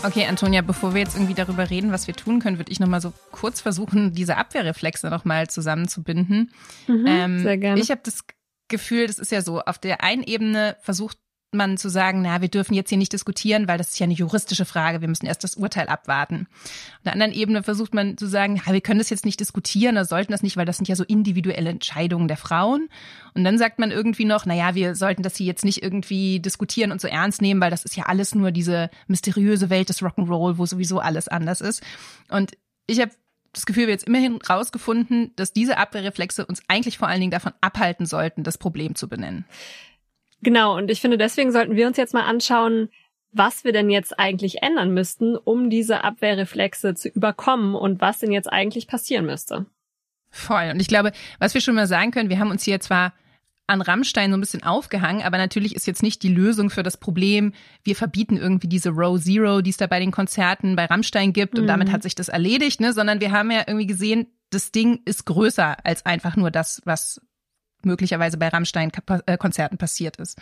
Okay, 0.08 0.24
Antonia, 0.24 0.62
bevor 0.62 0.94
wir 0.94 1.02
jetzt 1.02 1.16
irgendwie 1.16 1.34
darüber 1.34 1.68
reden, 1.68 1.92
was 1.92 2.06
wir 2.06 2.14
tun 2.14 2.40
können, 2.40 2.56
würde 2.56 2.72
ich 2.72 2.80
nochmal 2.80 3.02
so 3.02 3.12
kurz 3.30 3.60
versuchen, 3.60 4.14
diese 4.14 4.38
Abwehrreflexe 4.38 5.10
nochmal 5.10 5.50
zusammenzubinden. 5.50 6.50
Mhm, 6.86 7.04
ähm, 7.06 7.42
sehr 7.42 7.58
gerne. 7.58 7.78
Ich 7.78 7.90
habe 7.90 8.00
das 8.02 8.24
Gefühl, 8.68 9.06
das 9.06 9.18
ist 9.18 9.30
ja 9.32 9.42
so, 9.42 9.60
auf 9.60 9.78
der 9.78 10.02
einen 10.02 10.22
Ebene 10.22 10.78
versucht 10.80 11.18
man 11.52 11.78
zu 11.78 11.88
sagen, 11.88 12.22
na, 12.22 12.42
wir 12.42 12.48
dürfen 12.48 12.74
jetzt 12.74 12.90
hier 12.90 12.98
nicht 12.98 13.12
diskutieren, 13.12 13.68
weil 13.68 13.78
das 13.78 13.88
ist 13.88 13.98
ja 13.98 14.04
eine 14.04 14.14
juristische 14.14 14.64
Frage, 14.66 15.00
wir 15.00 15.08
müssen 15.08 15.26
erst 15.26 15.44
das 15.44 15.54
Urteil 15.54 15.88
abwarten. 15.88 16.46
Auf 16.98 17.04
der 17.04 17.12
anderen 17.14 17.32
Ebene 17.32 17.62
versucht 17.62 17.94
man 17.94 18.18
zu 18.18 18.26
sagen, 18.26 18.56
ja, 18.56 18.72
wir 18.72 18.82
können 18.82 18.98
das 18.98 19.08
jetzt 19.08 19.24
nicht 19.24 19.40
diskutieren 19.40 19.96
oder 19.96 20.04
sollten 20.04 20.32
das 20.32 20.42
nicht, 20.42 20.56
weil 20.56 20.66
das 20.66 20.76
sind 20.76 20.88
ja 20.88 20.96
so 20.96 21.04
individuelle 21.04 21.70
Entscheidungen 21.70 22.28
der 22.28 22.36
Frauen. 22.36 22.88
Und 23.34 23.44
dann 23.44 23.56
sagt 23.56 23.78
man 23.78 23.90
irgendwie 23.90 24.26
noch, 24.26 24.44
na 24.44 24.54
ja, 24.54 24.74
wir 24.74 24.94
sollten 24.94 25.22
das 25.22 25.36
hier 25.36 25.46
jetzt 25.46 25.64
nicht 25.64 25.82
irgendwie 25.82 26.40
diskutieren 26.40 26.92
und 26.92 27.00
so 27.00 27.08
ernst 27.08 27.40
nehmen, 27.40 27.60
weil 27.60 27.70
das 27.70 27.84
ist 27.84 27.96
ja 27.96 28.04
alles 28.04 28.34
nur 28.34 28.50
diese 28.50 28.90
mysteriöse 29.06 29.70
Welt 29.70 29.88
des 29.88 30.02
Rock'n'Roll, 30.02 30.58
wo 30.58 30.66
sowieso 30.66 31.00
alles 31.00 31.28
anders 31.28 31.62
ist. 31.62 31.82
Und 32.28 32.52
ich 32.86 33.00
habe 33.00 33.12
das 33.54 33.64
Gefühl, 33.64 33.86
wir 33.86 33.94
jetzt 33.94 34.06
immerhin 34.06 34.38
rausgefunden, 34.48 35.32
dass 35.36 35.54
diese 35.54 35.78
Abwehrreflexe 35.78 36.44
uns 36.44 36.62
eigentlich 36.68 36.98
vor 36.98 37.08
allen 37.08 37.20
Dingen 37.20 37.30
davon 37.30 37.52
abhalten 37.62 38.04
sollten, 38.04 38.44
das 38.44 38.58
Problem 38.58 38.94
zu 38.94 39.08
benennen. 39.08 39.46
Genau, 40.42 40.76
und 40.76 40.90
ich 40.90 41.00
finde, 41.00 41.18
deswegen 41.18 41.52
sollten 41.52 41.76
wir 41.76 41.86
uns 41.86 41.96
jetzt 41.96 42.14
mal 42.14 42.24
anschauen, 42.24 42.88
was 43.32 43.64
wir 43.64 43.72
denn 43.72 43.90
jetzt 43.90 44.18
eigentlich 44.18 44.62
ändern 44.62 44.94
müssten, 44.94 45.36
um 45.36 45.70
diese 45.70 46.04
Abwehrreflexe 46.04 46.94
zu 46.94 47.08
überkommen 47.08 47.74
und 47.74 48.00
was 48.00 48.18
denn 48.18 48.32
jetzt 48.32 48.50
eigentlich 48.50 48.86
passieren 48.86 49.26
müsste. 49.26 49.66
Voll. 50.30 50.70
Und 50.72 50.80
ich 50.80 50.88
glaube, 50.88 51.12
was 51.38 51.54
wir 51.54 51.60
schon 51.60 51.74
mal 51.74 51.86
sagen 51.86 52.10
können, 52.10 52.30
wir 52.30 52.38
haben 52.38 52.50
uns 52.50 52.62
hier 52.62 52.80
zwar 52.80 53.12
an 53.66 53.82
Rammstein 53.82 54.30
so 54.30 54.36
ein 54.36 54.40
bisschen 54.40 54.62
aufgehangen, 54.62 55.22
aber 55.22 55.36
natürlich 55.36 55.76
ist 55.76 55.86
jetzt 55.86 56.02
nicht 56.02 56.22
die 56.22 56.32
Lösung 56.32 56.70
für 56.70 56.82
das 56.82 56.96
Problem, 56.96 57.52
wir 57.84 57.96
verbieten 57.96 58.38
irgendwie 58.38 58.66
diese 58.66 58.88
Row 58.90 59.20
Zero, 59.20 59.60
die 59.60 59.70
es 59.70 59.76
da 59.76 59.86
bei 59.86 60.00
den 60.00 60.10
Konzerten 60.10 60.74
bei 60.74 60.86
Rammstein 60.86 61.34
gibt 61.34 61.58
und 61.58 61.64
mhm. 61.64 61.68
damit 61.68 61.92
hat 61.92 62.02
sich 62.02 62.14
das 62.14 62.28
erledigt, 62.28 62.80
ne? 62.80 62.94
sondern 62.94 63.20
wir 63.20 63.30
haben 63.30 63.50
ja 63.50 63.64
irgendwie 63.66 63.86
gesehen, 63.86 64.26
das 64.48 64.72
Ding 64.72 65.00
ist 65.04 65.26
größer 65.26 65.84
als 65.84 66.06
einfach 66.06 66.34
nur 66.34 66.50
das, 66.50 66.80
was 66.86 67.20
möglicherweise 67.82 68.38
bei 68.38 68.48
Rammstein-Konzerten 68.48 69.74
äh, 69.74 69.78
passiert 69.78 70.16
ist. 70.16 70.38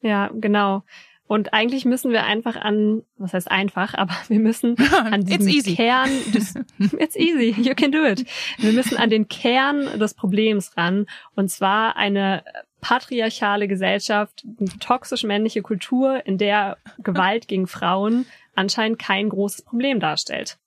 Ja, 0.00 0.30
genau. 0.32 0.84
Und 1.28 1.52
eigentlich 1.52 1.84
müssen 1.84 2.10
wir 2.10 2.24
einfach 2.24 2.56
an, 2.56 3.02
was 3.18 3.34
heißt 3.34 3.50
einfach, 3.50 3.94
aber 3.94 4.14
wir 4.28 4.40
müssen 4.40 4.76
an 5.04 5.24
diesem 5.24 5.76
Kern 5.76 6.10
des, 6.32 6.54
it's 6.98 7.16
easy, 7.16 7.54
you 7.60 7.74
can 7.74 7.92
do 7.92 8.04
it. 8.04 8.24
Wir 8.56 8.72
müssen 8.72 8.96
an 8.96 9.10
den 9.10 9.28
Kern 9.28 9.98
des 9.98 10.14
Problems 10.14 10.76
ran. 10.76 11.06
Und 11.36 11.50
zwar 11.50 11.96
eine 11.96 12.42
patriarchale 12.80 13.68
Gesellschaft, 13.68 14.44
eine 14.58 14.70
toxisch 14.78 15.24
männliche 15.24 15.62
Kultur, 15.62 16.24
in 16.26 16.38
der 16.38 16.78
Gewalt 16.98 17.48
gegen 17.48 17.66
Frauen 17.66 18.26
anscheinend 18.54 18.98
kein 18.98 19.28
großes 19.28 19.62
Problem 19.62 20.00
darstellt. 20.00 20.58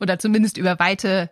Oder 0.00 0.18
zumindest 0.18 0.58
über 0.58 0.78
weite 0.78 1.30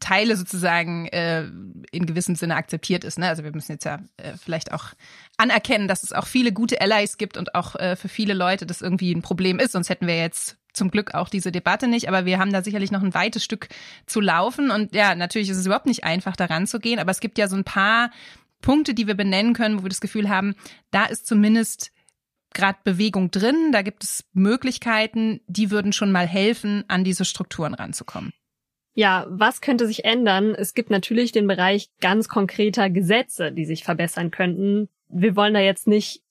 Teile 0.00 0.36
sozusagen 0.36 1.06
äh, 1.08 1.44
in 1.90 2.06
gewissem 2.06 2.34
Sinne 2.34 2.56
akzeptiert 2.56 3.04
ist. 3.04 3.18
Ne? 3.18 3.28
Also 3.28 3.44
wir 3.44 3.52
müssen 3.52 3.72
jetzt 3.72 3.84
ja 3.84 4.00
äh, 4.16 4.32
vielleicht 4.36 4.72
auch 4.72 4.86
anerkennen, 5.36 5.88
dass 5.88 6.02
es 6.02 6.12
auch 6.12 6.26
viele 6.26 6.52
gute 6.52 6.80
Allies 6.80 7.18
gibt 7.18 7.36
und 7.36 7.54
auch 7.54 7.76
äh, 7.76 7.96
für 7.96 8.08
viele 8.08 8.34
Leute 8.34 8.66
das 8.66 8.80
irgendwie 8.80 9.12
ein 9.12 9.22
Problem 9.22 9.58
ist. 9.58 9.72
Sonst 9.72 9.88
hätten 9.88 10.06
wir 10.06 10.16
jetzt 10.16 10.58
zum 10.72 10.90
Glück 10.90 11.14
auch 11.14 11.28
diese 11.28 11.52
Debatte 11.52 11.86
nicht. 11.86 12.08
Aber 12.08 12.24
wir 12.24 12.38
haben 12.38 12.52
da 12.52 12.62
sicherlich 12.62 12.90
noch 12.90 13.02
ein 13.02 13.14
weites 13.14 13.44
Stück 13.44 13.68
zu 14.06 14.20
laufen. 14.20 14.70
Und 14.70 14.94
ja, 14.94 15.14
natürlich 15.14 15.50
ist 15.50 15.58
es 15.58 15.66
überhaupt 15.66 15.86
nicht 15.86 16.04
einfach, 16.04 16.36
daran 16.36 16.66
zu 16.66 16.78
gehen. 16.78 16.98
Aber 16.98 17.10
es 17.10 17.20
gibt 17.20 17.38
ja 17.38 17.48
so 17.48 17.56
ein 17.56 17.64
paar 17.64 18.10
Punkte, 18.60 18.94
die 18.94 19.06
wir 19.06 19.14
benennen 19.14 19.54
können, 19.54 19.78
wo 19.78 19.82
wir 19.82 19.90
das 19.90 20.00
Gefühl 20.00 20.28
haben, 20.28 20.54
da 20.90 21.04
ist 21.04 21.26
zumindest 21.26 21.92
gerade 22.54 22.78
Bewegung 22.84 23.30
drin, 23.30 23.72
da 23.72 23.82
gibt 23.82 24.04
es 24.04 24.24
Möglichkeiten, 24.32 25.40
die 25.46 25.70
würden 25.70 25.92
schon 25.92 26.12
mal 26.12 26.26
helfen, 26.26 26.84
an 26.88 27.02
diese 27.02 27.24
Strukturen 27.24 27.74
ranzukommen. 27.74 28.32
Ja, 28.94 29.26
was 29.28 29.60
könnte 29.60 29.86
sich 29.86 30.04
ändern? 30.04 30.54
Es 30.54 30.74
gibt 30.74 30.90
natürlich 30.90 31.32
den 31.32 31.46
Bereich 31.46 31.88
ganz 32.00 32.28
konkreter 32.28 32.90
Gesetze, 32.90 33.50
die 33.50 33.64
sich 33.64 33.84
verbessern 33.84 34.30
könnten. 34.30 34.88
Wir 35.08 35.34
wollen 35.34 35.54
da 35.54 35.60
jetzt 35.60 35.86
nicht 35.86 36.22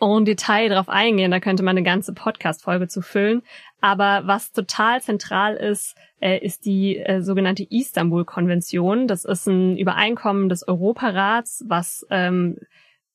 en 0.00 0.24
Detail 0.24 0.68
drauf 0.68 0.88
eingehen, 0.88 1.30
da 1.30 1.38
könnte 1.38 1.62
man 1.62 1.76
eine 1.76 1.84
ganze 1.84 2.12
Podcast-Folge 2.12 2.88
zu 2.88 3.02
füllen. 3.02 3.42
Aber 3.80 4.22
was 4.26 4.50
total 4.50 5.00
zentral 5.00 5.54
ist, 5.54 5.94
äh, 6.20 6.38
ist 6.38 6.64
die 6.64 6.98
äh, 6.98 7.22
sogenannte 7.22 7.64
Istanbul-Konvention. 7.70 9.06
Das 9.06 9.24
ist 9.24 9.46
ein 9.46 9.76
Übereinkommen 9.76 10.48
des 10.48 10.66
Europarats, 10.66 11.64
was 11.68 12.04
ähm, 12.10 12.58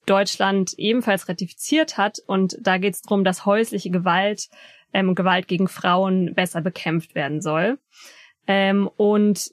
Deutschland 0.05 0.75
ebenfalls 0.77 1.27
ratifiziert 1.27 1.97
hat. 1.97 2.19
Und 2.25 2.57
da 2.61 2.77
geht 2.77 2.93
es 2.93 3.01
darum, 3.01 3.25
dass 3.25 3.45
häusliche 3.45 3.89
Gewalt 3.89 4.47
ähm, 4.93 5.13
Gewalt 5.13 5.49
gegen 5.49 5.67
Frauen 5.67 6.33
besser 6.33 6.61
bekämpft 6.61 7.15
werden 7.15 7.41
soll. 7.41 7.79
Ähm, 8.47 8.89
und 8.97 9.51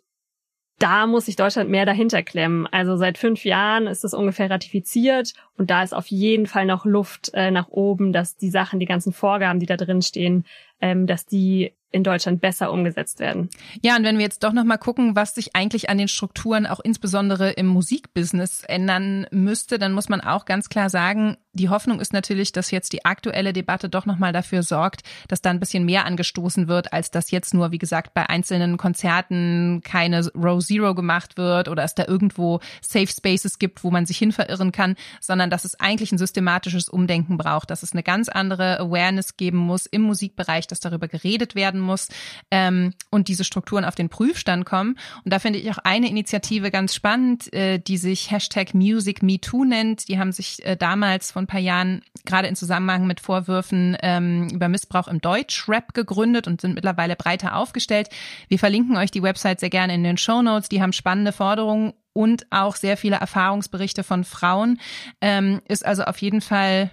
da 0.78 1.06
muss 1.06 1.26
sich 1.26 1.36
Deutschland 1.36 1.70
mehr 1.70 1.86
dahinter 1.86 2.22
klemmen. 2.22 2.66
Also 2.66 2.96
seit 2.96 3.16
fünf 3.16 3.44
Jahren 3.44 3.86
ist 3.86 4.02
das 4.02 4.12
ungefähr 4.12 4.50
ratifiziert 4.50 5.32
und 5.56 5.70
da 5.70 5.82
ist 5.82 5.94
auf 5.94 6.08
jeden 6.08 6.46
Fall 6.46 6.66
noch 6.66 6.84
Luft 6.84 7.30
äh, 7.34 7.50
nach 7.50 7.68
oben, 7.68 8.12
dass 8.12 8.36
die 8.36 8.50
Sachen, 8.50 8.80
die 8.80 8.86
ganzen 8.86 9.12
Vorgaben, 9.12 9.60
die 9.60 9.66
da 9.66 9.76
drin 9.76 10.02
stehen, 10.02 10.44
ähm, 10.84 11.06
dass 11.06 11.24
die 11.24 11.72
in 11.92 12.02
Deutschland 12.02 12.40
besser 12.40 12.72
umgesetzt 12.72 13.20
werden. 13.20 13.48
Ja, 13.80 13.96
und 13.96 14.02
wenn 14.02 14.18
wir 14.18 14.24
jetzt 14.24 14.42
doch 14.42 14.52
noch 14.52 14.64
mal 14.64 14.76
gucken, 14.76 15.14
was 15.16 15.34
sich 15.34 15.54
eigentlich 15.54 15.88
an 15.88 15.96
den 15.96 16.08
Strukturen 16.08 16.66
auch 16.66 16.80
insbesondere 16.80 17.52
im 17.52 17.66
Musikbusiness 17.66 18.64
ändern 18.64 19.26
müsste, 19.30 19.78
dann 19.78 19.92
muss 19.92 20.08
man 20.08 20.20
auch 20.20 20.44
ganz 20.44 20.68
klar 20.68 20.90
sagen, 20.90 21.36
die 21.52 21.68
Hoffnung 21.68 22.00
ist 22.00 22.12
natürlich, 22.12 22.50
dass 22.50 22.72
jetzt 22.72 22.92
die 22.92 23.04
aktuelle 23.04 23.52
Debatte 23.52 23.88
doch 23.88 24.06
noch 24.06 24.18
mal 24.18 24.32
dafür 24.32 24.64
sorgt, 24.64 25.02
dass 25.28 25.40
da 25.40 25.50
ein 25.50 25.60
bisschen 25.60 25.84
mehr 25.84 26.04
angestoßen 26.04 26.66
wird, 26.66 26.92
als 26.92 27.12
dass 27.12 27.30
jetzt 27.30 27.54
nur, 27.54 27.70
wie 27.70 27.78
gesagt, 27.78 28.12
bei 28.12 28.28
einzelnen 28.28 28.76
Konzerten 28.76 29.80
keine 29.84 30.26
Row 30.34 30.64
Zero 30.64 30.96
gemacht 30.96 31.36
wird 31.36 31.68
oder 31.68 31.84
es 31.84 31.94
da 31.94 32.06
irgendwo 32.08 32.58
Safe 32.82 33.06
Spaces 33.06 33.60
gibt, 33.60 33.84
wo 33.84 33.92
man 33.92 34.04
sich 34.04 34.18
hin 34.18 34.32
verirren 34.32 34.72
kann, 34.72 34.96
sondern 35.20 35.48
dass 35.48 35.64
es 35.64 35.78
eigentlich 35.78 36.10
ein 36.10 36.18
systematisches 36.18 36.88
Umdenken 36.88 37.38
braucht, 37.38 37.70
dass 37.70 37.84
es 37.84 37.92
eine 37.92 38.02
ganz 38.02 38.28
andere 38.28 38.80
Awareness 38.80 39.36
geben 39.36 39.58
muss 39.58 39.86
im 39.86 40.02
Musikbereich, 40.02 40.66
dass 40.74 40.80
darüber 40.80 41.08
geredet 41.08 41.54
werden 41.54 41.80
muss 41.80 42.08
ähm, 42.50 42.92
und 43.10 43.28
diese 43.28 43.44
Strukturen 43.44 43.84
auf 43.84 43.94
den 43.94 44.08
Prüfstand 44.08 44.66
kommen. 44.66 44.98
Und 45.24 45.32
da 45.32 45.38
finde 45.38 45.60
ich 45.60 45.70
auch 45.70 45.78
eine 45.78 46.08
Initiative 46.08 46.70
ganz 46.70 46.94
spannend, 46.94 47.52
äh, 47.52 47.78
die 47.78 47.96
sich 47.96 48.30
Hashtag 48.30 48.74
Music 48.74 49.22
Me 49.22 49.40
Too 49.40 49.64
nennt. 49.64 50.08
Die 50.08 50.18
haben 50.18 50.32
sich 50.32 50.64
äh, 50.64 50.76
damals 50.76 51.30
vor 51.30 51.42
ein 51.42 51.46
paar 51.46 51.60
Jahren 51.60 52.02
gerade 52.24 52.48
in 52.48 52.56
Zusammenhang 52.56 53.06
mit 53.06 53.20
Vorwürfen 53.20 53.96
ähm, 54.02 54.48
über 54.52 54.68
Missbrauch 54.68 55.06
im 55.06 55.20
Deutschrap 55.20 55.94
gegründet 55.94 56.48
und 56.48 56.60
sind 56.60 56.74
mittlerweile 56.74 57.14
breiter 57.14 57.56
aufgestellt. 57.56 58.08
Wir 58.48 58.58
verlinken 58.58 58.96
euch 58.96 59.10
die 59.10 59.22
Website 59.22 59.60
sehr 59.60 59.70
gerne 59.70 59.94
in 59.94 60.02
den 60.02 60.18
Show 60.18 60.42
Notes. 60.42 60.68
Die 60.68 60.82
haben 60.82 60.92
spannende 60.92 61.32
Forderungen 61.32 61.92
und 62.12 62.46
auch 62.50 62.76
sehr 62.76 62.96
viele 62.96 63.16
Erfahrungsberichte 63.16 64.02
von 64.02 64.24
Frauen. 64.24 64.80
Ähm, 65.20 65.60
ist 65.68 65.84
also 65.84 66.04
auf 66.04 66.18
jeden 66.18 66.40
Fall 66.40 66.90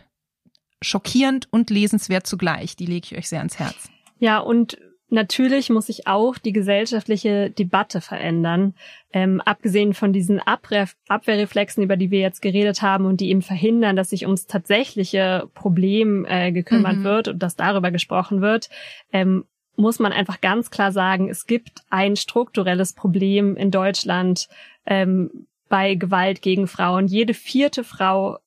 schockierend 0.81 1.47
und 1.51 1.69
lesenswert 1.69 2.27
zugleich. 2.27 2.75
Die 2.75 2.85
lege 2.85 3.07
ich 3.11 3.17
euch 3.17 3.29
sehr 3.29 3.39
ans 3.39 3.59
Herz. 3.59 3.89
Ja, 4.19 4.39
und 4.39 4.77
natürlich 5.09 5.69
muss 5.69 5.87
sich 5.87 6.07
auch 6.07 6.37
die 6.37 6.53
gesellschaftliche 6.53 7.49
Debatte 7.51 8.01
verändern. 8.01 8.73
Ähm, 9.13 9.41
abgesehen 9.41 9.93
von 9.93 10.13
diesen 10.13 10.39
Abwehr 10.39 10.87
Abwehrreflexen, 11.07 11.83
über 11.83 11.97
die 11.97 12.11
wir 12.11 12.19
jetzt 12.19 12.41
geredet 12.41 12.81
haben 12.81 13.05
und 13.05 13.19
die 13.19 13.29
eben 13.29 13.41
verhindern, 13.41 13.95
dass 13.95 14.09
sich 14.09 14.25
ums 14.25 14.47
tatsächliche 14.47 15.49
Problem 15.53 16.25
äh, 16.25 16.51
gekümmert 16.51 16.97
mhm. 16.97 17.03
wird 17.03 17.27
und 17.27 17.39
dass 17.39 17.55
darüber 17.55 17.91
gesprochen 17.91 18.41
wird, 18.41 18.69
ähm, 19.11 19.45
muss 19.75 19.99
man 19.99 20.11
einfach 20.13 20.41
ganz 20.41 20.69
klar 20.69 20.91
sagen, 20.91 21.29
es 21.29 21.45
gibt 21.45 21.81
ein 21.89 22.15
strukturelles 22.15 22.93
Problem 22.93 23.55
in 23.55 23.71
Deutschland 23.71 24.47
ähm, 24.85 25.47
bei 25.69 25.95
Gewalt 25.95 26.41
gegen 26.41 26.67
Frauen. 26.67 27.07
Jede 27.07 27.33
vierte 27.33 27.83
Frau 27.83 28.37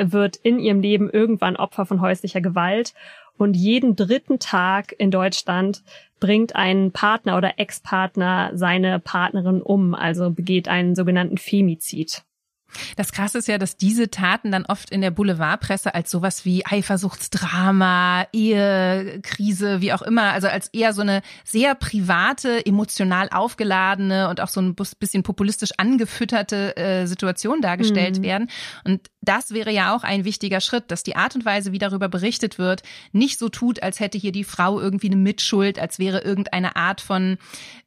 wird 0.00 0.36
in 0.36 0.58
ihrem 0.58 0.80
Leben 0.80 1.10
irgendwann 1.10 1.56
Opfer 1.56 1.86
von 1.86 2.00
häuslicher 2.00 2.40
Gewalt. 2.40 2.94
Und 3.36 3.56
jeden 3.56 3.96
dritten 3.96 4.38
Tag 4.38 4.94
in 4.98 5.10
Deutschland 5.10 5.82
bringt 6.20 6.54
ein 6.54 6.92
Partner 6.92 7.38
oder 7.38 7.58
Ex-Partner 7.58 8.50
seine 8.54 9.00
Partnerin 9.00 9.62
um, 9.62 9.94
also 9.94 10.30
begeht 10.30 10.68
einen 10.68 10.94
sogenannten 10.94 11.38
Femizid. 11.38 12.22
Das 12.96 13.12
Krasse 13.12 13.38
ist 13.38 13.48
ja, 13.48 13.58
dass 13.58 13.76
diese 13.76 14.10
Taten 14.10 14.52
dann 14.52 14.66
oft 14.66 14.90
in 14.90 15.00
der 15.00 15.10
Boulevardpresse 15.10 15.94
als 15.94 16.10
sowas 16.10 16.44
wie 16.44 16.64
Eifersuchtsdrama, 16.66 18.26
Ehekrise, 18.32 19.80
wie 19.80 19.92
auch 19.92 20.02
immer, 20.02 20.32
also 20.32 20.48
als 20.48 20.68
eher 20.68 20.92
so 20.92 21.02
eine 21.02 21.22
sehr 21.44 21.74
private, 21.74 22.64
emotional 22.64 23.28
aufgeladene 23.30 24.28
und 24.28 24.40
auch 24.40 24.48
so 24.48 24.60
ein 24.60 24.74
bisschen 24.74 25.22
populistisch 25.22 25.70
angefütterte 25.76 26.76
äh, 26.76 27.06
Situation 27.06 27.60
dargestellt 27.60 28.18
mhm. 28.18 28.22
werden. 28.22 28.50
Und 28.84 29.10
das 29.22 29.52
wäre 29.52 29.70
ja 29.70 29.94
auch 29.94 30.02
ein 30.02 30.24
wichtiger 30.24 30.60
Schritt, 30.60 30.90
dass 30.90 31.02
die 31.02 31.16
Art 31.16 31.34
und 31.34 31.44
Weise, 31.44 31.72
wie 31.72 31.78
darüber 31.78 32.08
berichtet 32.08 32.58
wird, 32.58 32.82
nicht 33.12 33.38
so 33.38 33.48
tut, 33.48 33.82
als 33.82 34.00
hätte 34.00 34.18
hier 34.18 34.32
die 34.32 34.44
Frau 34.44 34.80
irgendwie 34.80 35.08
eine 35.08 35.16
Mitschuld, 35.16 35.78
als 35.78 35.98
wäre 35.98 36.20
irgendeine 36.20 36.76
Art 36.76 37.00
von 37.00 37.36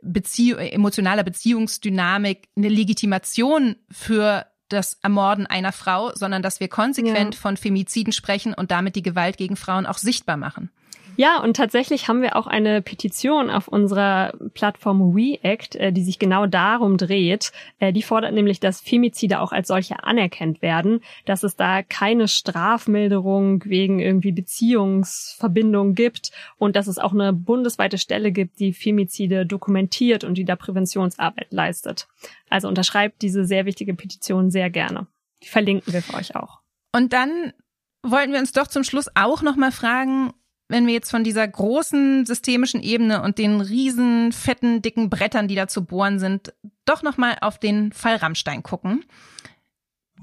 Beziehung, 0.01 0.59
emotionaler 0.59 1.23
Beziehungsdynamik 1.23 2.49
eine 2.55 2.69
Legitimation 2.69 3.75
für 3.89 4.45
das 4.73 4.97
Ermorden 5.01 5.47
einer 5.47 5.71
Frau, 5.71 6.11
sondern 6.13 6.41
dass 6.41 6.59
wir 6.59 6.67
konsequent 6.67 7.35
ja. 7.35 7.39
von 7.39 7.57
Femiziden 7.57 8.13
sprechen 8.13 8.53
und 8.53 8.71
damit 8.71 8.95
die 8.95 9.01
Gewalt 9.01 9.37
gegen 9.37 9.55
Frauen 9.55 9.85
auch 9.85 9.97
sichtbar 9.97 10.37
machen. 10.37 10.69
Ja, 11.15 11.41
und 11.41 11.55
tatsächlich 11.55 12.07
haben 12.07 12.21
wir 12.21 12.35
auch 12.35 12.47
eine 12.47 12.81
Petition 12.81 13.49
auf 13.49 13.67
unserer 13.67 14.33
Plattform 14.53 15.15
WeAct, 15.15 15.75
äh, 15.75 15.91
die 15.91 16.03
sich 16.03 16.17
genau 16.17 16.47
darum 16.47 16.97
dreht. 16.97 17.51
Äh, 17.79 17.93
die 17.93 18.01
fordert 18.01 18.33
nämlich, 18.33 18.59
dass 18.59 18.81
Femizide 18.81 19.39
auch 19.39 19.51
als 19.51 19.67
solche 19.67 20.03
anerkannt 20.03 20.61
werden, 20.61 21.01
dass 21.25 21.43
es 21.43 21.55
da 21.55 21.83
keine 21.83 22.27
Strafmilderung 22.27 23.63
wegen 23.65 23.99
irgendwie 23.99 24.31
Beziehungsverbindung 24.31 25.93
gibt 25.93 26.31
und 26.57 26.75
dass 26.75 26.87
es 26.87 26.97
auch 26.97 27.13
eine 27.13 27.31
bundesweite 27.31 27.97
Stelle 27.97 28.31
gibt, 28.31 28.59
die 28.59 28.73
Femizide 28.73 29.45
dokumentiert 29.45 30.23
und 30.23 30.35
die 30.35 30.45
da 30.45 30.55
Präventionsarbeit 30.55 31.51
leistet. 31.51 32.07
Also 32.49 32.67
unterschreibt 32.67 33.21
diese 33.21 33.45
sehr 33.45 33.65
wichtige 33.65 33.93
Petition 33.93 34.49
sehr 34.49 34.69
gerne. 34.69 35.07
Die 35.43 35.49
verlinken 35.49 35.93
wir 35.93 36.01
für 36.01 36.15
euch 36.15 36.35
auch. 36.35 36.59
Und 36.95 37.13
dann 37.13 37.53
wollten 38.01 38.33
wir 38.33 38.39
uns 38.39 38.51
doch 38.51 38.67
zum 38.67 38.83
Schluss 38.83 39.09
auch 39.15 39.41
nochmal 39.41 39.71
fragen, 39.71 40.33
wenn 40.67 40.87
wir 40.87 40.93
jetzt 40.93 41.11
von 41.11 41.23
dieser 41.23 41.47
großen 41.47 42.25
systemischen 42.25 42.81
Ebene 42.81 43.21
und 43.21 43.37
den 43.37 43.61
riesen, 43.61 44.31
fetten, 44.31 44.81
dicken 44.81 45.09
Brettern, 45.09 45.47
die 45.47 45.55
da 45.55 45.67
zu 45.67 45.85
bohren 45.85 46.19
sind, 46.19 46.53
doch 46.85 47.03
nochmal 47.03 47.37
auf 47.41 47.59
den 47.59 47.91
Fall 47.91 48.15
Rammstein 48.15 48.63
gucken. 48.63 49.05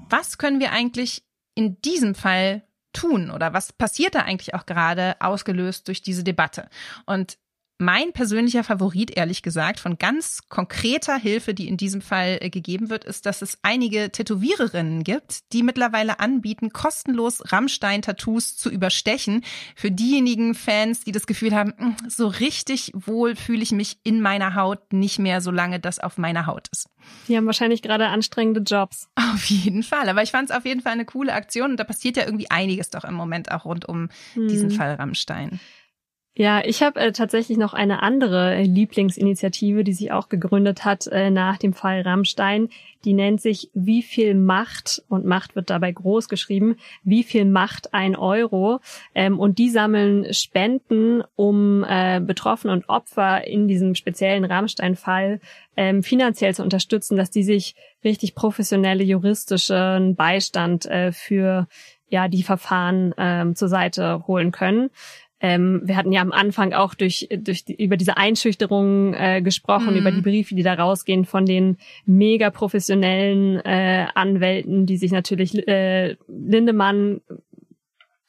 Was 0.09 0.37
können 0.37 0.59
wir 0.59 0.71
eigentlich 0.71 1.23
in 1.55 1.81
diesem 1.81 2.15
Fall 2.15 2.63
tun 2.93 3.31
oder 3.31 3.53
was 3.53 3.71
passiert 3.71 4.15
da 4.15 4.21
eigentlich 4.21 4.53
auch 4.53 4.65
gerade 4.65 5.15
ausgelöst 5.19 5.87
durch 5.87 6.01
diese 6.01 6.23
Debatte? 6.23 6.69
Und 7.05 7.37
mein 7.81 8.13
persönlicher 8.13 8.63
Favorit, 8.63 9.17
ehrlich 9.17 9.41
gesagt, 9.41 9.79
von 9.79 9.97
ganz 9.97 10.41
konkreter 10.49 11.17
Hilfe, 11.17 11.53
die 11.53 11.67
in 11.67 11.77
diesem 11.77 12.01
Fall 12.01 12.37
äh, 12.39 12.49
gegeben 12.49 12.89
wird, 12.89 13.03
ist, 13.03 13.25
dass 13.25 13.41
es 13.41 13.57
einige 13.63 14.11
Tätowiererinnen 14.11 15.03
gibt, 15.03 15.51
die 15.51 15.63
mittlerweile 15.63 16.19
anbieten, 16.19 16.71
kostenlos 16.71 17.41
Rammstein-Tattoos 17.51 18.55
zu 18.55 18.69
überstechen. 18.69 19.43
Für 19.75 19.91
diejenigen 19.91 20.53
Fans, 20.53 21.03
die 21.03 21.11
das 21.11 21.25
Gefühl 21.25 21.55
haben, 21.55 21.73
hm, 21.75 21.95
so 22.07 22.27
richtig 22.27 22.91
wohl 22.93 23.35
fühle 23.35 23.63
ich 23.63 23.71
mich 23.71 23.97
in 24.03 24.21
meiner 24.21 24.55
Haut 24.55 24.93
nicht 24.93 25.17
mehr, 25.17 25.41
solange 25.41 25.79
das 25.79 25.99
auf 25.99 26.17
meiner 26.17 26.45
Haut 26.45 26.67
ist. 26.71 26.87
Die 27.27 27.35
haben 27.35 27.47
wahrscheinlich 27.47 27.81
gerade 27.81 28.07
anstrengende 28.07 28.61
Jobs. 28.61 29.09
Auf 29.15 29.45
jeden 29.45 29.81
Fall. 29.81 30.07
Aber 30.07 30.21
ich 30.21 30.29
fand 30.29 30.51
es 30.51 30.55
auf 30.55 30.65
jeden 30.65 30.81
Fall 30.81 30.93
eine 30.93 31.05
coole 31.05 31.33
Aktion 31.33 31.71
und 31.71 31.77
da 31.77 31.83
passiert 31.83 32.15
ja 32.15 32.25
irgendwie 32.25 32.51
einiges 32.51 32.91
doch 32.91 33.03
im 33.03 33.15
Moment 33.15 33.51
auch 33.51 33.65
rund 33.65 33.89
um 33.89 34.09
hm. 34.33 34.47
diesen 34.47 34.69
Fall 34.69 34.93
Rammstein. 34.93 35.59
Ja, 36.33 36.63
ich 36.63 36.81
habe 36.81 36.97
äh, 36.97 37.11
tatsächlich 37.11 37.57
noch 37.57 37.73
eine 37.73 38.01
andere 38.01 38.55
äh, 38.55 38.63
Lieblingsinitiative, 38.63 39.83
die 39.83 39.91
sich 39.91 40.13
auch 40.13 40.29
gegründet 40.29 40.85
hat 40.85 41.07
äh, 41.07 41.29
nach 41.29 41.57
dem 41.57 41.73
Fall 41.73 42.01
Rammstein. 42.01 42.69
Die 43.03 43.11
nennt 43.11 43.41
sich 43.41 43.69
Wie 43.73 44.01
viel 44.01 44.33
Macht, 44.33 45.03
und 45.09 45.25
Macht 45.25 45.57
wird 45.57 45.69
dabei 45.69 45.91
groß 45.91 46.29
geschrieben, 46.29 46.77
wie 47.03 47.23
viel 47.23 47.43
Macht 47.43 47.93
ein 47.93 48.15
Euro. 48.15 48.79
Ähm, 49.13 49.41
und 49.41 49.59
die 49.59 49.69
sammeln 49.69 50.33
Spenden, 50.33 51.21
um 51.35 51.83
äh, 51.83 52.21
Betroffene 52.21 52.71
und 52.71 52.87
Opfer 52.87 53.45
in 53.45 53.67
diesem 53.67 53.93
speziellen 53.93 54.45
Rammstein-Fall 54.45 55.41
ähm, 55.75 56.01
finanziell 56.01 56.55
zu 56.55 56.63
unterstützen, 56.63 57.17
dass 57.17 57.29
die 57.29 57.43
sich 57.43 57.75
richtig 58.05 58.35
professionelle 58.35 59.03
juristischen 59.03 60.15
Beistand 60.15 60.85
äh, 60.85 61.11
für 61.11 61.67
ja 62.07 62.29
die 62.29 62.43
Verfahren 62.43 63.13
ähm, 63.17 63.55
zur 63.55 63.67
Seite 63.67 64.25
holen 64.27 64.53
können. 64.53 64.91
Ähm, 65.41 65.81
wir 65.83 65.97
hatten 65.97 66.11
ja 66.11 66.21
am 66.21 66.31
Anfang 66.31 66.73
auch 66.73 66.93
durch, 66.93 67.27
durch 67.35 67.65
die, 67.65 67.83
über 67.83 67.97
diese 67.97 68.17
Einschüchterung 68.17 69.13
äh, 69.15 69.41
gesprochen, 69.41 69.91
mhm. 69.91 69.99
über 69.99 70.11
die 70.11 70.21
Briefe, 70.21 70.55
die 70.55 70.63
da 70.63 70.75
rausgehen 70.75 71.25
von 71.25 71.45
den 71.45 71.77
mega 72.05 72.51
professionellen 72.51 73.59
äh, 73.59 74.07
Anwälten, 74.13 74.85
die 74.85 74.97
sich 74.97 75.11
natürlich 75.11 75.67
äh, 75.67 76.15
Lindemann 76.27 77.21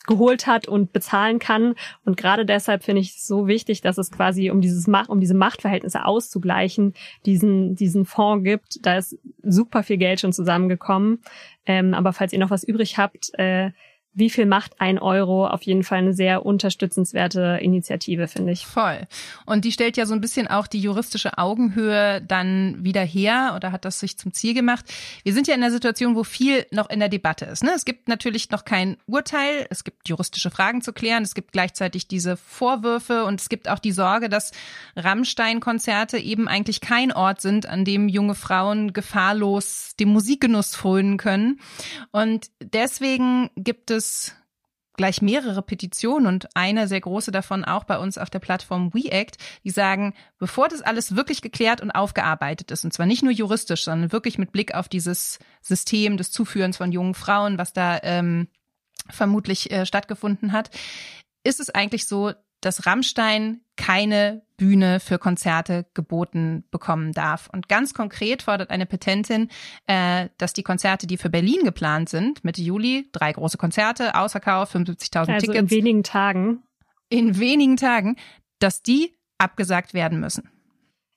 geholt 0.07 0.47
hat 0.47 0.67
und 0.67 0.93
bezahlen 0.93 1.39
kann. 1.39 1.75
Und 2.05 2.17
gerade 2.17 2.45
deshalb 2.45 2.83
finde 2.83 3.03
ich 3.03 3.11
es 3.11 3.27
so 3.27 3.47
wichtig, 3.47 3.83
dass 3.83 3.99
es 3.99 4.11
quasi 4.11 4.51
um 4.51 4.61
dieses 4.61 4.87
Macht, 4.87 5.11
um 5.11 5.21
diese 5.21 5.35
Machtverhältnisse 5.35 6.05
auszugleichen, 6.05 6.95
diesen, 7.25 7.77
diesen 7.77 8.05
Fonds 8.05 8.45
gibt. 8.45 8.85
Da 8.85 8.97
ist 8.97 9.19
super 9.43 9.83
viel 9.83 9.99
Geld 9.99 10.21
schon 10.21 10.33
zusammengekommen. 10.33 11.21
Ähm, 11.67 11.95
aber 11.95 12.13
falls 12.13 12.33
ihr 12.33 12.41
noch 12.41 12.51
was 12.51 12.65
übrig 12.65 12.99
habt, 12.99 13.31
äh, 13.39 13.71
wie 14.15 14.29
viel 14.29 14.45
macht 14.45 14.79
ein 14.79 14.99
Euro? 14.99 15.47
Auf 15.47 15.63
jeden 15.63 15.85
Fall 15.85 15.99
eine 15.99 16.13
sehr 16.13 16.45
unterstützenswerte 16.45 17.59
Initiative, 17.63 18.29
finde 18.29 18.53
ich. 18.53 18.67
Voll. 18.67 19.07
Und 19.47 19.65
die 19.65 19.73
stellt 19.73 19.97
ja 19.97 20.05
so 20.05 20.13
ein 20.13 20.21
bisschen 20.21 20.49
auch 20.49 20.67
die 20.67 20.81
juristische 20.81 21.39
Augenhöhe 21.39 22.21
dann 22.21 22.85
wieder 22.85 23.03
her 23.03 23.55
oder 23.57 23.73
hat 23.73 23.87
das 23.87 24.01
sich 24.01 24.19
zum 24.19 24.35
Ziel 24.35 24.53
gemacht. 24.53 24.85
Wir 25.23 25.33
sind 25.33 25.49
ja 25.49 25.55
in 25.55 25.63
einer 25.63 25.73
Situation, 25.73 26.15
wo 26.15 26.25
viel 26.25 26.67
noch 26.71 26.91
in 26.91 27.01
der 27.01 27.09
Debatte 27.09 27.47
ist. 27.47 27.65
Ne? 27.65 27.71
Es 27.75 27.87
gibt 27.87 28.09
natürlich 28.09 28.51
noch 28.51 28.67
kein 28.67 28.99
Urteil, 29.07 29.67
es 29.71 29.83
gibt 29.83 30.09
juristische 30.09 30.51
Fragen 30.51 30.83
zu 30.83 30.93
klären, 30.93 31.23
es 31.23 31.35
gibt 31.35 31.53
gleichzeitig 31.53 32.07
diese 32.07 32.37
Vorwürfe 32.37 33.25
und 33.25 33.41
es 33.41 33.49
gibt 33.49 33.69
auch 33.69 33.79
die 33.79 33.93
Sorge, 33.93 34.29
dass 34.29 34.53
Rammstein-Konzerte 34.97 36.19
eben 36.19 36.49
eigentlich 36.49 36.83
kein 36.83 37.13
Ort 37.13 37.41
sind, 37.41 37.67
an 37.67 37.87
dem 37.87 38.09
junge 38.09 38.35
Frauen 38.35 38.93
gefahrlos 38.93 39.95
dem 39.99 40.11
Musikgenuss 40.11 40.75
frönen 40.75 41.17
können. 41.17 41.61
Und 42.11 42.51
deswegen 42.61 43.51
gibt 43.57 43.91
es 43.91 44.02
es 44.03 44.35
gleich 44.95 45.23
mehrere 45.23 45.63
Petitionen 45.63 46.27
und 46.27 46.49
eine 46.55 46.87
sehr 46.87 47.01
große 47.01 47.31
davon 47.31 47.65
auch 47.65 47.85
bei 47.85 47.99
uns 47.99 48.19
auf 48.19 48.29
der 48.29 48.41
Plattform 48.41 48.93
WeAct, 48.93 49.39
die 49.65 49.71
sagen, 49.71 50.15
bevor 50.39 50.69
das 50.69 50.83
alles 50.83 51.17
wirklich 51.17 51.41
geklärt 51.41 51.81
und 51.81 51.91
aufgearbeitet 51.91 52.71
ist, 52.71 52.85
und 52.85 52.93
zwar 52.93 53.07
nicht 53.07 53.23
nur 53.23 53.33
juristisch, 53.33 53.85
sondern 53.85 54.13
wirklich 54.13 54.39
mit 54.39 54.53
Blick 54.53 54.75
auf 54.75 54.89
dieses 54.89 55.39
System 55.63 56.17
des 56.17 56.31
Zuführens 56.31 56.77
von 56.77 56.93
jungen 56.93 57.15
Frauen, 57.15 57.57
was 57.59 57.73
da 57.73 58.01
ähm, 58.03 58.49
vermutlich 59.09 59.71
äh, 59.71 59.87
stattgefunden 59.87 60.53
hat, 60.53 60.71
ist 61.45 61.61
es 61.61 61.71
eigentlich 61.71 62.07
so, 62.07 62.33
dass 62.63 62.87
Rammstein 62.87 63.61
keine 63.77 64.43
Bühne 64.57 65.01
für 65.01 65.19
Konzerte 65.19 65.87
geboten 65.93 66.65
bekommen 66.71 67.13
darf. 67.13 67.51
Und 67.53 67.69
ganz 67.69 67.95
konkret 67.95 68.43
fordert 68.43 68.71
eine 68.71 68.87
Petentin, 68.87 69.49
äh, 69.87 70.29
dass 70.39 70.53
die 70.53 70.63
Konzerte, 70.63 71.07
die 71.07 71.19
für 71.19 71.31
Berlin 71.31 71.65
geplant 71.65 72.09
sind, 72.09 72.45
Mitte 72.45 72.63
Juli, 72.63 73.09
drei 73.13 73.33
große 73.33 73.59
Konzerte, 73.59 74.15
Ausverkauf, 74.15 74.75
75.000 74.75 75.35
also 75.35 75.47
Tickets. 75.47 75.59
in 75.59 75.71
wenigen 75.71 76.03
Tagen. 76.03 76.63
In 77.09 77.39
wenigen 77.39 77.77
Tagen, 77.77 78.17
dass 78.59 78.83
die 78.83 79.15
abgesagt 79.39 79.93
werden 79.95 80.21
müssen. 80.21 80.49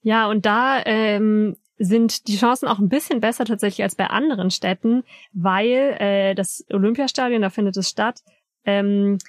Ja, 0.02 0.28
und 0.28 0.46
da 0.46 0.84
ähm, 0.86 1.56
sind 1.78 2.28
die 2.28 2.38
Chancen 2.38 2.68
auch 2.68 2.80
ein 2.80 2.90
bisschen 2.90 3.20
besser 3.20 3.46
tatsächlich 3.46 3.84
als 3.84 3.96
bei 3.96 4.08
anderen 4.08 4.50
Städten, 4.50 5.04
weil 5.34 5.98
äh, 6.00 6.36
das 6.36 6.66
Olympiastadion, 6.70 7.42
da 7.42 7.50
findet 7.50 7.78
es 7.78 7.90
statt, 7.90 8.22
ähm, 8.66 9.20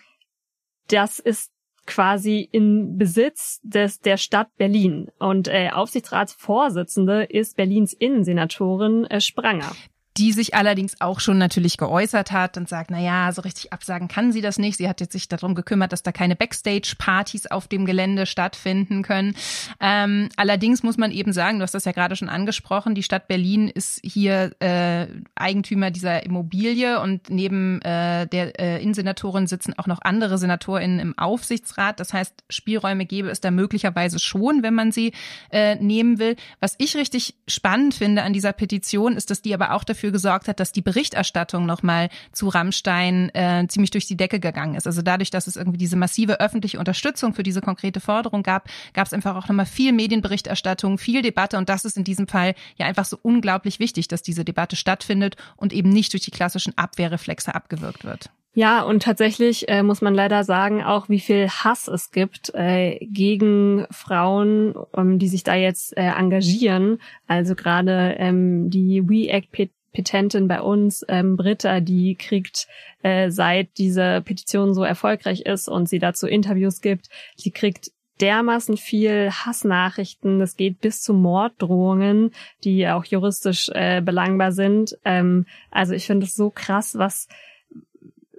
das 0.89 1.19
ist 1.19 1.53
quasi 1.87 2.49
in 2.51 2.99
Besitz 2.99 3.61
des 3.63 4.01
der 4.01 4.17
Stadt 4.17 4.49
Berlin. 4.57 5.09
Und 5.19 5.49
äh, 5.49 5.71
Aufsichtsratsvorsitzende 5.73 7.25
ist 7.25 7.57
Berlins 7.57 7.93
Innensenatorin 7.93 9.05
äh, 9.07 9.21
Spranger 9.21 9.73
die 10.17 10.33
sich 10.33 10.55
allerdings 10.55 11.01
auch 11.01 11.21
schon 11.21 11.39
natürlich 11.39 11.77
geäußert 11.77 12.33
hat 12.33 12.57
und 12.57 12.69
sagt, 12.69 12.91
na 12.91 13.01
ja, 13.01 13.31
so 13.33 13.43
richtig 13.43 13.73
absagen 13.73 14.09
kann 14.09 14.33
sie 14.33 14.41
das 14.41 14.59
nicht. 14.59 14.79
Sie 14.79 14.89
hat 14.89 15.01
jetzt 15.01 15.13
sich 15.13 15.29
darum 15.29 15.55
gekümmert, 15.55 15.93
dass 15.93 16.03
da 16.03 16.13
keine 16.13 16.37
Backstage-Partys 16.37 17.47
auf 17.47 17.69
dem 17.69 17.85
Gelände 17.85 18.25
stattfinden 18.27 19.03
können. 19.03 19.37
Ähm, 19.81 20.29
allerdings 20.37 20.83
muss 20.83 20.97
man 20.97 21.13
eben 21.13 21.33
sagen, 21.33 21.59
du 21.59 21.65
hast 21.65 21.75
das 21.75 21.85
ja 21.85 21.93
gerade 21.93 22.17
schon 22.17 22.29
angesprochen, 22.29 22.95
die 22.95 23.03
Stadt 23.03 23.29
Berlin 23.29 23.69
ist 23.69 24.01
hier 24.03 24.53
äh, 24.61 25.07
Eigentümer 25.35 25.91
dieser 25.91 26.25
Immobilie 26.25 27.01
und 27.01 27.29
neben 27.29 27.83
äh, 27.83 28.27
der 28.27 28.59
äh, 28.59 28.83
Innensenatorin 28.83 29.47
sitzen 29.47 29.75
auch 29.77 29.87
noch 29.87 30.01
andere 30.03 30.39
SenatorInnen 30.39 30.99
im 30.99 31.19
Aufsichtsrat. 31.19 32.01
Das 32.01 32.13
heißt, 32.13 32.45
Spielräume 32.49 33.05
gäbe 33.05 33.29
es 33.29 33.41
da 33.41 33.51
möglicherweise 33.51 34.19
schon, 34.19 34.63
wenn 34.63 34.75
man 34.75 34.93
sie 34.93 35.13
äh, 35.51 35.75
nehmen 35.77 36.19
will. 36.19 36.37
Was 36.61 36.75
ich 36.79 36.97
richtig 36.97 37.35
spannend 37.47 37.95
finde 37.95 38.23
an 38.23 38.33
dieser 38.33 38.53
Petition, 38.53 39.17
ist, 39.17 39.31
dass 39.31 39.43
die 39.43 39.53
aber 39.53 39.73
auch 39.73 39.85
dafür 39.85 40.06
dafür 40.07 40.13
gesorgt 40.13 40.49
hat, 40.49 40.61
dass 40.61 40.73
die 40.73 40.83
Berichterstattung 40.83 41.67
nochmal 41.67 42.09
zu 42.33 42.49
Rammstein 42.49 43.31
äh, 43.35 43.67
ziemlich 43.69 43.91
durch 43.91 44.07
die 44.07 44.17
Decke 44.17 44.39
gegangen 44.41 44.77
ist. 44.77 44.87
Also 44.87 45.03
dadurch, 45.03 45.31
dass 45.31 45.47
es 45.47 45.57
irgendwie 45.57 45.79
diese 45.79 45.97
massive 45.97 46.41
öffentliche 46.41 46.79
Unterstützung 46.79 47.35
für 47.35 47.43
diese 47.43 47.61
konkrete 47.61 48.01
Forderung 48.01 48.43
gab, 48.43 48.69
gab 48.95 49.07
es 49.07 49.13
einfach 49.13 49.37
auch 49.37 49.49
nochmal 49.49 49.67
viel 49.67 49.93
Medienberichterstattung, 49.93 50.99
viel 50.99 51.23
Debatte 51.23 51.59
und 51.59 51.69
das 51.69 51.85
ist 51.85 51.97
in 51.97 52.05
diesem 52.05 52.29
Fall 52.29 52.55
ja 52.77 52.87
einfach 52.87 53.05
so 53.05 53.19
unglaublich 53.21 53.81
wichtig, 53.81 54.09
dass 54.09 54.23
diese 54.23 54.45
Debatte 54.45 54.77
stattfindet 54.77 55.37
und 55.57 55.73
eben 55.73 55.91
nicht 55.91 56.13
durch 56.13 56.25
die 56.25 56.31
klassischen 56.31 56.77
Abwehrreflexe 56.79 57.55
abgewirkt 57.55 58.05
wird. 58.05 58.31
Ja, 58.59 58.81
und 58.81 59.03
tatsächlich 59.03 59.69
äh, 59.69 59.83
muss 59.83 60.01
man 60.01 60.15
leider 60.15 60.43
sagen, 60.43 60.83
auch 60.83 61.11
wie 61.11 61.21
viel 61.21 61.47
Hass 61.47 61.89
es 61.89 62.11
gibt 62.11 62.55
äh, 62.55 62.99
gegen 63.05 63.87
Frauen, 63.91 64.75
ähm, 64.97 65.19
die 65.19 65.29
sich 65.29 65.45
da 65.45 65.55
jetzt 65.55 65.95
äh, 65.95 66.07
engagieren. 66.07 66.97
Also 67.27 67.55
gerade 67.55 68.17
ähm, 68.17 68.71
die 68.71 69.03
We 69.07 69.29
Act 69.29 69.53
Petentin 69.97 70.47
bei 70.47 70.61
uns, 70.61 71.07
ähm, 71.09 71.39
Britta, 71.39 71.81
die 71.81 72.17
kriegt, 72.17 72.69
äh, 73.03 73.31
seit 73.31 73.79
diese 73.79 74.21
Petition 74.21 74.75
so 74.75 74.85
erfolgreich 74.85 75.47
ist 75.47 75.69
und 75.69 75.89
sie 75.89 75.99
dazu 75.99 76.27
Interviews 76.27 76.83
gibt, 76.83 77.09
sie 77.35 77.51
kriegt 77.51 77.93
dermaßen 78.21 78.77
viel 78.77 79.31
Hassnachrichten. 79.31 80.43
Es 80.43 80.59
geht 80.59 80.83
bis 80.83 81.01
zu 81.01 81.15
Morddrohungen, 81.15 82.33
die 82.63 82.87
auch 82.89 83.07
juristisch 83.07 83.71
äh, 83.73 84.03
belangbar 84.03 84.53
sind. 84.53 84.99
Ähm, 85.07 85.47
also 85.71 85.95
ich 85.95 86.07
finde 86.07 86.27
es 86.27 86.35
so 86.35 86.51
krass, 86.51 86.99
was 86.99 87.27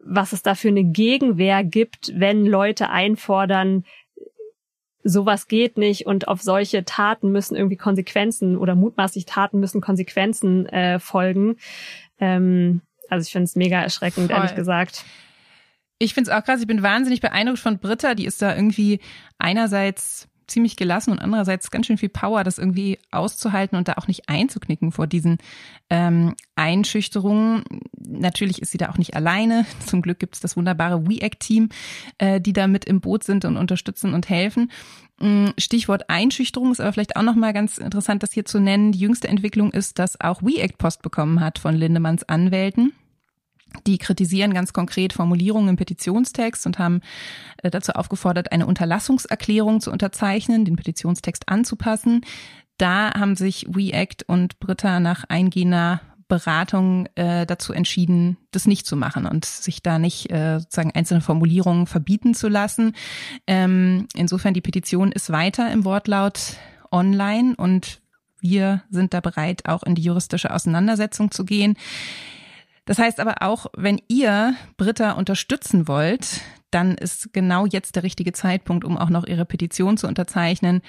was 0.10 0.32
es 0.32 0.41
da 0.41 0.55
für 0.55 0.70
eine 0.70 0.86
Gegenwehr 0.86 1.66
gibt, 1.66 2.14
wenn 2.16 2.45
Leute 2.45 2.89
einfordern, 2.89 3.84
sowas 5.08 5.47
geht 5.47 5.78
nicht 5.78 6.05
und 6.05 6.28
auf 6.28 6.41
solche 6.41 6.84
Taten 6.84 7.32
müssen 7.32 7.55
irgendwie 7.55 7.78
Konsequenzen 7.78 8.58
oder 8.58 8.76
mutmaßlich 8.76 9.26
Taten 9.26 9.60
müssen 9.60 9.82
Konsequenzen 9.82 10.66
äh, 10.68 10.99
folgen. 10.99 11.58
Ähm, 12.20 12.82
also 13.10 13.26
ich 13.26 13.32
finde 13.32 13.45
es 13.45 13.55
mega 13.55 13.82
erschreckend, 13.82 14.28
Voll. 14.28 14.36
ehrlich 14.36 14.55
gesagt. 14.55 15.05
Ich 15.99 16.14
finde 16.14 16.30
es 16.30 16.38
auch 16.38 16.43
krass. 16.43 16.62
Ich 16.62 16.68
bin 16.68 16.84
wahnsinnig 16.84 17.22
beeindruckt 17.22 17.60
von 17.60 17.80
Britta. 17.80 18.14
Die 18.14 18.26
ist 18.26 18.41
da 18.41 18.55
irgendwie 18.55 18.99
einerseits 19.39 20.28
ziemlich 20.48 20.76
gelassen 20.76 21.12
und 21.12 21.20
andererseits 21.20 21.72
ganz 21.72 21.86
schön 21.86 21.98
viel 21.98 22.10
Power, 22.10 22.43
das 22.43 22.58
irgendwie 22.58 23.00
auszuhalten 23.12 23.78
und 23.78 23.88
da 23.88 23.93
auch 23.93 24.08
nicht 24.08 24.30
einzuknicken 24.30 24.91
vor 24.91 25.08
diesen 25.08 25.38
ähm, 25.89 26.36
Einschüchterungen. 26.56 27.64
Natürlich 27.98 28.62
ist 28.62 28.72
sie 28.72 28.78
da 28.78 28.89
auch 28.89 28.98
nicht 28.98 29.16
alleine. 29.16 29.66
Zum 29.86 30.02
Glück 30.02 30.20
gibt 30.20 30.36
es 30.36 30.41
das 30.41 30.58
wunderbare 30.58 31.08
WeAct-Team, 31.08 31.70
äh, 32.18 32.41
die 32.41 32.54
da 32.54 32.68
mit 32.68 32.86
im 32.86 33.02
Boot 33.02 33.24
sind 33.24 33.45
und 33.45 33.58
unterstützen 33.58 34.14
und 34.14 34.30
helfen. 34.30 34.72
Mm, 35.20 35.48
Stichwort 35.58 36.10
Einschüchterung 36.10 36.72
ist 36.72 36.80
aber 36.80 36.93
vielleicht 36.93 37.16
auch 37.16 37.24
nochmal 37.24 37.54
ganz 37.54 37.78
interessant, 37.78 38.24
das 38.24 38.34
hier 38.34 38.45
zu 38.45 38.60
nennen. 38.60 38.91
Die 38.91 39.00
jüngste 39.00 39.28
Entwicklung 39.28 39.72
ist, 39.72 40.00
dass 40.00 40.20
auch 40.22 40.41
WeAct 40.41 40.78
Post 40.78 41.02
bekommen 41.02 41.39
hat 41.39 41.60
von 41.60 41.76
Lindemanns 41.76 42.24
Anwälten. 42.24 42.93
Die 43.86 43.97
kritisieren 43.97 44.53
ganz 44.53 44.74
konkret 44.74 45.13
Formulierungen 45.13 45.70
im 45.70 45.76
Petitionstext 45.76 46.65
und 46.65 46.80
haben 46.80 47.01
äh, 47.63 47.70
dazu 47.70 47.93
aufgefordert, 47.93 48.51
eine 48.51 48.65
Unterlassungserklärung 48.65 49.82
zu 49.82 49.91
unterzeichnen, 49.91 50.65
den 50.65 50.76
Petitionstext 50.76 51.47
anzupassen. 51.49 52.22
Da 52.78 53.13
haben 53.13 53.36
sich 53.36 53.65
WeAct 53.70 54.24
und 54.28 54.59
Britta 54.59 54.99
nach 54.99 55.24
eingehender 55.30 56.01
Beratung 56.28 57.07
äh, 57.15 57.45
dazu 57.45 57.72
entschieden, 57.72 58.38
das 58.51 58.68
nicht 58.68 58.86
zu 58.86 58.97
machen 58.97 59.26
und 59.26 59.45
sich 59.45 59.82
da 59.82 59.97
nicht 59.97 60.30
äh, 60.30 60.59
sozusagen 60.59 60.91
einzelne 60.91 61.22
Formulierungen 61.22 61.88
verbieten 61.88 62.34
zu 62.34 62.49
lassen. 62.49 62.93
Ähm, 63.47 64.07
insofern 64.13 64.53
die 64.53 64.61
Petition 64.61 65.11
ist 65.11 65.32
weiter 65.32 65.72
im 65.72 65.86
Wortlaut 65.86 66.57
online 66.91 67.55
und 67.55 68.01
wir 68.39 68.84
sind 68.89 69.13
da 69.13 69.22
bereit, 69.22 69.68
auch 69.68 69.84
in 69.84 69.95
die 69.95 70.01
juristische 70.01 70.53
Auseinandersetzung 70.53 71.32
zu 71.32 71.45
gehen. 71.45 71.76
Das 72.88 73.00
heißt 73.00 73.20
aber 73.20 73.42
auch, 73.42 73.68
wenn 73.76 74.02
ihr 74.08 74.56
Britta 74.78 75.12
unterstützen 75.12 75.90
wollt, 75.90 76.40
dann 76.72 76.96
ist 76.96 77.34
genau 77.34 77.66
jetzt 77.66 77.98
der 77.98 78.04
richtige 78.04 78.32
Zeitpunkt, 78.32 78.86
um 78.86 78.98
auch 78.98 79.10
noch 79.10 79.28
ihre 79.28 79.46
Petition 79.46 79.98
zu 79.98 80.08
unterzeichnen. 80.08 80.82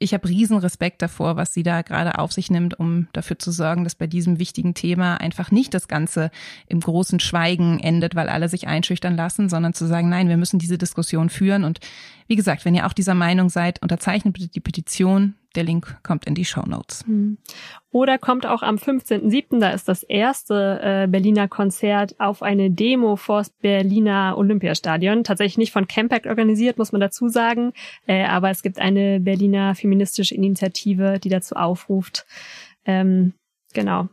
Ich 0.00 0.12
habe 0.12 0.28
riesen 0.28 0.58
Respekt 0.58 1.00
davor, 1.00 1.36
was 1.36 1.54
sie 1.54 1.62
da 1.62 1.82
gerade 1.82 2.18
auf 2.18 2.32
sich 2.32 2.50
nimmt, 2.50 2.78
um 2.80 3.06
dafür 3.12 3.38
zu 3.38 3.52
sorgen, 3.52 3.84
dass 3.84 3.94
bei 3.94 4.08
diesem 4.08 4.40
wichtigen 4.40 4.74
Thema 4.74 5.20
einfach 5.20 5.52
nicht 5.52 5.72
das 5.74 5.86
Ganze 5.86 6.32
im 6.66 6.80
großen 6.80 7.20
Schweigen 7.20 7.78
endet, 7.78 8.16
weil 8.16 8.28
alle 8.28 8.48
sich 8.48 8.66
einschüchtern 8.66 9.16
lassen, 9.16 9.48
sondern 9.48 9.74
zu 9.74 9.86
sagen, 9.86 10.08
nein, 10.08 10.28
wir 10.28 10.36
müssen 10.36 10.58
diese 10.58 10.76
Diskussion 10.76 11.30
führen. 11.30 11.62
Und 11.62 11.78
wie 12.26 12.36
gesagt, 12.36 12.64
wenn 12.64 12.74
ihr 12.74 12.86
auch 12.86 12.92
dieser 12.92 13.14
Meinung 13.14 13.48
seid, 13.48 13.80
unterzeichnet 13.80 14.34
bitte 14.34 14.48
die 14.48 14.60
Petition. 14.60 15.36
Der 15.54 15.64
Link 15.64 15.98
kommt 16.02 16.26
in 16.26 16.34
die 16.34 16.44
Show 16.44 16.62
Notes. 16.66 17.04
Hm. 17.06 17.38
Oder 17.90 18.18
kommt 18.18 18.46
auch 18.46 18.62
am 18.62 18.76
15.07., 18.76 19.60
da 19.60 19.70
ist 19.70 19.88
das 19.88 20.02
erste 20.02 20.80
äh, 20.82 21.06
Berliner 21.06 21.48
Konzert 21.48 22.18
auf 22.18 22.42
eine 22.42 22.70
Demo 22.70 23.16
vor 23.16 23.44
Berliner 23.60 24.34
Olympiastadion. 24.36 25.22
Tatsächlich 25.22 25.58
nicht 25.58 25.72
von 25.72 25.86
Campact 25.86 26.26
organisiert, 26.26 26.78
muss 26.78 26.92
man 26.92 27.00
dazu 27.00 27.28
sagen. 27.28 27.72
Äh, 28.06 28.24
aber 28.24 28.50
es 28.50 28.62
gibt 28.62 28.78
eine 28.78 29.20
Berliner 29.20 29.74
feministische 29.74 30.34
Initiative, 30.34 31.20
die 31.20 31.28
dazu 31.28 31.54
aufruft. 31.54 32.26
Ähm, 32.84 33.34
genau. 33.72 34.08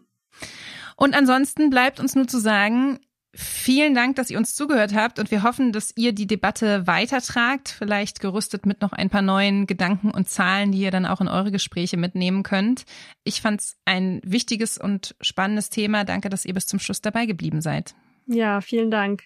Und 0.95 1.15
ansonsten 1.15 1.71
bleibt 1.71 1.99
uns 1.99 2.15
nur 2.15 2.27
zu 2.27 2.37
sagen, 2.37 2.99
Vielen 3.33 3.93
Dank, 3.93 4.17
dass 4.17 4.29
ihr 4.29 4.37
uns 4.37 4.55
zugehört 4.55 4.93
habt 4.93 5.17
und 5.17 5.31
wir 5.31 5.41
hoffen, 5.43 5.71
dass 5.71 5.93
ihr 5.95 6.11
die 6.11 6.27
Debatte 6.27 6.85
weitertragt, 6.85 7.69
vielleicht 7.69 8.19
gerüstet 8.19 8.65
mit 8.65 8.81
noch 8.81 8.91
ein 8.91 9.09
paar 9.09 9.21
neuen 9.21 9.67
Gedanken 9.67 10.11
und 10.11 10.27
Zahlen, 10.27 10.73
die 10.73 10.81
ihr 10.81 10.91
dann 10.91 11.05
auch 11.05 11.21
in 11.21 11.29
eure 11.29 11.49
Gespräche 11.49 11.95
mitnehmen 11.95 12.43
könnt. 12.43 12.83
Ich 13.23 13.39
fand 13.39 13.61
es 13.61 13.77
ein 13.85 14.19
wichtiges 14.25 14.77
und 14.77 15.15
spannendes 15.21 15.69
Thema. 15.69 16.03
Danke, 16.03 16.27
dass 16.27 16.43
ihr 16.43 16.53
bis 16.53 16.67
zum 16.67 16.79
Schluss 16.79 16.99
dabei 16.99 17.25
geblieben 17.25 17.61
seid. 17.61 17.95
Ja, 18.27 18.59
vielen 18.59 18.91
Dank. 18.91 19.23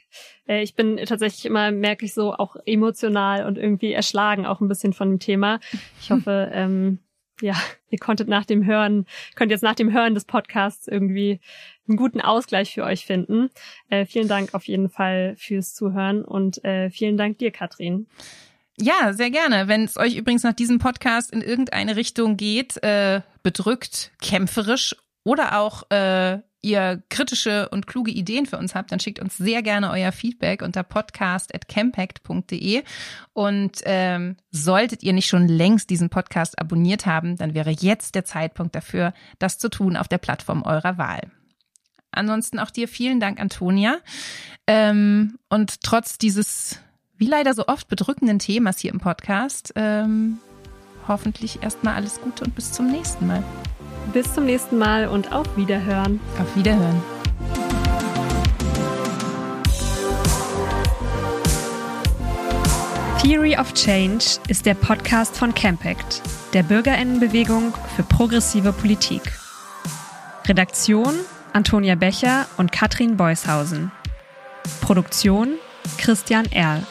Äh, 0.47 0.61
ich 0.61 0.75
bin 0.75 0.97
tatsächlich 0.97 1.45
immer, 1.45 1.71
merke 1.71 2.05
ich 2.05 2.13
so, 2.13 2.33
auch 2.33 2.55
emotional 2.65 3.45
und 3.45 3.57
irgendwie 3.57 3.91
erschlagen 3.91 4.45
auch 4.45 4.61
ein 4.61 4.67
bisschen 4.67 4.93
von 4.93 5.09
dem 5.09 5.19
Thema. 5.19 5.59
Ich 5.99 6.11
hoffe, 6.11 6.49
ähm, 6.53 6.99
ja, 7.41 7.55
ihr 7.89 7.99
konntet 7.99 8.27
nach 8.27 8.45
dem 8.45 8.65
Hören, 8.65 9.05
könnt 9.35 9.51
jetzt 9.51 9.63
nach 9.63 9.75
dem 9.75 9.91
Hören 9.91 10.13
des 10.13 10.25
Podcasts 10.25 10.87
irgendwie 10.87 11.39
einen 11.87 11.97
guten 11.97 12.21
Ausgleich 12.21 12.73
für 12.73 12.83
euch 12.83 13.05
finden. 13.05 13.49
Äh, 13.89 14.05
vielen 14.05 14.27
Dank 14.27 14.53
auf 14.53 14.65
jeden 14.65 14.89
Fall 14.89 15.35
fürs 15.37 15.73
Zuhören 15.73 16.23
und 16.23 16.63
äh, 16.63 16.89
vielen 16.89 17.17
Dank 17.17 17.37
dir, 17.37 17.51
Katrin. 17.51 18.07
Ja, 18.77 19.13
sehr 19.13 19.31
gerne. 19.31 19.67
Wenn 19.67 19.85
es 19.85 19.97
euch 19.97 20.15
übrigens 20.17 20.43
nach 20.43 20.53
diesem 20.53 20.79
Podcast 20.79 21.31
in 21.31 21.41
irgendeine 21.41 21.95
Richtung 21.95 22.35
geht, 22.35 22.81
äh, 22.83 23.21
bedrückt, 23.41 24.11
kämpferisch 24.21 24.95
oder 25.23 25.59
auch 25.59 25.89
äh, 25.91 26.39
ihr 26.65 27.01
kritische 27.09 27.69
und 27.69 27.87
kluge 27.87 28.11
Ideen 28.11 28.45
für 28.45 28.57
uns 28.57 28.75
habt, 28.75 28.91
dann 28.91 28.99
schickt 28.99 29.19
uns 29.19 29.37
sehr 29.37 29.61
gerne 29.61 29.91
euer 29.91 30.11
Feedback 30.11 30.61
unter 30.61 30.83
podcast.campact.de. 30.83 32.83
Und 33.33 33.81
ähm, 33.85 34.35
solltet 34.51 35.03
ihr 35.03 35.13
nicht 35.13 35.27
schon 35.27 35.47
längst 35.47 35.89
diesen 35.89 36.09
Podcast 36.09 36.59
abonniert 36.59 37.05
haben, 37.05 37.37
dann 37.37 37.53
wäre 37.53 37.71
jetzt 37.71 38.15
der 38.15 38.25
Zeitpunkt 38.25 38.75
dafür, 38.75 39.13
das 39.39 39.59
zu 39.59 39.69
tun 39.69 39.95
auf 39.95 40.07
der 40.07 40.17
Plattform 40.17 40.63
eurer 40.63 40.97
Wahl. 40.97 41.31
Ansonsten 42.11 42.59
auch 42.59 42.71
dir 42.71 42.87
vielen 42.87 43.19
Dank, 43.19 43.39
Antonia. 43.39 43.97
Ähm, 44.67 45.37
und 45.49 45.81
trotz 45.81 46.17
dieses, 46.17 46.79
wie 47.17 47.27
leider 47.27 47.53
so 47.53 47.67
oft 47.67 47.87
bedrückenden 47.87 48.39
Themas 48.39 48.79
hier 48.79 48.91
im 48.91 48.99
Podcast, 48.99 49.73
ähm, 49.75 50.39
hoffentlich 51.07 51.63
erstmal 51.63 51.95
alles 51.95 52.21
Gute 52.21 52.43
und 52.45 52.55
bis 52.55 52.71
zum 52.71 52.87
nächsten 52.87 53.27
Mal. 53.27 53.43
Bis 54.13 54.33
zum 54.33 54.45
nächsten 54.45 54.77
Mal 54.77 55.07
und 55.07 55.31
auf 55.31 55.45
Wiederhören. 55.57 56.19
Auf 56.39 56.55
Wiederhören. 56.55 57.01
Theory 63.21 63.57
of 63.57 63.73
Change 63.73 64.23
ist 64.47 64.65
der 64.65 64.75
Podcast 64.75 65.35
von 65.35 65.53
Campact, 65.55 66.21
der 66.53 66.61
Bürgerinnenbewegung 66.61 67.73
für 67.95 68.03
progressive 68.03 68.71
Politik. 68.71 69.21
Redaktion 70.47 71.15
Antonia 71.55 71.95
Becher 71.95 72.45
und 72.57 72.71
Katrin 72.71 73.15
Beushausen. 73.15 73.91
Produktion 74.81 75.53
Christian 75.97 76.45
Erl. 76.51 76.85